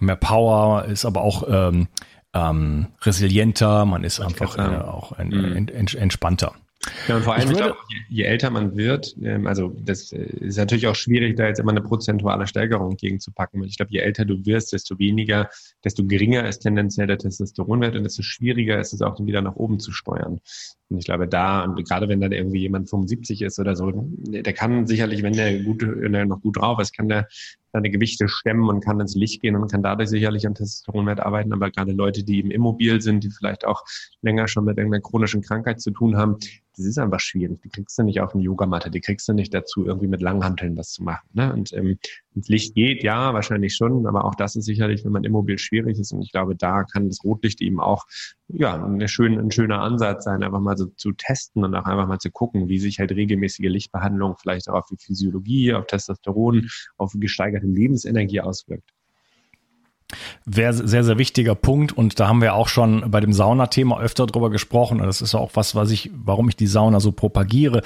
mehr 0.00 0.16
Power, 0.16 0.86
ist 0.86 1.04
aber 1.04 1.22
auch 1.22 1.44
ähm, 1.48 1.88
ähm, 2.34 2.88
resilienter, 3.02 3.84
man 3.84 4.04
ist 4.04 4.20
einfach 4.20 4.56
äh, 4.56 4.78
auch 4.78 5.12
ein, 5.12 5.28
mhm. 5.28 5.68
entspannter. 5.68 6.54
Ja, 7.06 7.16
und 7.16 7.22
vor 7.22 7.34
allem, 7.34 7.50
ich 7.50 7.56
glaube, 7.56 7.76
je, 7.88 7.96
je, 8.08 8.24
älter 8.24 8.50
man 8.50 8.76
wird, 8.76 9.16
ähm, 9.22 9.46
also 9.46 9.72
das 9.78 10.12
äh, 10.12 10.24
ist 10.40 10.56
natürlich 10.56 10.86
auch 10.88 10.96
schwierig, 10.96 11.36
da 11.36 11.46
jetzt 11.46 11.60
immer 11.60 11.70
eine 11.70 11.80
prozentuale 11.80 12.46
Steigerung 12.46 12.96
gegenzupacken. 12.96 13.62
Ich 13.64 13.76
glaube, 13.76 13.92
je 13.92 14.00
älter 14.00 14.24
du 14.24 14.44
wirst, 14.44 14.72
desto 14.72 14.98
weniger, 14.98 15.48
desto 15.84 16.04
geringer 16.04 16.48
ist 16.48 16.60
tendenziell 16.60 17.06
der 17.06 17.18
Testosteronwert 17.18 17.94
und 17.94 18.02
desto 18.02 18.22
schwieriger 18.22 18.80
ist 18.80 18.92
es 18.92 19.02
auch, 19.02 19.14
dann 19.14 19.26
wieder 19.26 19.42
nach 19.42 19.56
oben 19.56 19.78
zu 19.78 19.92
steuern. 19.92 20.40
Und 20.92 20.98
ich 20.98 21.06
glaube, 21.06 21.28
da, 21.28 21.64
und 21.64 21.82
gerade 21.86 22.08
wenn 22.08 22.20
dann 22.20 22.32
irgendwie 22.32 22.60
jemand 22.60 22.90
75 22.90 23.42
ist 23.42 23.58
oder 23.58 23.76
so, 23.76 23.92
der 23.92 24.52
kann 24.52 24.86
sicherlich, 24.86 25.22
wenn 25.22 25.32
der 25.32 25.62
gut, 25.62 25.82
wenn 25.82 26.12
der 26.12 26.26
noch 26.26 26.40
gut 26.40 26.58
drauf 26.58 26.78
ist, 26.80 26.96
kann 26.96 27.08
der 27.08 27.28
seine 27.72 27.90
Gewichte 27.90 28.28
stemmen 28.28 28.68
und 28.68 28.84
kann 28.84 29.00
ins 29.00 29.14
Licht 29.14 29.40
gehen 29.40 29.56
und 29.56 29.70
kann 29.70 29.82
dadurch 29.82 30.10
sicherlich 30.10 30.46
am 30.46 30.54
Testosteronwert 30.54 31.20
arbeiten. 31.20 31.52
Aber 31.52 31.70
gerade 31.70 31.92
Leute, 31.92 32.22
die 32.22 32.38
eben 32.38 32.50
immobil 32.50 33.00
sind, 33.00 33.24
die 33.24 33.30
vielleicht 33.30 33.64
auch 33.64 33.82
länger 34.20 34.46
schon 34.46 34.64
mit 34.64 34.76
irgendeiner 34.76 35.02
chronischen 35.02 35.42
Krankheit 35.42 35.80
zu 35.80 35.90
tun 35.90 36.16
haben, 36.16 36.36
das 36.76 36.86
ist 36.86 36.98
einfach 36.98 37.20
schwierig. 37.20 37.60
Die 37.62 37.70
kriegst 37.70 37.98
du 37.98 38.02
nicht 38.02 38.20
auf 38.20 38.34
eine 38.34 38.42
Yogamatte, 38.42 38.90
die 38.90 39.00
kriegst 39.00 39.28
du 39.28 39.32
nicht 39.32 39.54
dazu, 39.54 39.86
irgendwie 39.86 40.06
mit 40.06 40.20
Langhanteln 40.20 40.76
was 40.76 40.92
zu 40.92 41.02
machen. 41.02 41.26
Ne? 41.32 41.52
Und 41.52 41.72
ähm, 41.72 41.98
ins 42.34 42.48
Licht 42.48 42.74
geht, 42.74 43.02
ja, 43.02 43.34
wahrscheinlich 43.34 43.74
schon, 43.74 44.06
aber 44.06 44.24
auch 44.24 44.34
das 44.34 44.56
ist 44.56 44.64
sicherlich, 44.64 45.04
wenn 45.04 45.12
man 45.12 45.24
immobil 45.24 45.58
schwierig 45.58 45.98
ist. 45.98 46.12
Und 46.12 46.22
ich 46.22 46.32
glaube, 46.32 46.56
da 46.56 46.84
kann 46.84 47.08
das 47.08 47.24
Rotlicht 47.24 47.60
eben 47.60 47.80
auch 47.80 48.04
ja 48.48 48.82
eine 48.82 49.08
schön, 49.08 49.38
ein 49.38 49.50
schöner 49.50 49.80
Ansatz 49.80 50.24
sein, 50.24 50.42
einfach 50.42 50.60
mal 50.60 50.76
so 50.76 50.86
zu 50.86 51.12
testen 51.12 51.64
und 51.64 51.74
auch 51.74 51.84
einfach 51.84 52.06
mal 52.06 52.18
zu 52.18 52.30
gucken, 52.30 52.68
wie 52.68 52.78
sich 52.78 52.98
halt 52.98 53.12
regelmäßige 53.12 53.68
Lichtbehandlung 53.68 54.36
vielleicht 54.40 54.68
auch 54.68 54.74
auf 54.74 54.86
die 54.86 54.96
Physiologie, 54.98 55.74
auf 55.74 55.86
Testosteron, 55.86 56.68
auf 56.96 57.12
gesteigerte 57.14 57.66
Lebensenergie 57.66 58.40
auswirkt. 58.40 58.90
Wäre 60.44 60.72
sehr, 60.72 61.04
sehr 61.04 61.18
wichtiger 61.18 61.54
Punkt 61.54 61.92
und 61.92 62.18
da 62.18 62.28
haben 62.28 62.40
wir 62.40 62.54
auch 62.54 62.68
schon 62.68 63.10
bei 63.10 63.20
dem 63.20 63.32
Saunathema 63.32 64.00
öfter 64.00 64.26
drüber 64.26 64.50
gesprochen 64.50 65.00
das 65.12 65.20
ist 65.20 65.34
auch 65.34 65.50
was, 65.54 65.74
was 65.74 65.90
ich, 65.90 66.10
warum 66.14 66.48
ich 66.48 66.56
die 66.56 66.66
Sauna 66.66 66.98
so 66.98 67.12
propagiere, 67.12 67.82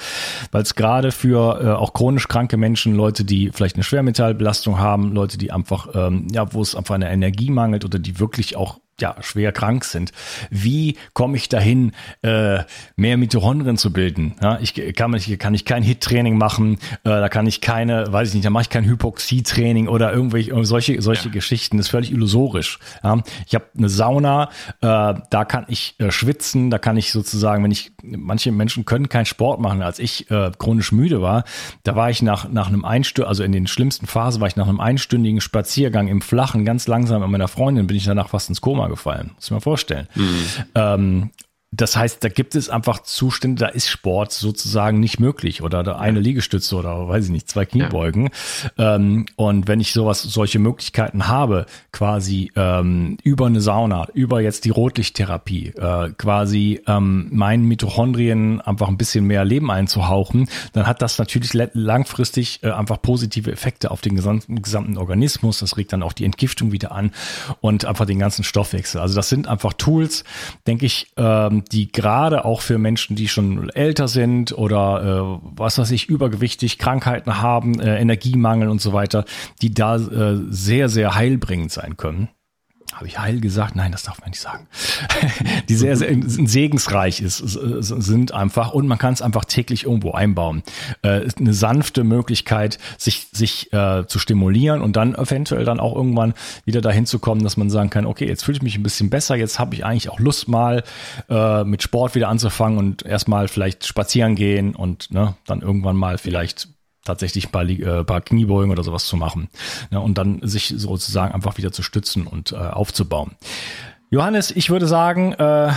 weil 0.51 0.61
es 0.61 0.75
gerade 0.75 1.11
für 1.11 1.61
äh, 1.61 1.69
auch 1.71 1.93
chronisch 1.93 2.29
kranke 2.29 2.55
Menschen, 2.55 2.95
Leute, 2.95 3.25
die 3.25 3.51
vielleicht 3.53 3.75
eine 3.75 3.83
Schwermetallbelastung 3.83 4.79
haben, 4.79 5.11
Leute, 5.11 5.37
die 5.37 5.51
einfach, 5.51 5.89
ähm, 5.93 6.27
ja, 6.31 6.53
wo 6.53 6.61
es 6.61 6.73
einfach 6.73 6.95
eine 6.95 7.11
Energie 7.11 7.51
mangelt 7.51 7.83
oder 7.83 7.99
die 7.99 8.19
wirklich 8.19 8.55
auch 8.55 8.79
ja, 8.99 9.15
schwer 9.21 9.51
krank 9.51 9.85
sind. 9.85 10.11
Wie 10.49 10.97
komme 11.13 11.37
ich 11.37 11.49
dahin, 11.49 11.91
äh, 12.23 12.59
mehr 12.95 13.17
Mitochondrien 13.17 13.77
zu 13.77 13.93
bilden? 13.93 14.35
Ja, 14.41 14.59
ich 14.59 14.73
kann, 14.95 15.13
ich 15.13 15.37
kann 15.37 15.53
ich 15.53 15.65
kein 15.65 15.83
HIT-Training 15.83 16.37
machen, 16.37 16.79
äh, 17.03 17.09
da 17.09 17.29
kann 17.29 17.45
ich 17.45 17.61
keine, 17.61 18.11
weiß 18.11 18.29
ich 18.29 18.33
nicht, 18.35 18.45
da 18.45 18.49
mache 18.49 18.63
ich 18.63 18.69
kein 18.69 18.85
Hypoxie-Training 18.85 19.87
oder 19.87 20.11
irgendwelche 20.11 20.53
solche 20.65 20.99
solche 21.01 21.27
ja. 21.27 21.31
Geschichten. 21.31 21.77
Das 21.77 21.87
ist 21.87 21.91
völlig 21.91 22.11
illusorisch. 22.11 22.79
Ja, 23.03 23.21
ich 23.45 23.53
habe 23.53 23.65
eine 23.77 23.89
Sauna, 23.89 24.49
äh, 24.81 25.13
da 25.29 25.45
kann 25.45 25.65
ich 25.67 25.95
äh, 25.99 26.09
schwitzen, 26.09 26.71
da 26.71 26.79
kann 26.79 26.97
ich 26.97 27.11
sozusagen, 27.11 27.63
wenn 27.63 27.71
ich 27.71 27.91
manche 28.01 28.51
Menschen 28.51 28.85
können 28.85 29.09
keinen 29.09 29.25
Sport 29.25 29.59
machen. 29.59 29.83
Als 29.83 29.99
ich 29.99 30.31
äh, 30.31 30.51
chronisch 30.57 30.91
müde 30.91 31.21
war, 31.21 31.43
da 31.83 31.95
war 31.95 32.09
ich 32.09 32.23
nach 32.23 32.49
nach 32.49 32.67
einem 32.67 32.83
Einstür, 32.83 33.27
also 33.27 33.43
in 33.43 33.51
den 33.51 33.67
schlimmsten 33.67 34.07
Phasen 34.07 34.41
war 34.41 34.47
ich 34.47 34.55
nach 34.55 34.67
einem 34.67 34.79
einstündigen 34.79 35.39
Spaziergang 35.39 36.07
im 36.07 36.21
Flachen 36.21 36.65
ganz 36.65 36.87
langsam 36.87 37.21
mit 37.21 37.29
meiner 37.29 37.47
Freundin 37.47 37.85
bin 37.85 37.95
ich 37.95 38.05
danach 38.05 38.29
fast 38.29 38.49
ins 38.49 38.61
Koma 38.61 38.86
gefallen. 38.89 39.31
Muss 39.35 39.45
ich 39.45 39.51
mal 39.51 39.59
vorstellen. 39.59 40.07
Mhm. 40.15 40.45
Ähm, 40.75 41.31
das 41.71 41.97
heißt, 41.97 42.23
da 42.23 42.29
gibt 42.29 42.55
es 42.55 42.69
einfach 42.69 43.03
Zustände, 43.03 43.65
da 43.65 43.67
ist 43.67 43.89
Sport 43.89 44.31
sozusagen 44.31 45.01
nicht 45.01 45.19
möglich 45.19 45.61
oder 45.61 45.99
eine 45.99 46.21
Liegestütze 46.21 46.77
oder 46.77 47.09
weiß 47.09 47.25
ich 47.25 47.31
nicht, 47.31 47.49
zwei 47.49 47.65
Kniebeugen. 47.65 48.29
Ja. 48.77 48.95
Ähm, 48.95 49.25
und 49.35 49.67
wenn 49.67 49.81
ich 49.81 49.91
sowas, 49.91 50.21
solche 50.21 50.59
Möglichkeiten 50.59 51.27
habe, 51.27 51.65
quasi 51.91 52.51
ähm, 52.55 53.17
über 53.21 53.47
eine 53.47 53.59
Sauna, 53.59 54.07
über 54.13 54.39
jetzt 54.39 54.63
die 54.63 54.69
Rotlichttherapie, 54.69 55.73
äh, 55.75 56.11
quasi 56.17 56.81
ähm, 56.87 57.27
meinen 57.33 57.65
Mitochondrien 57.65 58.61
einfach 58.61 58.87
ein 58.87 58.97
bisschen 58.97 59.25
mehr 59.25 59.43
Leben 59.43 59.69
einzuhauchen, 59.69 60.47
dann 60.71 60.87
hat 60.87 61.01
das 61.01 61.19
natürlich 61.19 61.53
langfristig 61.53 62.63
äh, 62.63 62.71
einfach 62.71 63.01
positive 63.01 63.51
Effekte 63.51 63.91
auf 63.91 63.99
den 63.99 64.15
gesamten, 64.15 64.61
gesamten 64.61 64.97
Organismus. 64.97 65.59
Das 65.59 65.75
regt 65.75 65.91
dann 65.91 66.01
auch 66.01 66.13
die 66.13 66.23
Entgiftung 66.23 66.71
wieder 66.71 66.93
an 66.93 67.11
und 67.59 67.83
einfach 67.83 68.05
den 68.05 68.19
ganzen 68.19 68.45
Stoffwechsel. 68.45 69.01
Also 69.01 69.15
das 69.15 69.27
sind 69.27 69.49
einfach 69.49 69.73
Tools, 69.73 70.23
denke 70.65 70.85
ich, 70.85 71.11
ähm, 71.17 71.56
die 71.65 71.91
gerade 71.91 72.45
auch 72.45 72.61
für 72.61 72.77
Menschen, 72.77 73.15
die 73.15 73.27
schon 73.27 73.69
älter 73.69 74.07
sind 74.07 74.57
oder 74.57 75.39
äh, 75.41 75.47
was 75.55 75.77
weiß 75.77 75.91
ich, 75.91 76.09
übergewichtig, 76.09 76.77
Krankheiten 76.77 77.41
haben, 77.41 77.79
äh, 77.79 77.99
Energiemangel 77.99 78.69
und 78.69 78.81
so 78.81 78.93
weiter, 78.93 79.25
die 79.61 79.73
da 79.73 79.97
äh, 79.97 80.39
sehr, 80.49 80.89
sehr 80.89 81.15
heilbringend 81.15 81.71
sein 81.71 81.97
können 81.97 82.29
habe 82.97 83.07
ich 83.07 83.19
heil 83.19 83.39
gesagt? 83.39 83.75
Nein, 83.75 83.91
das 83.91 84.03
darf 84.03 84.19
man 84.21 84.31
nicht 84.31 84.41
sagen. 84.41 84.67
die 85.69 85.75
sehr, 85.75 85.95
sehr 85.95 86.15
segensreich 86.27 87.21
ist, 87.21 87.37
sind 87.37 88.33
einfach 88.33 88.73
und 88.73 88.87
man 88.87 88.97
kann 88.97 89.13
es 89.13 89.21
einfach 89.21 89.45
täglich 89.45 89.85
irgendwo 89.85 90.11
einbauen. 90.11 90.63
Äh, 91.03 91.27
eine 91.39 91.53
sanfte 91.53 92.03
Möglichkeit, 92.03 92.79
sich, 92.97 93.27
sich 93.31 93.71
äh, 93.71 94.05
zu 94.07 94.17
stimulieren 94.17 94.81
und 94.81 94.95
dann 94.95 95.13
eventuell 95.13 95.63
dann 95.63 95.79
auch 95.79 95.95
irgendwann 95.95 96.33
wieder 96.65 96.81
dahin 96.81 97.05
zu 97.05 97.19
kommen, 97.19 97.43
dass 97.43 97.55
man 97.55 97.69
sagen 97.69 97.89
kann, 97.89 98.05
okay, 98.05 98.27
jetzt 98.27 98.43
fühle 98.43 98.57
ich 98.57 98.63
mich 98.63 98.77
ein 98.77 98.83
bisschen 98.83 99.09
besser, 99.09 99.35
jetzt 99.35 99.59
habe 99.59 99.75
ich 99.75 99.85
eigentlich 99.85 100.09
auch 100.09 100.19
Lust 100.19 100.47
mal 100.47 100.83
äh, 101.29 101.63
mit 101.63 101.83
Sport 101.83 102.15
wieder 102.15 102.29
anzufangen 102.29 102.79
und 102.79 103.05
erstmal 103.05 103.47
vielleicht 103.47 103.85
spazieren 103.85 104.35
gehen 104.35 104.75
und 104.75 105.11
ne, 105.11 105.35
dann 105.45 105.61
irgendwann 105.61 105.95
mal 105.95 106.17
vielleicht 106.17 106.69
tatsächlich 107.07 107.47
ein 107.47 107.51
paar, 107.51 107.67
äh, 107.67 108.03
paar 108.03 108.21
Kniebeugen 108.21 108.71
oder 108.71 108.83
sowas 108.83 109.05
zu 109.05 109.17
machen 109.17 109.49
ne, 109.89 109.99
und 109.99 110.17
dann 110.17 110.39
sich 110.43 110.73
sozusagen 110.75 111.33
einfach 111.33 111.57
wieder 111.57 111.71
zu 111.71 111.83
stützen 111.83 112.27
und 112.27 112.51
äh, 112.51 112.55
aufzubauen. 112.55 113.31
Johannes, 114.09 114.51
ich 114.51 114.69
würde 114.69 114.87
sagen, 114.87 115.33
äh, 115.33 115.71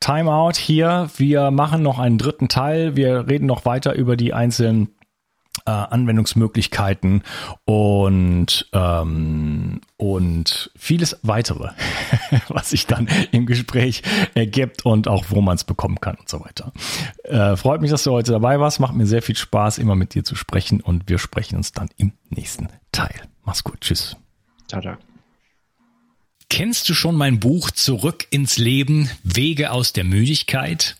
Timeout 0.00 0.52
hier. 0.56 1.10
Wir 1.16 1.50
machen 1.50 1.82
noch 1.82 1.98
einen 1.98 2.18
dritten 2.18 2.48
Teil. 2.48 2.96
Wir 2.96 3.26
reden 3.28 3.46
noch 3.46 3.64
weiter 3.64 3.94
über 3.94 4.16
die 4.16 4.32
einzelnen 4.32 4.88
äh, 5.68 5.70
Anwendungsmöglichkeiten 5.70 7.22
und, 7.66 8.68
ähm, 8.72 9.82
und 9.98 10.70
vieles 10.74 11.18
weitere, 11.22 11.72
was 12.48 12.70
sich 12.70 12.86
dann 12.86 13.06
im 13.32 13.44
Gespräch 13.44 14.02
ergibt 14.34 14.86
und 14.86 15.08
auch 15.08 15.26
wo 15.28 15.42
man 15.42 15.56
es 15.56 15.64
bekommen 15.64 16.00
kann 16.00 16.16
und 16.16 16.28
so 16.28 16.40
weiter. 16.40 16.72
Äh, 17.24 17.56
freut 17.56 17.82
mich, 17.82 17.90
dass 17.90 18.04
du 18.04 18.12
heute 18.12 18.32
dabei 18.32 18.58
warst. 18.60 18.80
Macht 18.80 18.94
mir 18.94 19.06
sehr 19.06 19.20
viel 19.20 19.36
Spaß, 19.36 19.76
immer 19.76 19.94
mit 19.94 20.14
dir 20.14 20.24
zu 20.24 20.36
sprechen 20.36 20.80
und 20.80 21.10
wir 21.10 21.18
sprechen 21.18 21.56
uns 21.56 21.72
dann 21.72 21.90
im 21.98 22.12
nächsten 22.30 22.68
Teil. 22.90 23.20
Mach's 23.44 23.62
gut. 23.62 23.82
Tschüss. 23.82 24.16
Ciao, 24.68 24.80
ciao. 24.80 24.96
Kennst 26.48 26.88
du 26.88 26.94
schon 26.94 27.14
mein 27.14 27.40
Buch 27.40 27.70
Zurück 27.72 28.26
ins 28.30 28.56
Leben, 28.56 29.10
Wege 29.22 29.70
aus 29.70 29.92
der 29.92 30.04
Müdigkeit? 30.04 30.96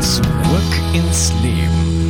Zurück 0.00 0.72
ins 0.94 1.32
Leben. 1.42 2.07